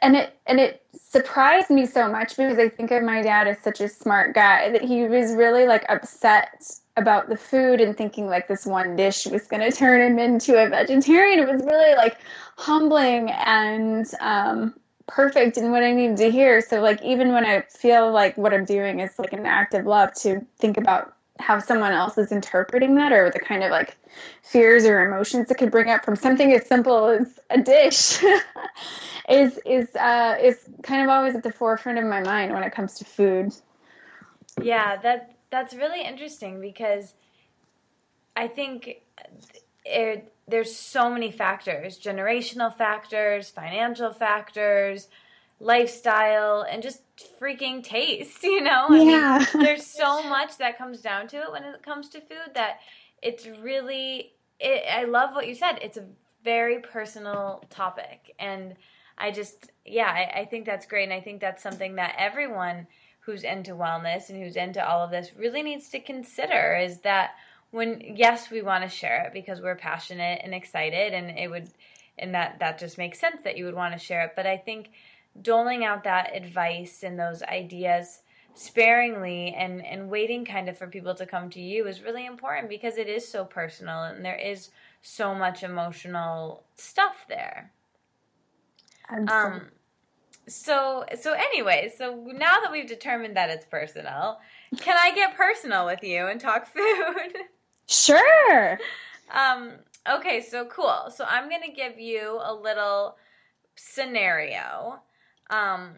and 0.02 0.16
it 0.16 0.40
and 0.46 0.60
it 0.60 0.84
surprised 0.96 1.70
me 1.70 1.86
so 1.86 2.10
much 2.10 2.36
because 2.36 2.58
I 2.58 2.70
think 2.70 2.92
of 2.92 3.04
my 3.04 3.22
dad 3.22 3.48
as 3.48 3.60
such 3.60 3.80
a 3.82 3.88
smart 3.88 4.34
guy 4.34 4.72
that 4.72 4.82
he 4.82 5.04
was 5.04 5.34
really 5.34 5.66
like 5.66 5.86
upset 5.90 6.64
about 6.98 7.30
the 7.30 7.38
food 7.38 7.80
and 7.80 7.96
thinking 7.96 8.28
like 8.28 8.48
this 8.48 8.66
one 8.66 8.96
dish 8.96 9.28
was 9.28 9.46
going 9.48 9.62
to 9.62 9.76
turn 9.76 10.02
him 10.02 10.20
into 10.20 10.62
a 10.62 10.68
vegetarian. 10.68 11.40
It 11.40 11.48
was 11.48 11.62
really 11.64 11.96
like 11.96 12.18
humbling 12.58 13.30
and 13.30 14.06
um, 14.20 14.74
perfect 15.06 15.58
in 15.58 15.72
what 15.72 15.84
I 15.84 15.92
needed 15.92 16.18
to 16.18 16.32
hear. 16.32 16.60
So 16.60 16.82
like 16.82 17.02
even 17.04 17.34
when 17.34 17.46
I 17.46 17.62
feel 17.70 18.12
like 18.12 18.36
what 18.38 18.54
I'm 18.54 18.66
doing 18.66 19.00
is 19.00 19.18
like 19.20 19.34
an 19.34 19.46
act 19.46 19.76
of 19.76 19.86
love 19.86 20.14
to 20.16 20.46
think 20.58 20.78
about 20.78 21.14
how 21.40 21.60
someone 21.60 21.92
else 21.92 22.18
is 22.18 22.32
interpreting 22.32 22.96
that 22.96 23.12
or 23.12 23.30
the 23.30 23.40
kind 23.40 23.64
of 23.64 23.72
like 23.72 23.98
fears 24.44 24.86
or 24.86 25.06
emotions 25.06 25.50
it 25.52 25.56
could 25.56 25.72
bring 25.72 25.90
up 25.90 26.04
from 26.04 26.16
something 26.16 26.52
as 26.54 26.66
simple 26.66 27.06
as 27.06 27.40
a 27.50 27.62
dish 27.62 28.24
is 29.30 29.60
is 29.66 29.96
uh, 29.96 30.36
is 30.42 30.70
kind 30.84 31.02
of 31.02 31.10
always 31.10 31.36
at 31.36 31.44
the 31.44 31.52
forefront 31.52 31.98
of 31.98 32.06
my 32.06 32.22
mind 32.22 32.54
when 32.54 32.64
it 32.64 32.72
comes 32.72 32.96
to 32.96 33.06
food. 33.06 33.54
Yeah, 34.62 34.98
that 34.98 35.36
that's 35.50 35.74
really 35.74 36.04
interesting 36.04 36.60
because 36.60 37.14
I 38.36 38.48
think 38.48 39.02
it, 39.86 40.34
there's 40.48 40.76
so 40.76 41.10
many 41.10 41.32
factors, 41.32 42.00
generational 42.00 42.76
factors, 42.76 43.50
financial 43.50 44.12
factors, 44.12 45.08
lifestyle, 45.60 46.66
and 46.70 46.84
just 46.84 47.02
freaking 47.40 47.84
taste, 47.84 48.44
you 48.44 48.62
know? 48.62 48.88
I 48.90 49.02
yeah. 49.02 49.46
Mean, 49.54 49.64
there's 49.66 49.86
so 49.86 50.24
much 50.24 50.58
that 50.58 50.78
comes 50.78 51.02
down 51.02 51.28
to 51.30 51.38
it 51.38 51.52
when 51.52 51.64
it 51.64 51.84
comes 51.84 52.10
to 52.10 52.22
food 52.22 52.54
that 52.56 52.80
it's 53.22 53.48
really 53.48 54.34
it, 54.60 54.84
I 54.92 55.04
love 55.06 55.34
what 55.34 55.48
you 55.48 55.56
said. 55.56 55.80
It's 55.82 55.98
a 55.98 56.06
very 56.44 56.80
personal 56.80 57.64
topic 57.70 58.34
and 58.40 58.76
I 59.18 59.32
just, 59.32 59.72
yeah, 59.86 60.08
I, 60.08 60.42
I 60.42 60.46
think 60.46 60.66
that's 60.66 60.86
great. 60.86 61.06
And 61.06 61.14
I 61.14 61.22
think 61.22 61.42
that's 61.42 61.64
something 61.64 61.96
that 61.96 62.16
everyone 62.18 62.88
who's 63.22 63.44
into 63.44 63.72
wellness 63.72 64.30
and 64.30 64.42
who's 64.42 64.56
into 64.56 64.86
all 64.88 65.04
of 65.04 65.12
this 65.12 65.32
really 65.36 65.64
needs 65.64 65.90
to 65.90 66.00
consider 66.00 66.78
is 66.78 67.00
that 67.00 67.32
when, 67.72 68.02
yes, 68.16 68.50
we 68.50 68.62
want 68.62 68.84
to 68.84 68.90
share 68.90 69.26
it 69.26 69.34
because 69.34 69.60
we're 69.60 69.76
passionate 69.76 70.42
and 70.44 70.54
excited 70.54 71.14
and 71.14 71.38
it 71.38 71.50
would, 71.50 71.70
and 72.18 72.34
that, 72.36 72.60
that 72.60 72.80
just 72.80 72.98
makes 72.98 73.20
sense 73.20 73.42
that 73.44 73.58
you 73.58 73.66
would 73.66 73.76
want 73.76 73.94
to 73.94 74.00
share 74.00 74.24
it. 74.26 74.34
But 74.36 74.46
I 74.46 74.58
think 74.58 74.92
doling 75.42 75.86
out 75.86 76.04
that 76.04 76.36
advice 76.36 77.04
and 77.04 77.20
those 77.20 77.44
ideas 77.44 78.22
sparingly 78.54 79.54
and 79.54 79.86
and 79.86 80.10
waiting 80.10 80.44
kind 80.44 80.68
of 80.68 80.76
for 80.78 80.88
people 80.88 81.14
to 81.14 81.28
come 81.28 81.48
to 81.48 81.62
you 81.62 81.86
is 81.88 82.02
really 82.02 82.26
important 82.26 82.68
because 82.68 82.98
it 82.98 83.08
is 83.08 83.28
so 83.28 83.46
personal 83.46 84.04
and 84.04 84.26
there 84.26 84.38
is 84.38 84.70
so 85.02 85.36
much 85.36 85.64
emotional 85.64 86.64
stuff 86.76 87.26
there. 87.30 87.72
Um, 89.10 89.68
so 90.48 91.06
so 91.20 91.34
anyway, 91.34 91.92
so 91.96 92.16
now 92.34 92.60
that 92.62 92.72
we've 92.72 92.88
determined 92.88 93.38
that 93.38 93.50
it's 93.50 93.66
personal, 93.66 94.40
can 94.78 94.98
I 94.98 95.14
get 95.14 95.38
personal 95.38 95.86
with 95.86 96.04
you 96.04 96.28
and 96.28 96.40
talk 96.40 96.68
food? 96.74 97.34
Sure. 97.88 98.80
um, 99.32 99.74
okay, 100.10 100.42
so 100.42 100.66
cool. 100.66 101.12
So 101.14 101.26
I'm 101.26 101.50
gonna 101.50 101.74
give 101.74 102.00
you 102.00 102.40
a 102.44 102.54
little 102.54 103.18
scenario. 103.76 105.00
Um, 105.50 105.96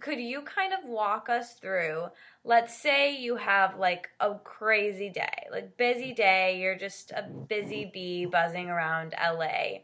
could 0.00 0.20
you 0.20 0.42
kind 0.42 0.72
of 0.72 0.88
walk 0.88 1.28
us 1.28 1.54
through? 1.54 2.04
Let's 2.44 2.76
say 2.76 3.16
you 3.16 3.36
have 3.36 3.78
like 3.78 4.08
a 4.20 4.34
crazy 4.44 5.10
day, 5.10 5.46
like 5.50 5.76
busy 5.76 6.12
day. 6.12 6.60
You're 6.60 6.78
just 6.78 7.10
a 7.10 7.22
busy 7.22 7.90
bee 7.92 8.26
buzzing 8.26 8.70
around 8.70 9.14
LA. 9.18 9.78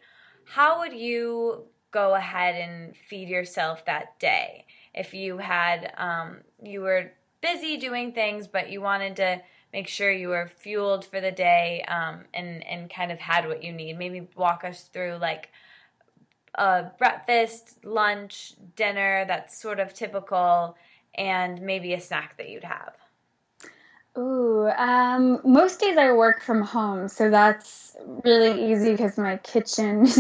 How 0.47 0.81
would 0.81 0.93
you 0.93 1.65
go 1.95 2.17
ahead 2.17 2.57
and 2.57 2.97
feed 2.97 3.29
yourself 3.29 3.85
that 3.85 4.19
day. 4.19 4.67
If 4.93 5.15
you 5.15 5.39
had, 5.39 5.93
um, 5.97 6.39
you 6.61 6.81
were 6.81 7.13
busy 7.41 7.77
doing 7.77 8.13
things, 8.13 8.49
but 8.49 8.69
you 8.69 8.81
wanted 8.81 9.15
to 9.17 9.41
make 9.73 9.87
sure 9.87 10.11
you 10.11 10.29
were 10.29 10.49
fueled 10.49 11.05
for 11.05 11.21
the 11.21 11.31
day 11.31 11.85
um, 11.87 12.25
and 12.35 12.67
and 12.67 12.93
kind 12.93 13.13
of 13.13 13.21
had 13.21 13.47
what 13.47 13.63
you 13.63 13.73
need. 13.73 13.97
Maybe 13.97 14.29
walk 14.37 14.65
us 14.65 14.83
through 14.93 15.19
like 15.21 15.51
a 16.55 16.91
breakfast, 16.99 17.85
lunch, 17.85 18.55
dinner 18.77 19.25
that's 19.27 19.61
sort 19.61 19.81
of 19.81 19.95
typical, 19.95 20.77
and 21.15 21.61
maybe 21.61 21.95
a 21.95 22.01
snack 22.01 22.37
that 22.39 22.49
you'd 22.49 22.65
have. 22.65 22.95
Ooh, 24.17 24.69
um, 24.77 25.41
most 25.45 25.81
days 25.81 25.97
I 25.97 26.13
work 26.13 26.41
from 26.41 26.63
home, 26.63 27.09
so 27.09 27.31
that's 27.31 27.97
really 28.25 28.73
easy 28.73 28.93
because 28.93 29.19
my 29.19 29.39
kitchen 29.39 30.03
is 30.07 30.17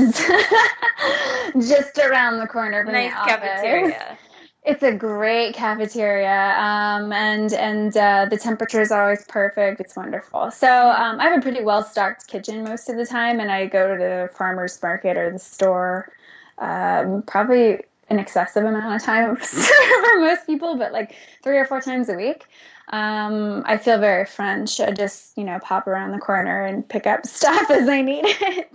just 1.68 1.98
around 1.98 2.40
the 2.40 2.48
corner 2.48 2.82
from 2.82 2.92
nice 2.92 3.12
the 3.12 3.18
office. 3.18 3.40
cafeteria. 3.40 4.18
It's 4.64 4.82
a 4.82 4.92
great 4.92 5.54
cafeteria, 5.54 6.54
um, 6.58 7.12
and 7.12 7.52
and 7.52 7.96
uh, 7.96 8.26
the 8.28 8.38
temperature 8.38 8.80
is 8.80 8.90
always 8.90 9.22
perfect. 9.26 9.80
It's 9.80 9.94
wonderful. 9.94 10.50
So 10.50 10.68
um, 10.68 11.20
I 11.20 11.24
have 11.24 11.38
a 11.38 11.42
pretty 11.42 11.62
well 11.62 11.84
stocked 11.84 12.26
kitchen 12.26 12.64
most 12.64 12.88
of 12.88 12.96
the 12.96 13.06
time, 13.06 13.38
and 13.38 13.52
I 13.52 13.66
go 13.66 13.94
to 13.94 14.02
the 14.02 14.30
farmers 14.34 14.82
market 14.82 15.16
or 15.16 15.30
the 15.30 15.38
store, 15.38 16.10
um, 16.58 17.22
probably 17.22 17.80
an 18.10 18.18
excessive 18.18 18.64
amount 18.64 18.94
of 18.94 19.02
time 19.02 19.36
for 19.36 20.20
most 20.20 20.46
people, 20.46 20.76
but 20.76 20.92
like 20.92 21.16
three 21.42 21.58
or 21.58 21.64
four 21.64 21.80
times 21.80 22.08
a 22.08 22.14
week. 22.14 22.44
Um, 22.88 23.62
I 23.66 23.78
feel 23.78 23.98
very 23.98 24.26
French. 24.26 24.78
I 24.78 24.90
just, 24.90 25.36
you 25.38 25.44
know, 25.44 25.58
pop 25.58 25.86
around 25.86 26.12
the 26.12 26.18
corner 26.18 26.64
and 26.64 26.86
pick 26.86 27.06
up 27.06 27.26
stuff 27.26 27.70
as 27.70 27.88
I 27.88 28.02
need 28.02 28.24
it. 28.26 28.70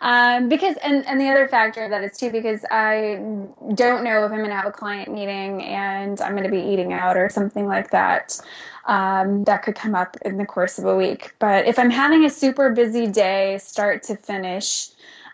um, 0.00 0.48
because, 0.48 0.76
and, 0.84 1.04
and 1.06 1.20
the 1.20 1.28
other 1.28 1.48
factor 1.48 1.88
that 1.88 2.04
is 2.04 2.16
too, 2.16 2.30
because 2.30 2.64
I 2.70 3.16
don't 3.74 4.04
know 4.04 4.24
if 4.24 4.30
I'm 4.30 4.38
going 4.38 4.50
to 4.50 4.56
have 4.56 4.66
a 4.66 4.72
client 4.72 5.12
meeting 5.12 5.62
and 5.64 6.20
I'm 6.20 6.32
going 6.32 6.44
to 6.44 6.50
be 6.50 6.62
eating 6.62 6.92
out 6.92 7.16
or 7.16 7.28
something 7.28 7.66
like 7.66 7.90
that. 7.90 8.40
Um, 8.86 9.44
that 9.44 9.62
could 9.62 9.74
come 9.74 9.94
up 9.94 10.16
in 10.24 10.38
the 10.38 10.46
course 10.46 10.78
of 10.78 10.86
a 10.86 10.96
week. 10.96 11.34
But 11.38 11.66
if 11.66 11.78
I'm 11.78 11.90
having 11.90 12.24
a 12.24 12.30
super 12.30 12.72
busy 12.72 13.06
day, 13.06 13.58
start 13.58 14.04
to 14.04 14.16
finish, 14.16 14.88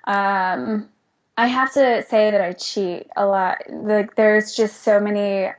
um, 0.05 0.88
I 1.37 1.49
have 1.49 1.72
to 1.74 2.05
say 2.09 2.30
that 2.30 2.41
I 2.41 2.53
cheat 2.53 3.09
a 3.16 3.26
lot. 3.26 3.59
Like, 3.68 4.14
there's 4.14 4.55
just 4.55 4.82
so 4.82 5.01
many 5.01 5.51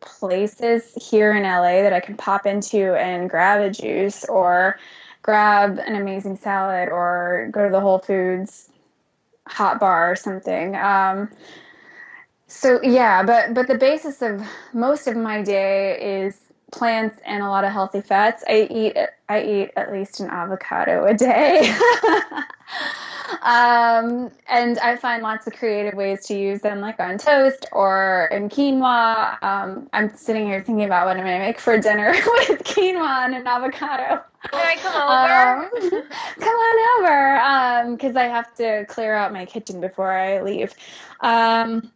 places 0.00 0.92
here 0.94 1.32
in 1.32 1.42
LA 1.44 1.82
that 1.82 1.92
I 1.92 2.00
can 2.00 2.16
pop 2.16 2.46
into 2.46 2.94
and 2.94 3.30
grab 3.30 3.60
a 3.60 3.70
juice 3.70 4.24
or 4.24 4.78
grab 5.22 5.78
an 5.78 5.94
amazing 5.94 6.36
salad 6.36 6.88
or 6.88 7.48
go 7.52 7.64
to 7.64 7.70
the 7.70 7.80
Whole 7.80 7.98
Foods 7.98 8.70
hot 9.46 9.80
bar 9.80 10.12
or 10.12 10.16
something. 10.16 10.76
Um, 10.76 11.30
so 12.46 12.80
yeah, 12.82 13.22
but 13.22 13.54
but 13.54 13.68
the 13.68 13.76
basis 13.76 14.22
of 14.22 14.42
most 14.72 15.06
of 15.06 15.16
my 15.16 15.42
day 15.42 16.24
is 16.24 16.40
plants 16.72 17.20
and 17.24 17.42
a 17.42 17.48
lot 17.48 17.64
of 17.64 17.72
healthy 17.72 18.00
fats. 18.00 18.42
I 18.48 18.68
eat 18.70 18.96
I 19.28 19.42
eat 19.42 19.70
at 19.76 19.92
least 19.92 20.20
an 20.20 20.30
avocado 20.30 21.04
a 21.04 21.14
day. 21.14 21.72
um, 23.42 24.30
and 24.48 24.78
I 24.78 24.96
find 24.96 25.22
lots 25.22 25.46
of 25.46 25.52
creative 25.54 25.94
ways 25.94 26.26
to 26.26 26.34
use 26.34 26.60
them, 26.60 26.80
like 26.80 26.98
on 27.00 27.18
toast 27.18 27.66
or 27.72 28.28
in 28.32 28.48
quinoa. 28.48 29.42
Um, 29.42 29.88
I'm 29.92 30.14
sitting 30.16 30.46
here 30.46 30.62
thinking 30.62 30.84
about 30.84 31.06
what 31.06 31.16
I'm 31.16 31.24
going 31.24 31.38
to 31.38 31.46
make 31.46 31.58
for 31.58 31.78
dinner 31.78 32.08
with 32.48 32.62
quinoa 32.64 33.24
and 33.24 33.34
an 33.34 33.46
avocado. 33.46 34.22
Can 34.50 34.66
I 34.66 34.76
come 34.76 34.94
over? 34.94 35.96
Um, 35.96 36.02
come 36.40 36.54
on 36.54 37.00
over, 37.00 37.96
because 37.96 38.16
um, 38.16 38.18
I 38.18 38.24
have 38.24 38.54
to 38.56 38.84
clear 38.86 39.14
out 39.14 39.32
my 39.32 39.44
kitchen 39.44 39.80
before 39.80 40.12
I 40.12 40.42
leave. 40.42 40.74
Um, 41.20 41.92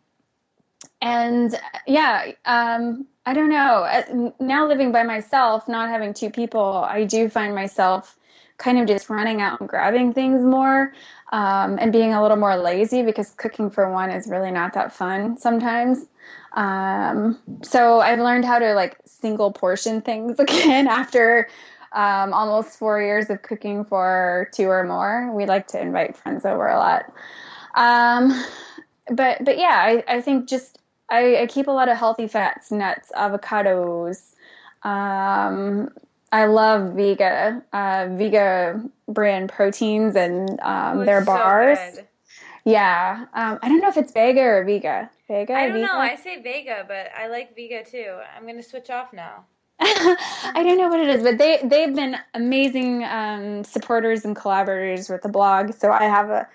and 1.01 1.59
yeah, 1.87 2.33
um, 2.45 3.07
I 3.27 3.35
don't 3.35 3.49
know. 3.49 3.85
Uh, 3.85 4.31
now 4.41 4.67
living 4.67 4.93
by 4.93 5.03
myself, 5.03 5.69
not 5.69 5.89
having 5.89 6.13
two 6.13 6.31
people, 6.31 6.85
I 6.87 7.05
do 7.05 7.29
find 7.29 7.55
myself 7.55 8.19
kind 8.59 8.79
of 8.79 8.87
just 8.87 9.11
running 9.11 9.41
out 9.41 9.61
and 9.61 9.69
grabbing 9.69 10.13
things 10.13 10.45
more 10.45 10.93
um, 11.33 11.79
and 11.81 11.93
being 11.93 12.13
a 12.13 12.23
little 12.23 12.37
more 12.37 12.57
lazy 12.57 13.03
because 13.03 13.31
cooking 13.31 13.71
for 13.71 13.91
one 13.91 14.11
is 14.11 14.29
really 14.29 14.51
not 14.51 14.73
that 14.75 14.93
fun 14.93 15.37
sometimes. 15.37 16.07
Um, 16.53 17.39
so 17.63 18.01
I've 18.01 18.21
learned 18.21 18.45
how 18.45 18.59
to 18.59 18.75
like 18.75 18.97
single 19.05 19.53
portion 19.53 20.01
things 20.01 20.39
again 20.39 20.87
after 20.87 21.49
um, 21.93 22.33
almost 22.35 22.79
four 22.79 23.01
years 23.01 23.31
of 23.31 23.43
cooking 23.43 23.85
for 23.85 24.49
two 24.53 24.69
or 24.69 24.85
more. 24.85 25.33
We 25.33 25.47
like 25.47 25.67
to 25.69 25.81
invite 25.81 26.17
friends 26.17 26.45
over 26.45 26.69
a 26.69 26.77
lot. 26.77 27.13
Um, 27.77 28.45
but 29.11 29.45
but 29.45 29.59
yeah, 29.59 29.77
I, 29.81 30.05
I 30.09 30.21
think 30.21 30.49
just 30.49 30.79
I, 31.11 31.43
I, 31.43 31.47
keep 31.47 31.67
a 31.67 31.73
lot 31.73 31.89
of 31.89 31.97
healthy 31.97 32.27
fats, 32.27 32.71
nuts, 32.71 33.11
avocados. 33.17 34.35
Um, 34.83 35.91
I 36.35 36.47
love 36.47 36.95
Vega, 36.95 37.63
uh, 37.73 38.09
Vega 38.11 38.83
brand 39.07 39.51
proteins 39.51 40.17
and 40.17 40.59
um, 40.63 41.07
their 41.07 41.25
bars. 41.25 41.79
So 41.79 42.03
yeah, 42.65 43.27
um, 43.35 43.61
I 43.63 43.69
don't 43.69 43.81
know 43.81 43.89
if 43.89 43.97
it's 43.97 44.13
Vega 44.13 44.41
or 44.41 44.65
Vega. 44.65 45.09
Vega. 45.29 45.55
I 45.55 45.69
don't 45.69 45.75
Vega? 45.75 45.87
know. 45.87 45.97
I 45.97 46.17
say 46.17 46.43
Vega, 46.43 46.85
but 46.89 47.11
I 47.17 47.29
like 47.29 47.55
Vega 47.55 47.85
too. 47.85 48.19
I'm 48.37 48.49
gonna 48.49 48.65
switch 48.65 48.91
off 48.91 49.13
now. 49.13 49.45
I 49.81 50.63
don't 50.65 50.77
know 50.77 50.89
what 50.89 50.99
it 50.99 51.09
is, 51.09 51.23
but 51.23 51.39
they 51.39 51.61
they've 51.63 51.95
been 51.95 52.17
amazing 52.35 53.05
um, 53.05 53.63
supporters 53.63 54.25
and 54.25 54.35
collaborators 54.35 55.09
with 55.09 55.23
the 55.23 55.29
blog. 55.29 55.73
So 55.75 55.93
I 55.93 56.05
have 56.05 56.31
a 56.31 56.49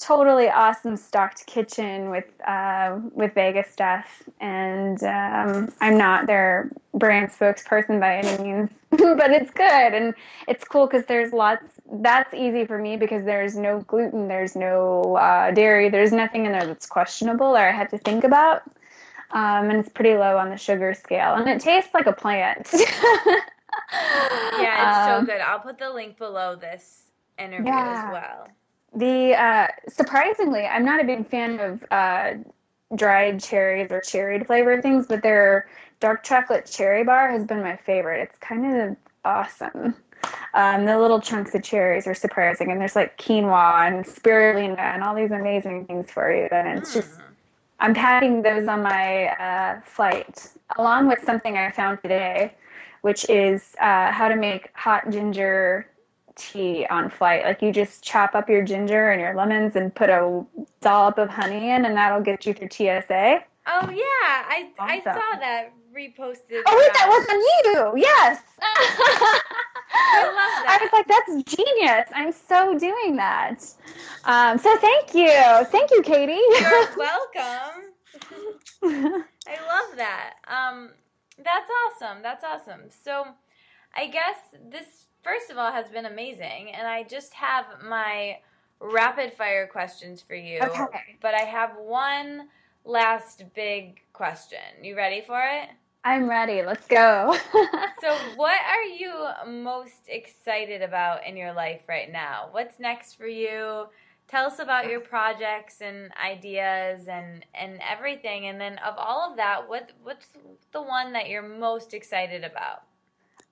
totally 0.00 0.48
awesome 0.48 0.96
stocked 0.96 1.46
kitchen 1.46 2.10
with 2.10 2.26
uh, 2.46 2.98
with 3.12 3.34
Vega's 3.34 3.68
stuff, 3.68 4.22
and 4.40 5.02
um, 5.04 5.72
I'm 5.80 5.96
not 5.96 6.26
their 6.26 6.70
brand 6.94 7.30
spokesperson 7.30 8.00
by 8.00 8.16
any 8.16 8.42
means, 8.42 8.70
but 8.90 9.30
it's 9.30 9.50
good 9.50 9.94
and 9.94 10.14
it's 10.48 10.64
cool 10.64 10.86
because 10.86 11.06
there's 11.06 11.32
lots. 11.32 11.64
That's 11.90 12.32
easy 12.34 12.64
for 12.64 12.78
me 12.78 12.96
because 12.96 13.24
there's 13.24 13.56
no 13.56 13.80
gluten, 13.80 14.28
there's 14.28 14.56
no 14.56 15.16
uh, 15.16 15.50
dairy, 15.50 15.88
there's 15.88 16.12
nothing 16.12 16.46
in 16.46 16.52
there 16.52 16.66
that's 16.66 16.86
questionable 16.86 17.46
or 17.46 17.68
I 17.68 17.72
had 17.72 17.90
to 17.90 17.98
think 17.98 18.24
about, 18.24 18.62
um, 19.30 19.70
and 19.70 19.78
it's 19.78 19.90
pretty 19.90 20.16
low 20.16 20.38
on 20.38 20.50
the 20.50 20.56
sugar 20.56 20.94
scale, 20.94 21.34
and 21.34 21.48
it 21.48 21.60
tastes 21.60 21.92
like 21.94 22.06
a 22.06 22.12
plant. 22.12 22.70
yeah, 22.72 23.42
it's 24.52 25.08
um, 25.08 25.26
so 25.26 25.32
good. 25.32 25.40
I'll 25.40 25.60
put 25.60 25.78
the 25.78 25.90
link 25.90 26.18
below 26.18 26.56
this 26.56 27.04
interview 27.38 27.66
yeah. 27.66 28.06
as 28.06 28.12
well. 28.12 28.48
The 28.94 29.34
uh, 29.34 29.66
surprisingly, 29.88 30.66
I'm 30.66 30.84
not 30.84 31.00
a 31.00 31.04
big 31.04 31.26
fan 31.28 31.58
of 31.58 31.84
uh, 31.90 32.34
dried 32.94 33.42
cherries 33.42 33.90
or 33.90 34.00
cherry 34.00 34.42
flavored 34.44 34.82
things, 34.82 35.06
but 35.06 35.22
their 35.22 35.68
dark 36.00 36.22
chocolate 36.22 36.66
cherry 36.66 37.02
bar 37.02 37.30
has 37.30 37.44
been 37.44 37.60
my 37.62 37.76
favorite. 37.76 38.22
It's 38.22 38.38
kind 38.38 38.76
of 38.76 38.96
awesome. 39.24 39.94
Um, 40.54 40.84
the 40.84 40.98
little 40.98 41.20
chunks 41.20 41.54
of 41.54 41.62
cherries 41.62 42.06
are 42.06 42.14
surprising, 42.14 42.70
and 42.70 42.80
there's 42.80 42.94
like 42.94 43.18
quinoa 43.18 43.88
and 43.88 44.04
spirulina 44.04 44.78
and 44.78 45.02
all 45.02 45.14
these 45.14 45.32
amazing 45.32 45.86
things 45.86 46.10
for 46.10 46.32
you. 46.32 46.48
And 46.52 46.78
it's 46.78 46.92
just, 46.92 47.20
I'm 47.80 47.94
packing 47.94 48.42
those 48.42 48.68
on 48.68 48.82
my 48.82 49.28
uh, 49.28 49.80
flight, 49.80 50.48
along 50.76 51.08
with 51.08 51.22
something 51.24 51.58
I 51.58 51.70
found 51.72 52.00
today, 52.00 52.54
which 53.02 53.28
is 53.28 53.74
uh, 53.80 54.12
how 54.12 54.28
to 54.28 54.36
make 54.36 54.70
hot 54.74 55.10
ginger 55.10 55.88
tea 56.36 56.86
on 56.90 57.10
flight. 57.10 57.44
Like 57.44 57.62
you 57.62 57.72
just 57.72 58.02
chop 58.02 58.34
up 58.34 58.48
your 58.48 58.62
ginger 58.64 59.10
and 59.10 59.20
your 59.20 59.34
lemons 59.34 59.76
and 59.76 59.94
put 59.94 60.10
a 60.10 60.44
dollop 60.80 61.18
of 61.18 61.28
honey 61.28 61.70
in, 61.70 61.84
and 61.84 61.96
that'll 61.96 62.20
get 62.20 62.46
you 62.46 62.54
through 62.54 62.68
TSA. 62.70 63.44
Oh 63.66 63.90
yeah, 63.90 64.02
I 64.26 64.68
awesome. 64.78 64.88
I 64.88 65.00
saw 65.02 65.38
that 65.40 65.72
reposted. 65.94 66.62
Oh 66.66 66.76
wait, 66.76 66.92
that 66.94 67.06
was 67.08 67.26
on 67.30 67.94
you. 67.96 68.02
Yes. 68.02 68.42
I 69.96 70.24
love 70.26 70.34
that. 70.34 70.78
I 70.80 70.84
was 70.84 70.92
like, 70.92 71.06
that's 71.08 71.56
genius. 71.56 72.08
I'm 72.14 72.32
so 72.32 72.78
doing 72.78 73.16
that. 73.16 73.64
Um, 74.24 74.58
so 74.58 74.76
thank 74.78 75.14
you, 75.14 75.30
thank 75.66 75.90
you, 75.90 76.02
Katie. 76.02 76.32
You're 76.32 76.88
welcome. 76.96 77.92
I 79.46 79.56
love 79.66 79.96
that. 79.96 80.34
Um, 80.46 80.90
that's 81.42 81.70
awesome. 81.86 82.22
That's 82.22 82.44
awesome. 82.44 82.82
So, 83.04 83.26
I 83.96 84.06
guess 84.06 84.36
this 84.70 85.06
first 85.24 85.50
of 85.50 85.58
all, 85.58 85.72
has 85.72 85.88
been 85.88 86.06
amazing. 86.06 86.72
And 86.72 86.86
I 86.86 87.02
just 87.02 87.32
have 87.34 87.64
my 87.82 88.38
rapid 88.80 89.32
fire 89.32 89.66
questions 89.66 90.20
for 90.20 90.34
you. 90.34 90.60
Okay. 90.60 91.16
But 91.20 91.34
I 91.34 91.40
have 91.40 91.72
one 91.78 92.48
last 92.84 93.42
big 93.54 94.00
question. 94.12 94.58
You 94.82 94.96
ready 94.96 95.22
for 95.26 95.40
it? 95.40 95.70
I'm 96.04 96.28
ready. 96.28 96.62
Let's 96.62 96.86
go. 96.86 97.34
so, 98.02 98.16
what 98.36 98.58
are 98.68 98.82
you 98.82 99.10
most 99.46 100.02
excited 100.06 100.82
about 100.82 101.26
in 101.26 101.34
your 101.34 101.54
life 101.54 101.80
right 101.88 102.12
now? 102.12 102.48
What's 102.50 102.78
next 102.78 103.14
for 103.14 103.26
you? 103.26 103.86
Tell 104.28 104.44
us 104.46 104.58
about 104.58 104.88
your 104.90 105.00
projects 105.00 105.80
and 105.80 106.10
ideas 106.22 107.08
and 107.08 107.46
and 107.54 107.80
everything. 107.80 108.48
And 108.48 108.60
then 108.60 108.78
of 108.78 108.94
all 108.98 109.30
of 109.30 109.36
that, 109.38 109.66
what 109.66 109.92
what's 110.02 110.28
the 110.72 110.82
one 110.82 111.14
that 111.14 111.30
you're 111.30 111.42
most 111.42 111.94
excited 111.94 112.44
about? 112.44 112.82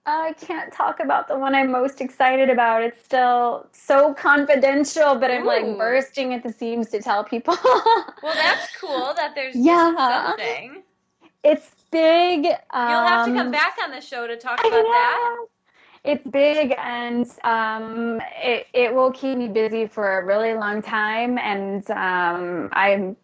I 0.04 0.34
can't 0.34 0.72
talk 0.72 0.98
about 0.98 1.28
the 1.28 1.38
one 1.38 1.54
I'm 1.54 1.70
most 1.70 2.00
excited 2.00 2.50
about. 2.50 2.82
It's 2.82 3.04
still 3.04 3.68
so 3.72 4.12
confidential, 4.14 5.14
but 5.14 5.30
I'm 5.30 5.44
Ooh. 5.44 5.46
like 5.46 5.78
bursting 5.78 6.34
at 6.34 6.42
the 6.42 6.52
seams 6.52 6.90
to 6.90 7.00
tell 7.00 7.22
people. 7.22 7.56
well, 7.64 8.34
that's 8.34 8.76
cool 8.76 9.12
that 9.14 9.34
there's 9.36 9.54
yeah. 9.54 9.94
something. 9.94 10.82
It's 11.44 11.70
big. 11.92 12.46
Um, 12.70 12.90
You'll 12.90 13.06
have 13.06 13.26
to 13.26 13.32
come 13.32 13.46
um, 13.46 13.52
back 13.52 13.76
on 13.82 13.92
the 13.92 14.00
show 14.00 14.26
to 14.26 14.36
talk 14.36 14.58
about 14.58 14.70
that. 14.70 15.46
It's 16.04 16.26
big 16.26 16.74
and 16.78 17.26
um, 17.44 18.20
it, 18.42 18.66
it 18.72 18.92
will 18.92 19.12
keep 19.12 19.38
me 19.38 19.46
busy 19.46 19.86
for 19.86 20.18
a 20.18 20.24
really 20.24 20.54
long 20.54 20.82
time. 20.82 21.38
And 21.38 21.88
um, 21.92 22.70
I'm 22.72 23.16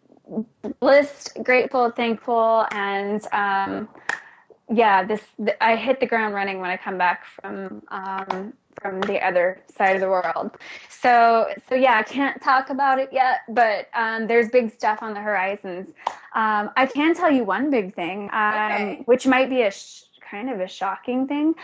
blessed, 0.79 1.39
grateful, 1.43 1.91
thankful, 1.91 2.65
and 2.71 3.25
um, 3.33 3.89
yeah, 4.71 5.03
this 5.03 5.21
I 5.61 5.75
hit 5.75 5.99
the 5.99 6.05
ground 6.05 6.33
running 6.33 6.59
when 6.59 6.69
I 6.69 6.77
come 6.77 6.97
back 6.97 7.25
from 7.25 7.81
um, 7.89 8.53
from 8.81 9.01
the 9.01 9.23
other 9.25 9.59
side 9.75 9.95
of 9.95 10.01
the 10.01 10.09
world. 10.09 10.51
So 10.89 11.47
so 11.67 11.75
yeah, 11.75 11.97
I 11.97 12.03
can't 12.03 12.41
talk 12.41 12.69
about 12.69 12.99
it 12.99 13.09
yet, 13.11 13.41
but 13.49 13.89
um, 13.93 14.27
there's 14.27 14.49
big 14.49 14.71
stuff 14.71 14.99
on 15.01 15.13
the 15.13 15.21
horizons. 15.21 15.89
Um, 16.35 16.69
I 16.77 16.85
can 16.85 17.15
tell 17.15 17.31
you 17.31 17.43
one 17.43 17.71
big 17.71 17.95
thing, 17.95 18.29
um, 18.31 18.53
okay. 18.53 19.01
which 19.05 19.25
might 19.25 19.49
be 19.49 19.63
a 19.63 19.71
sh- 19.71 20.03
kind 20.29 20.49
of 20.49 20.59
a 20.59 20.67
shocking 20.67 21.27
thing. 21.27 21.55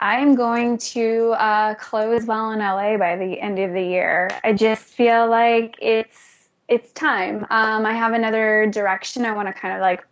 I'm 0.00 0.34
going 0.34 0.78
to 0.78 1.34
uh, 1.38 1.74
close 1.74 2.24
well 2.24 2.52
in 2.52 2.60
LA 2.60 2.96
by 2.96 3.16
the 3.16 3.38
end 3.40 3.58
of 3.58 3.72
the 3.72 3.82
year. 3.82 4.30
I 4.42 4.54
just 4.54 4.84
feel 4.84 5.28
like 5.28 5.76
it's 5.80 6.48
it's 6.68 6.92
time. 6.92 7.46
Um, 7.50 7.84
I 7.84 7.92
have 7.92 8.14
another 8.14 8.66
direction 8.70 9.26
I 9.26 9.32
want 9.32 9.48
to 9.48 9.52
kind 9.52 9.74
of 9.74 9.80
like 9.80 10.02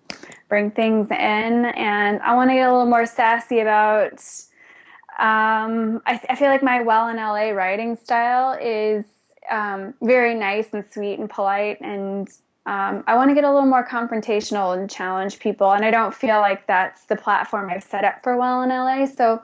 bring 0.53 0.71
things 0.71 1.11
in, 1.11 1.65
and 1.65 2.21
I 2.21 2.35
want 2.35 2.51
to 2.51 2.55
get 2.55 2.69
a 2.69 2.71
little 2.71 2.85
more 2.85 3.07
sassy 3.07 3.61
about. 3.61 4.23
Um, 5.19 6.03
I, 6.07 6.21
I, 6.29 6.37
feel 6.37 6.49
like 6.49 6.63
my 6.63 6.83
well 6.83 7.09
in 7.09 7.17
LA 7.17 7.53
writing 7.53 7.97
style 7.97 8.59
is 8.61 9.07
um, 9.51 9.95
very 10.03 10.35
nice 10.35 10.67
and 10.75 10.85
sweet 10.91 11.19
and 11.19 11.31
polite, 11.31 11.81
and 11.81 12.29
um, 12.67 13.03
I 13.07 13.17
want 13.17 13.31
to 13.31 13.35
get 13.35 13.45
a 13.45 13.51
little 13.51 13.67
more 13.67 13.87
confrontational 13.87 14.77
and 14.77 14.91
challenge 14.91 15.39
people. 15.39 15.73
And 15.73 15.87
I 15.87 15.91
don't 15.91 16.15
feel 16.15 16.41
like 16.41 16.67
that's 16.67 17.07
the 17.07 17.17
platform 17.17 17.71
I've 17.71 17.83
set 17.83 18.05
up 18.05 18.23
for 18.23 18.37
well 18.37 18.61
in 18.61 18.69
LA. 18.69 19.07
So 19.07 19.41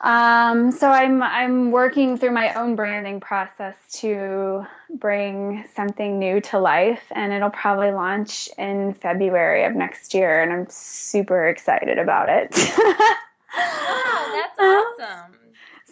um, 0.00 0.70
so 0.70 0.88
I'm 0.88 1.22
I'm 1.22 1.70
working 1.70 2.18
through 2.18 2.30
my 2.30 2.54
own 2.54 2.76
branding 2.76 3.20
process 3.20 3.74
to 4.00 4.64
bring 4.90 5.64
something 5.74 6.18
new 6.18 6.40
to 6.42 6.58
life, 6.58 7.02
and 7.10 7.32
it'll 7.32 7.50
probably 7.50 7.90
launch 7.90 8.48
in 8.56 8.94
February 8.94 9.64
of 9.64 9.74
next 9.74 10.14
year, 10.14 10.40
and 10.42 10.52
I'm 10.52 10.66
super 10.70 11.48
excited 11.48 11.98
about 11.98 12.28
it. 12.28 12.54
wow, 12.54 13.22
that's 14.56 14.58
awesome. 14.58 15.34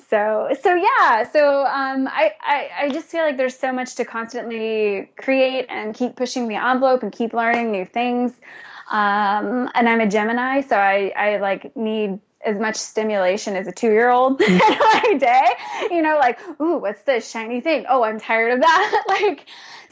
So 0.09 0.51
so 0.63 0.75
yeah, 0.75 1.29
so 1.29 1.67
um, 1.67 2.07
I, 2.07 2.33
I 2.41 2.71
I 2.83 2.91
just 2.91 3.09
feel 3.09 3.23
like 3.23 3.37
there's 3.37 3.59
so 3.59 3.73
much 3.73 3.97
to 3.97 4.05
constantly 4.05 5.11
create 5.17 5.67
and 5.69 5.95
keep 5.95 6.15
pushing 6.15 6.47
the 6.47 6.55
envelope 6.55 7.03
and 7.03 7.11
keep 7.11 7.33
learning 7.33 7.73
new 7.73 7.85
things. 7.85 8.33
Um, 8.89 9.69
and 9.75 9.89
I'm 9.89 10.01
a 10.01 10.07
Gemini, 10.07 10.61
so 10.61 10.77
I, 10.77 11.13
I 11.17 11.39
like 11.39 11.75
need 11.77 12.21
as 12.45 12.59
much 12.59 12.77
stimulation 12.77 13.57
as 13.57 13.67
a 13.67 13.73
two 13.73 13.91
year 13.91 14.11
old 14.11 14.41
in 14.43 14.59
my 14.59 15.17
day. 15.19 15.49
You 15.91 16.03
know, 16.03 16.19
like, 16.19 16.39
ooh, 16.61 16.79
what's 16.79 17.03
this 17.03 17.31
shiny 17.31 17.61
thing? 17.61 17.87
Oh, 17.89 18.03
I'm 18.03 18.21
tired 18.21 18.53
of 18.53 18.61
that. 18.61 19.05
like, 19.09 19.47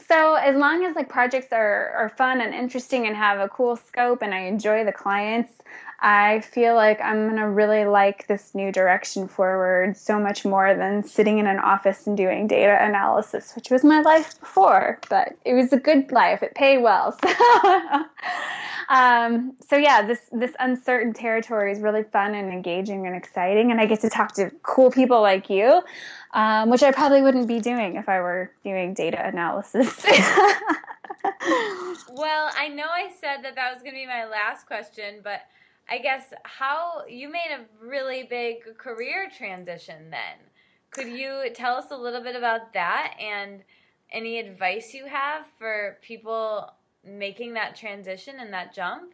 so 0.07 0.35
as 0.35 0.55
long 0.55 0.85
as 0.85 0.95
like 0.95 1.09
projects 1.09 1.51
are, 1.51 1.91
are 1.97 2.09
fun 2.09 2.41
and 2.41 2.53
interesting 2.53 3.07
and 3.07 3.15
have 3.15 3.39
a 3.39 3.49
cool 3.49 3.75
scope 3.75 4.21
and 4.21 4.33
I 4.33 4.41
enjoy 4.41 4.85
the 4.85 4.91
clients, 4.91 5.51
I 5.99 6.41
feel 6.41 6.75
like 6.75 6.99
I'm 7.01 7.27
going 7.27 7.37
to 7.37 7.49
really 7.49 7.85
like 7.85 8.27
this 8.27 8.53
new 8.53 8.71
direction 8.71 9.27
forward 9.27 9.95
so 9.95 10.19
much 10.19 10.45
more 10.45 10.75
than 10.75 11.03
sitting 11.03 11.39
in 11.39 11.47
an 11.47 11.59
office 11.59 12.05
and 12.05 12.17
doing 12.17 12.47
data 12.47 12.77
analysis, 12.81 13.53
which 13.55 13.69
was 13.69 13.83
my 13.83 14.01
life 14.01 14.39
before. 14.39 14.99
But 15.09 15.37
it 15.45 15.53
was 15.53 15.71
a 15.73 15.79
good 15.79 16.11
life. 16.11 16.43
It 16.43 16.55
paid 16.55 16.79
well. 16.79 17.17
So, 18.87 18.95
um, 18.95 19.53
so 19.67 19.77
yeah, 19.77 20.05
this 20.05 20.29
this 20.31 20.51
uncertain 20.59 21.13
territory 21.13 21.71
is 21.71 21.79
really 21.79 22.03
fun 22.03 22.35
and 22.35 22.51
engaging 22.51 23.07
and 23.07 23.15
exciting, 23.15 23.71
and 23.71 23.81
I 23.81 23.85
get 23.85 24.01
to 24.01 24.09
talk 24.09 24.33
to 24.35 24.51
cool 24.61 24.91
people 24.91 25.21
like 25.21 25.49
you, 25.49 25.81
um, 26.33 26.69
which 26.69 26.83
I 26.83 26.91
probably 26.91 27.21
wouldn't 27.21 27.47
be 27.47 27.59
doing 27.59 27.95
if 27.95 28.07
I 28.07 28.19
were 28.19 28.51
doing 28.63 28.93
data 28.93 29.25
analysis. 29.25 30.03
well, 32.13 32.51
I 32.57 32.67
know 32.67 32.85
I 32.85 33.09
said 33.19 33.43
that 33.43 33.55
that 33.55 33.73
was 33.73 33.81
going 33.81 33.95
to 33.95 34.01
be 34.01 34.05
my 34.05 34.25
last 34.25 34.67
question, 34.67 35.21
but 35.23 35.41
I 35.89 35.99
guess 35.99 36.33
how 36.43 37.03
you 37.07 37.31
made 37.31 37.51
a 37.51 37.85
really 37.85 38.23
big 38.23 38.77
career 38.77 39.29
transition 39.35 40.09
then. 40.09 40.37
Could 40.91 41.09
you 41.09 41.49
tell 41.53 41.75
us 41.75 41.91
a 41.91 41.97
little 41.97 42.21
bit 42.21 42.35
about 42.35 42.73
that 42.73 43.15
and 43.19 43.61
any 44.11 44.39
advice 44.39 44.93
you 44.93 45.05
have 45.05 45.45
for 45.59 45.97
people 46.01 46.71
making 47.05 47.53
that 47.53 47.75
transition 47.75 48.35
and 48.39 48.51
that 48.53 48.73
jump? 48.73 49.13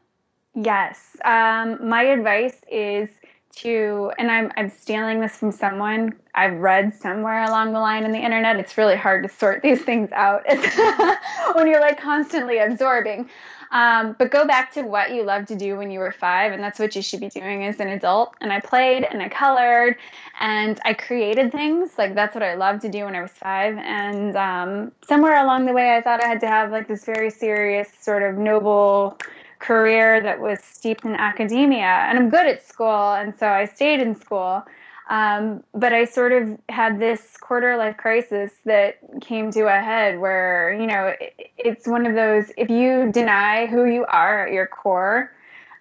Yes. 0.53 1.17
Um, 1.25 1.87
my 1.87 2.03
advice 2.03 2.61
is 2.71 3.09
to, 3.57 4.11
and 4.17 4.31
I'm, 4.31 4.51
I'm 4.55 4.69
stealing 4.69 5.19
this 5.19 5.35
from 5.35 5.51
someone 5.51 6.13
I've 6.35 6.57
read 6.57 6.93
somewhere 6.93 7.43
along 7.43 7.73
the 7.73 7.79
line 7.79 8.05
in 8.05 8.11
the 8.11 8.19
internet. 8.19 8.57
It's 8.57 8.77
really 8.77 8.95
hard 8.95 9.23
to 9.23 9.29
sort 9.29 9.61
these 9.61 9.81
things 9.81 10.09
out 10.13 10.43
when 11.53 11.67
you're 11.67 11.81
like 11.81 11.99
constantly 11.99 12.59
absorbing. 12.59 13.29
Um, 13.71 14.15
but 14.19 14.31
go 14.31 14.45
back 14.45 14.73
to 14.73 14.81
what 14.81 15.11
you 15.11 15.23
loved 15.23 15.47
to 15.47 15.55
do 15.55 15.77
when 15.77 15.91
you 15.91 15.99
were 15.99 16.11
five, 16.11 16.51
and 16.51 16.61
that's 16.61 16.77
what 16.77 16.95
you 16.95 17.01
should 17.01 17.21
be 17.21 17.29
doing 17.29 17.65
as 17.65 17.79
an 17.79 17.87
adult. 17.87 18.33
And 18.41 18.51
I 18.51 18.59
played 18.59 19.05
and 19.09 19.21
I 19.21 19.29
colored 19.29 19.95
and 20.39 20.79
I 20.83 20.93
created 20.93 21.51
things. 21.51 21.97
Like 21.97 22.13
that's 22.13 22.35
what 22.35 22.43
I 22.43 22.55
loved 22.55 22.81
to 22.81 22.89
do 22.89 23.05
when 23.05 23.15
I 23.15 23.21
was 23.21 23.31
five. 23.31 23.77
And 23.77 24.35
um, 24.35 24.91
somewhere 25.07 25.41
along 25.41 25.65
the 25.65 25.73
way, 25.73 25.95
I 25.95 26.01
thought 26.01 26.23
I 26.23 26.27
had 26.27 26.41
to 26.41 26.47
have 26.47 26.71
like 26.71 26.87
this 26.87 27.05
very 27.05 27.29
serious, 27.29 27.89
sort 27.99 28.23
of 28.23 28.37
noble 28.37 29.17
career 29.59 30.21
that 30.21 30.39
was 30.39 30.59
steeped 30.61 31.05
in 31.05 31.15
academia. 31.15 32.05
And 32.09 32.19
I'm 32.19 32.29
good 32.29 32.47
at 32.47 32.67
school, 32.67 33.13
and 33.13 33.33
so 33.37 33.47
I 33.47 33.65
stayed 33.65 34.01
in 34.01 34.15
school. 34.15 34.63
Um, 35.11 35.65
but 35.73 35.91
I 35.91 36.05
sort 36.05 36.31
of 36.31 36.57
had 36.69 36.97
this 36.97 37.35
quarter 37.35 37.75
life 37.75 37.97
crisis 37.97 38.53
that 38.63 38.95
came 39.19 39.51
to 39.51 39.63
a 39.63 39.81
head 39.81 40.21
where, 40.21 40.73
you 40.73 40.87
know, 40.87 41.13
it, 41.19 41.51
it's 41.57 41.85
one 41.85 42.05
of 42.05 42.15
those 42.15 42.49
if 42.55 42.69
you 42.69 43.11
deny 43.11 43.65
who 43.65 43.83
you 43.83 44.05
are 44.05 44.47
at 44.47 44.53
your 44.53 44.67
core, 44.67 45.29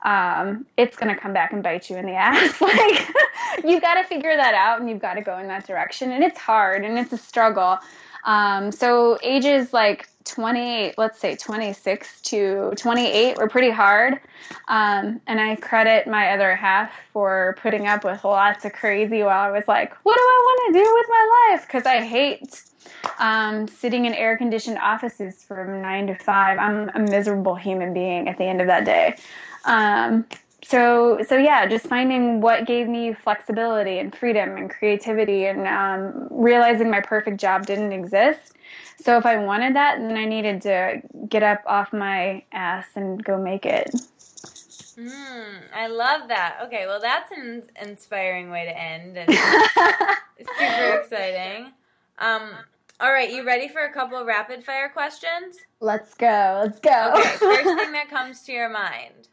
um, 0.05 0.67
it's 0.77 0.97
going 0.97 1.15
to 1.15 1.21
come 1.21 1.33
back 1.33 1.53
and 1.53 1.63
bite 1.63 1.89
you 1.89 1.97
in 1.97 2.07
the 2.07 2.13
ass. 2.17 2.61
like, 2.61 3.09
you've 3.65 3.81
got 3.81 4.03
to 4.03 4.05
figure 4.05 4.37
that 4.37 4.55
out 4.55 4.81
and 4.81 4.91
you've 4.91 4.99
got 4.99 5.15
to 5.15 5.23
go 5.23 5.39
in 5.39 5.47
that 5.47 5.65
direction. 5.65 6.11
And 6.11 6.25
it's 6.25 6.39
hard 6.39 6.85
and 6.85 6.99
it's 6.99 7.13
a 7.13 7.19
struggle. 7.19 7.79
Um, 8.25 8.73
so, 8.73 9.17
ages 9.23 9.73
like 9.73 10.09
28, 10.25 10.95
let's 10.99 11.19
say 11.19 11.37
26 11.37 12.21
to 12.23 12.73
28 12.77 13.39
were 13.39 13.49
pretty 13.49 13.71
hard. 13.71 14.21
Um, 14.69 15.21
and 15.27 15.41
I 15.41 15.57
credit 15.57 16.07
my 16.07 16.33
other 16.33 16.55
half 16.55 16.93
for 17.13 17.57
putting 17.61 17.87
up 17.87 18.05
with 18.05 18.25
lots 18.25 18.65
of 18.65 18.73
crazy 18.73 19.23
while 19.23 19.41
I 19.41 19.51
was 19.51 19.67
like, 19.67 19.95
what 20.05 20.15
do 20.15 20.21
I 20.21 20.43
want 20.45 20.75
to 20.75 20.81
do 20.81 20.95
with 20.95 21.07
my 21.09 21.51
life? 21.51 21.67
Because 21.67 21.87
I 21.87 22.03
hate 22.03 22.63
um, 23.19 23.67
sitting 23.69 24.05
in 24.05 24.15
air 24.15 24.37
conditioned 24.37 24.79
offices 24.79 25.43
from 25.43 25.81
nine 25.81 26.07
to 26.09 26.15
five. 26.15 26.59
I'm 26.59 26.91
a 26.91 26.99
miserable 26.99 27.55
human 27.55 27.95
being 27.95 28.29
at 28.29 28.39
the 28.39 28.45
end 28.45 28.61
of 28.61 28.67
that 28.67 28.85
day. 28.85 29.17
Um, 29.65 30.27
so 30.63 31.19
so 31.27 31.37
yeah 31.37 31.67
just 31.67 31.87
finding 31.87 32.41
what 32.43 32.67
gave 32.67 32.87
me 32.87 33.15
flexibility 33.15 33.99
and 33.99 34.15
freedom 34.15 34.57
and 34.57 34.71
creativity 34.71 35.47
and 35.47 35.67
um, 35.67 36.29
realizing 36.31 36.91
my 36.91 37.01
perfect 37.01 37.41
job 37.41 37.65
didn't 37.67 37.93
exist 37.93 38.53
so 39.03 39.17
if 39.17 39.27
i 39.27 39.37
wanted 39.37 39.75
that 39.75 39.99
then 39.99 40.17
i 40.17 40.25
needed 40.25 40.63
to 40.63 41.01
get 41.29 41.43
up 41.43 41.63
off 41.67 41.93
my 41.93 42.43
ass 42.53 42.87
and 42.95 43.23
go 43.25 43.39
make 43.39 43.67
it 43.67 43.91
mm, 44.97 45.61
i 45.75 45.87
love 45.87 46.29
that 46.29 46.59
okay 46.63 46.87
well 46.87 47.01
that's 47.01 47.31
an 47.33 47.63
inspiring 47.81 48.51
way 48.51 48.65
to 48.65 48.79
end 48.79 49.17
and 49.17 49.31
super 50.59 51.01
exciting 51.01 51.73
um, 52.19 52.51
all 53.01 53.11
right 53.11 53.31
you 53.31 53.47
ready 53.47 53.67
for 53.67 53.85
a 53.85 53.93
couple 53.93 54.23
rapid 54.25 54.63
fire 54.63 54.91
questions 54.91 55.57
let's 55.81 56.15
go 56.15 56.63
let's 56.65 56.81
go 56.81 57.13
okay 57.17 57.37
first 57.37 57.65
thing 57.65 57.93
that 57.93 58.09
comes 58.11 58.43
to 58.43 58.53
your 58.53 58.69
mind 58.69 59.29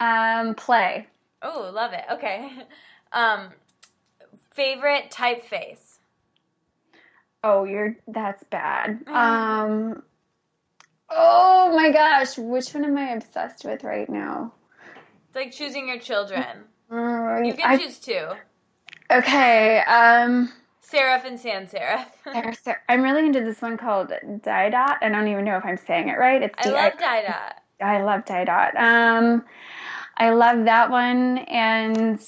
um, 0.00 0.54
play. 0.54 1.06
Oh, 1.42 1.70
love 1.72 1.92
it. 1.92 2.04
Okay. 2.12 2.50
Um, 3.10 3.48
favorite 4.50 5.10
typeface. 5.10 5.87
Oh, 7.48 7.64
you're 7.64 7.96
that's 8.06 8.44
bad. 8.44 9.00
Mm-hmm. 9.04 9.14
Um, 9.14 10.02
oh 11.08 11.72
my 11.74 11.90
gosh, 11.90 12.36
which 12.36 12.74
one 12.74 12.84
am 12.84 12.98
I 12.98 13.12
obsessed 13.12 13.64
with 13.64 13.84
right 13.84 14.08
now? 14.08 14.52
It's 15.28 15.36
like 15.36 15.52
choosing 15.52 15.88
your 15.88 15.98
children. 15.98 16.44
Uh, 16.92 17.40
you 17.42 17.54
can 17.54 17.64
I, 17.64 17.78
choose 17.78 17.98
two. 17.98 18.28
Okay. 19.10 19.78
Um, 19.80 20.52
Serif 20.82 21.24
and 21.24 21.40
sans 21.40 21.72
serif. 21.72 22.76
I'm 22.88 23.02
really 23.02 23.26
into 23.26 23.40
this 23.40 23.62
one 23.62 23.78
called 23.78 24.08
Didot. 24.08 24.96
I 25.00 25.08
don't 25.08 25.28
even 25.28 25.44
know 25.44 25.56
if 25.56 25.64
I'm 25.64 25.78
saying 25.78 26.08
it 26.08 26.18
right. 26.18 26.42
It's 26.42 26.66
I 26.66 26.70
love 26.70 26.92
Dot. 26.98 27.62
I 27.80 28.02
love 28.02 28.24
Dot. 28.26 28.76
Um, 28.76 29.44
I 30.18 30.30
love 30.30 30.64
that 30.64 30.90
one, 30.90 31.38
and 31.38 32.20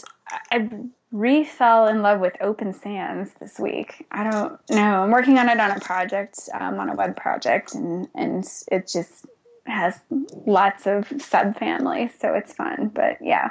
I 0.51 0.69
re-fell 1.13 1.89
in 1.89 2.03
love 2.03 2.21
with 2.21 2.37
Open 2.41 2.73
Sans 2.73 3.33
this 3.41 3.59
week. 3.59 4.07
I 4.11 4.31
don't 4.31 4.71
know. 4.71 5.03
I'm 5.03 5.11
working 5.11 5.39
on 5.39 5.49
it 5.49 5.59
on 5.59 5.71
a 5.71 5.81
project, 5.81 6.49
um, 6.55 6.79
on 6.79 6.89
a 6.89 6.95
web 6.95 7.17
project, 7.17 7.75
and 7.75 8.09
and 8.15 8.45
it 8.71 8.89
just 8.89 9.27
has 9.67 10.01
lots 10.47 10.87
of 10.87 11.09
subfamilies, 11.09 12.19
so 12.19 12.35
it's 12.35 12.53
fun. 12.53 12.91
But 12.95 13.19
yeah, 13.21 13.51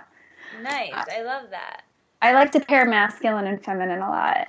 nice. 0.61 0.91
I 0.93 1.21
love 1.23 1.49
that. 1.51 1.83
I 2.21 2.33
like 2.33 2.51
to 2.53 2.59
pair 2.59 2.85
masculine 2.85 3.47
and 3.47 3.63
feminine 3.63 3.99
a 3.99 4.09
lot 4.09 4.47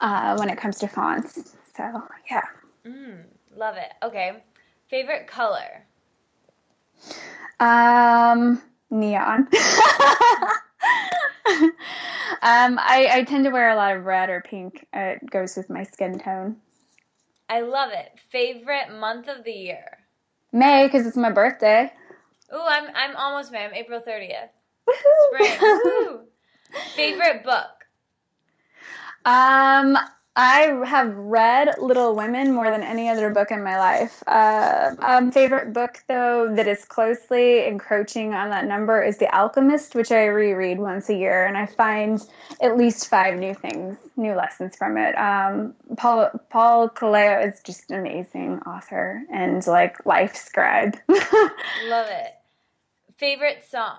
uh, 0.00 0.36
when 0.36 0.48
it 0.48 0.56
comes 0.56 0.78
to 0.78 0.88
fonts. 0.88 1.54
So 1.76 2.02
yeah. 2.30 2.42
Mm, 2.86 3.24
love 3.56 3.76
it. 3.76 3.92
Okay, 4.02 4.42
favorite 4.88 5.26
color. 5.26 5.84
Um, 7.58 8.62
neon. 8.90 9.48
um, 12.42 12.78
I, 12.78 13.08
I 13.12 13.24
tend 13.24 13.44
to 13.44 13.50
wear 13.50 13.70
a 13.70 13.76
lot 13.76 13.96
of 13.96 14.04
red 14.04 14.30
or 14.30 14.40
pink. 14.40 14.86
It 14.92 15.28
goes 15.30 15.56
with 15.56 15.70
my 15.70 15.84
skin 15.84 16.18
tone. 16.18 16.56
I 17.48 17.60
love 17.60 17.90
it. 17.92 18.12
Favorite 18.30 18.92
month 18.98 19.28
of 19.28 19.44
the 19.44 19.52
year? 19.52 19.98
May, 20.52 20.86
because 20.86 21.06
it's 21.06 21.16
my 21.16 21.30
birthday. 21.30 21.92
Ooh, 22.52 22.66
I'm 22.66 22.90
I'm 22.94 23.16
almost 23.16 23.52
May. 23.52 23.64
I'm 23.64 23.74
April 23.74 24.00
30th. 24.00 24.50
Spring. 25.28 25.58
Woo-hoo. 25.60 26.20
Favorite 26.94 27.44
book? 27.44 27.70
Um, 29.24 29.96
I 30.36 30.72
have 30.86 31.12
read 31.16 31.74
Little 31.80 32.14
Women 32.14 32.52
more 32.52 32.70
than 32.70 32.82
any 32.82 33.08
other 33.08 33.30
book 33.30 33.50
in 33.50 33.64
my 33.64 33.78
life. 33.78 34.22
Uh, 34.28 34.94
um, 35.00 35.32
favorite 35.32 35.72
book, 35.72 36.04
though, 36.06 36.54
that 36.54 36.68
is 36.68 36.84
closely 36.84 37.66
encroaching 37.66 38.32
on 38.32 38.50
that 38.50 38.64
number 38.66 39.02
is 39.02 39.18
The 39.18 39.34
Alchemist, 39.36 39.96
which 39.96 40.12
I 40.12 40.26
reread 40.26 40.78
once 40.78 41.08
a 41.08 41.16
year, 41.16 41.46
and 41.46 41.58
I 41.58 41.66
find 41.66 42.24
at 42.62 42.78
least 42.78 43.08
five 43.08 43.38
new 43.40 43.54
things, 43.54 43.98
new 44.16 44.34
lessons 44.34 44.76
from 44.76 44.96
it. 44.96 45.18
Um, 45.18 45.74
Paul 45.96 46.30
Paul 46.48 46.88
Coelho 46.88 47.40
is 47.48 47.60
just 47.64 47.90
an 47.90 47.98
amazing 47.98 48.60
author 48.60 49.22
and 49.32 49.66
like 49.66 50.06
life 50.06 50.36
scribe. 50.36 50.96
Love 51.08 52.06
it. 52.08 52.34
Favorite 53.18 53.64
song? 53.68 53.98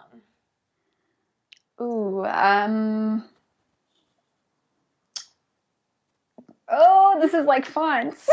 Ooh, 1.82 2.24
um. 2.26 3.26
Oh, 7.14 7.20
this 7.20 7.34
is 7.34 7.46
like 7.46 7.66
fonts. 7.66 8.30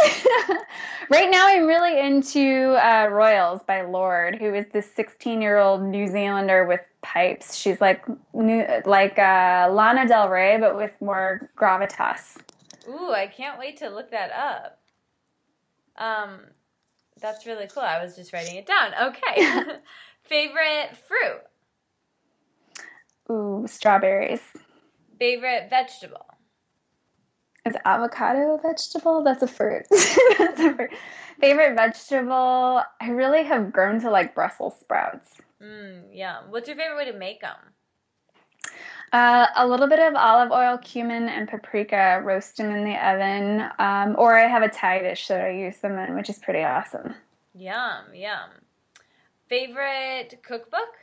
right 1.10 1.28
now, 1.30 1.48
I'm 1.48 1.66
really 1.66 1.98
into 1.98 2.76
uh, 2.80 3.08
Royals 3.10 3.60
by 3.66 3.82
Lorde, 3.82 4.36
who 4.36 4.54
is 4.54 4.66
this 4.72 4.88
16 4.94 5.42
year 5.42 5.58
old 5.58 5.82
New 5.82 6.06
Zealander 6.06 6.64
with 6.64 6.80
pipes. 7.02 7.56
She's 7.56 7.80
like 7.80 8.04
new, 8.32 8.64
like 8.84 9.18
uh, 9.18 9.68
Lana 9.72 10.06
Del 10.06 10.28
Rey, 10.28 10.58
but 10.60 10.76
with 10.76 10.92
more 11.00 11.50
gravitas. 11.56 12.36
Ooh, 12.88 13.10
I 13.10 13.26
can't 13.26 13.58
wait 13.58 13.78
to 13.78 13.88
look 13.88 14.12
that 14.12 14.30
up. 14.30 14.78
Um, 15.96 16.38
that's 17.20 17.46
really 17.46 17.66
cool. 17.66 17.82
I 17.82 18.00
was 18.00 18.14
just 18.14 18.32
writing 18.32 18.54
it 18.54 18.66
down. 18.66 18.92
Okay. 19.08 19.80
Favorite 20.22 20.90
fruit? 21.08 21.42
Ooh, 23.28 23.66
strawberries. 23.66 24.42
Favorite 25.18 25.68
vegetable? 25.68 26.26
Is 27.68 27.76
avocado 27.84 28.54
a 28.54 28.58
vegetable? 28.60 29.22
That's 29.22 29.42
a 29.42 29.46
fruit. 29.46 29.86
That's 30.38 30.60
a 30.60 30.74
fruit. 30.74 30.90
Favorite 31.38 31.76
vegetable? 31.76 32.82
I 33.00 33.08
really 33.10 33.44
have 33.44 33.72
grown 33.72 34.00
to 34.00 34.10
like 34.10 34.34
Brussels 34.34 34.74
sprouts. 34.80 35.34
Mm, 35.62 36.04
yeah. 36.12 36.38
What's 36.48 36.66
your 36.66 36.78
favorite 36.78 36.96
way 36.96 37.12
to 37.12 37.18
make 37.18 37.42
them? 37.42 37.56
Uh, 39.12 39.46
a 39.56 39.66
little 39.66 39.86
bit 39.86 39.98
of 39.98 40.14
olive 40.14 40.50
oil, 40.50 40.78
cumin, 40.78 41.28
and 41.28 41.46
paprika. 41.46 42.22
Roast 42.24 42.56
them 42.56 42.74
in 42.74 42.84
the 42.84 43.06
oven. 43.06 43.68
Um, 43.78 44.16
or 44.18 44.34
I 44.34 44.48
have 44.48 44.62
a 44.62 44.68
Thai 44.68 45.00
dish 45.00 45.28
that 45.28 45.44
I 45.44 45.50
use 45.50 45.76
them 45.78 45.98
in, 45.98 46.14
which 46.14 46.30
is 46.30 46.38
pretty 46.38 46.62
awesome. 46.64 47.14
Yum, 47.54 48.14
yum. 48.14 48.48
Favorite 49.48 50.40
cookbook? 50.42 50.94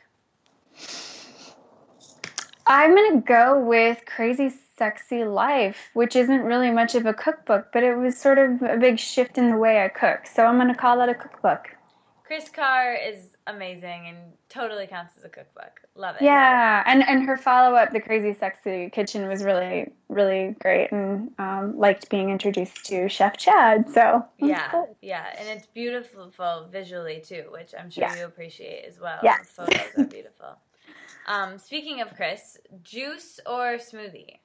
I'm 2.67 2.95
gonna 2.95 3.21
go 3.21 3.59
with 3.59 4.03
Crazy 4.07 4.49
Sexy 4.77 5.23
Life, 5.23 5.89
which 5.93 6.15
isn't 6.15 6.41
really 6.41 6.71
much 6.71 6.95
of 6.95 7.05
a 7.05 7.13
cookbook, 7.13 7.67
but 7.71 7.83
it 7.83 7.95
was 7.95 8.17
sort 8.17 8.37
of 8.37 8.61
a 8.61 8.77
big 8.77 8.99
shift 8.99 9.37
in 9.37 9.49
the 9.49 9.57
way 9.57 9.83
I 9.83 9.87
cook. 9.87 10.27
So 10.27 10.45
I'm 10.45 10.57
gonna 10.57 10.75
call 10.75 10.97
that 10.97 11.09
a 11.09 11.15
cookbook. 11.15 11.69
Kris 12.25 12.49
Carr 12.49 12.95
is 12.95 13.35
amazing 13.47 14.07
and 14.07 14.17
totally 14.49 14.87
counts 14.87 15.15
as 15.15 15.23
a 15.23 15.29
cookbook. 15.29 15.81
Love 15.95 16.15
it. 16.15 16.23
Yeah, 16.23 16.83
and 16.87 17.03
and 17.07 17.23
her 17.25 17.37
follow 17.37 17.75
up, 17.75 17.91
The 17.93 17.99
Crazy 18.01 18.33
Sexy 18.33 18.89
Kitchen, 18.89 19.27
was 19.27 19.43
really 19.43 19.91
really 20.09 20.55
great, 20.59 20.91
and 20.91 21.31
um, 21.39 21.77
liked 21.77 22.09
being 22.09 22.31
introduced 22.31 22.83
to 22.85 23.07
Chef 23.07 23.37
Chad. 23.37 23.89
So 23.89 24.25
yeah, 24.39 24.67
cool. 24.71 24.97
yeah, 25.01 25.27
and 25.37 25.47
it's 25.47 25.67
beautiful 25.67 26.31
visually 26.71 27.21
too, 27.23 27.45
which 27.51 27.73
I'm 27.79 27.89
sure 27.91 28.03
Yeah. 28.05 28.15
you 28.17 28.25
appreciate 28.25 28.85
as 28.85 28.99
well. 28.99 29.19
Yeah, 29.23 29.37
The 29.39 29.45
photos 29.45 29.79
are 29.97 30.03
beautiful. 30.05 30.57
Um, 31.27 31.57
speaking 31.57 32.01
of 32.01 32.13
Kris, 32.15 32.57
juice 32.83 33.39
or 33.45 33.77
smoothie? 33.77 34.39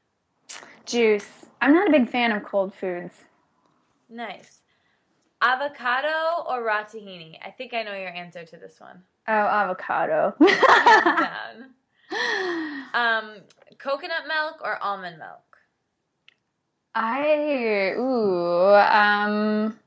Juice. 0.86 1.46
I'm 1.60 1.74
not 1.74 1.88
a 1.88 1.92
big 1.92 2.08
fan 2.08 2.32
of 2.32 2.42
cold 2.44 2.74
foods. 2.74 3.14
Nice. 4.08 4.60
Avocado 5.42 6.44
or 6.48 6.62
raw 6.64 6.84
tahini? 6.84 7.38
I 7.44 7.50
think 7.50 7.72
I 7.74 7.82
know 7.82 7.94
your 7.94 8.10
answer 8.10 8.44
to 8.44 8.56
this 8.56 8.80
one. 8.80 9.02
Oh, 9.28 9.32
avocado. 9.32 10.34
Um, 12.92 13.36
coconut 13.78 14.26
milk 14.26 14.60
or 14.64 14.82
almond 14.82 15.18
milk? 15.18 15.58
I 16.94 17.94
ooh 17.96 18.74
um 18.74 19.78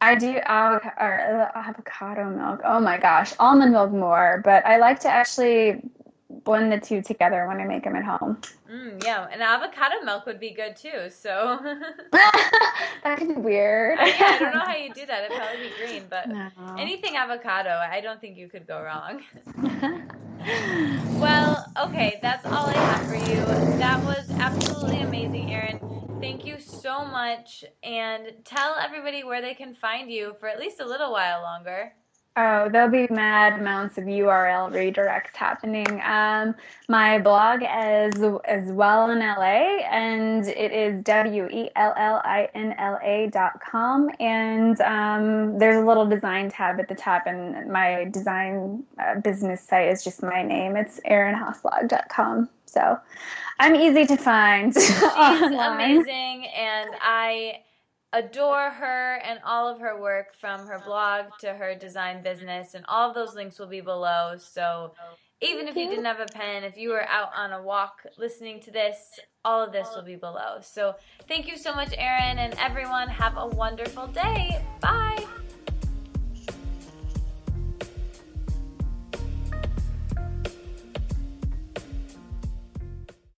I 0.00 0.14
do 0.16 0.40
avoc- 0.44 0.96
or, 0.98 1.20
uh, 1.20 1.58
avocado 1.58 2.30
milk. 2.30 2.62
Oh 2.64 2.80
my 2.80 2.98
gosh, 2.98 3.32
almond 3.38 3.70
milk 3.72 3.92
more, 3.92 4.40
but 4.44 4.66
I 4.66 4.78
like 4.78 4.98
to 5.00 5.08
actually 5.08 5.82
blend 6.44 6.72
the 6.72 6.78
two 6.78 7.02
together 7.02 7.46
when 7.48 7.60
I 7.60 7.64
make 7.64 7.84
them 7.84 7.96
at 7.96 8.04
home. 8.04 8.40
Mm, 8.70 9.02
yeah, 9.04 9.26
and 9.32 9.42
avocado 9.42 9.96
milk 10.04 10.26
would 10.26 10.38
be 10.40 10.50
good 10.52 10.76
too. 10.76 11.10
So 11.10 11.58
that 12.12 13.16
could 13.18 13.28
be 13.28 13.34
weird. 13.34 13.98
yeah, 13.98 14.14
I 14.18 14.38
don't 14.38 14.54
know 14.54 14.60
how 14.60 14.76
you 14.84 14.92
do 14.94 15.06
that. 15.06 15.24
It'd 15.24 15.36
probably 15.36 15.68
be 15.68 15.72
green, 15.78 16.04
but 16.08 16.28
No. 16.28 16.48
anything 16.78 17.16
avocado, 17.16 17.70
I 17.70 18.00
don't 18.00 18.20
think 18.20 18.36
you 18.36 18.48
could 18.48 18.66
go 18.66 18.82
wrong. 18.82 19.22
Well, 21.18 21.66
okay, 21.84 22.18
that's 22.22 22.46
all 22.46 22.66
I 22.66 22.72
have 22.72 23.06
for 23.06 23.14
you. 23.30 23.44
That 23.78 24.02
was 24.04 24.30
absolutely 24.38 25.02
amazing, 25.02 25.52
Erin. 25.52 25.78
Thank 26.20 26.46
you 26.46 26.58
so 26.58 27.04
much. 27.04 27.64
And 27.82 28.32
tell 28.44 28.74
everybody 28.76 29.22
where 29.24 29.42
they 29.42 29.54
can 29.54 29.74
find 29.74 30.10
you 30.10 30.34
for 30.40 30.48
at 30.48 30.58
least 30.58 30.80
a 30.80 30.86
little 30.86 31.12
while 31.12 31.42
longer. 31.42 31.92
Oh, 32.36 32.68
there'll 32.68 32.88
be 32.88 33.08
mad 33.12 33.58
amounts 33.58 33.98
of 33.98 34.04
URL 34.04 34.70
redirects 34.70 35.34
happening. 35.34 36.00
Um, 36.04 36.54
my 36.88 37.18
blog 37.18 37.62
is 37.62 38.22
as 38.44 38.70
well 38.70 39.10
in 39.10 39.18
LA, 39.18 39.82
and 39.90 40.46
it 40.46 40.70
is 40.70 41.02
w 41.02 41.48
e 41.50 41.70
l 41.74 41.92
l 41.96 42.22
i 42.24 42.48
n 42.54 42.72
l 42.78 43.00
a 43.02 43.28
dot 43.32 43.60
com. 43.60 44.10
And 44.20 44.80
um, 44.82 45.58
there's 45.58 45.82
a 45.82 45.84
little 45.84 46.06
design 46.06 46.50
tab 46.50 46.78
at 46.78 46.88
the 46.88 46.94
top, 46.94 47.26
and 47.26 47.68
my 47.68 48.04
design 48.12 48.84
uh, 49.00 49.18
business 49.18 49.60
site 49.60 49.88
is 49.88 50.04
just 50.04 50.22
my 50.22 50.42
name. 50.42 50.76
It's 50.76 51.00
erinhausblog.com. 51.00 52.48
So 52.66 52.96
I'm 53.58 53.74
easy 53.74 54.06
to 54.06 54.16
find. 54.16 54.72
She's 54.74 55.02
amazing, 55.02 56.46
and 56.46 56.90
I 57.02 57.58
adore 58.12 58.70
her 58.70 59.20
and 59.24 59.40
all 59.44 59.68
of 59.68 59.80
her 59.80 60.00
work 60.00 60.34
from 60.34 60.66
her 60.66 60.80
blog 60.84 61.26
to 61.40 61.54
her 61.54 61.74
design 61.74 62.22
business, 62.22 62.74
and 62.74 62.84
all 62.88 63.08
of 63.08 63.14
those 63.14 63.34
links 63.34 63.58
will 63.58 63.68
be 63.68 63.80
below. 63.80 64.36
So 64.38 64.94
even 65.40 65.68
if 65.68 65.76
you 65.76 65.88
didn't 65.88 66.04
have 66.04 66.20
a 66.20 66.26
pen, 66.26 66.64
if 66.64 66.76
you 66.76 66.90
were 66.90 67.06
out 67.08 67.30
on 67.34 67.52
a 67.52 67.62
walk 67.62 68.02
listening 68.18 68.60
to 68.62 68.70
this, 68.70 68.98
all 69.44 69.62
of 69.62 69.72
this 69.72 69.88
will 69.94 70.02
be 70.02 70.16
below. 70.16 70.58
So 70.60 70.94
thank 71.28 71.48
you 71.48 71.56
so 71.56 71.74
much, 71.74 71.94
Erin, 71.96 72.38
and 72.38 72.54
everyone. 72.58 73.08
Have 73.08 73.36
a 73.38 73.46
wonderful 73.46 74.06
day. 74.08 74.62
Bye. 74.80 75.24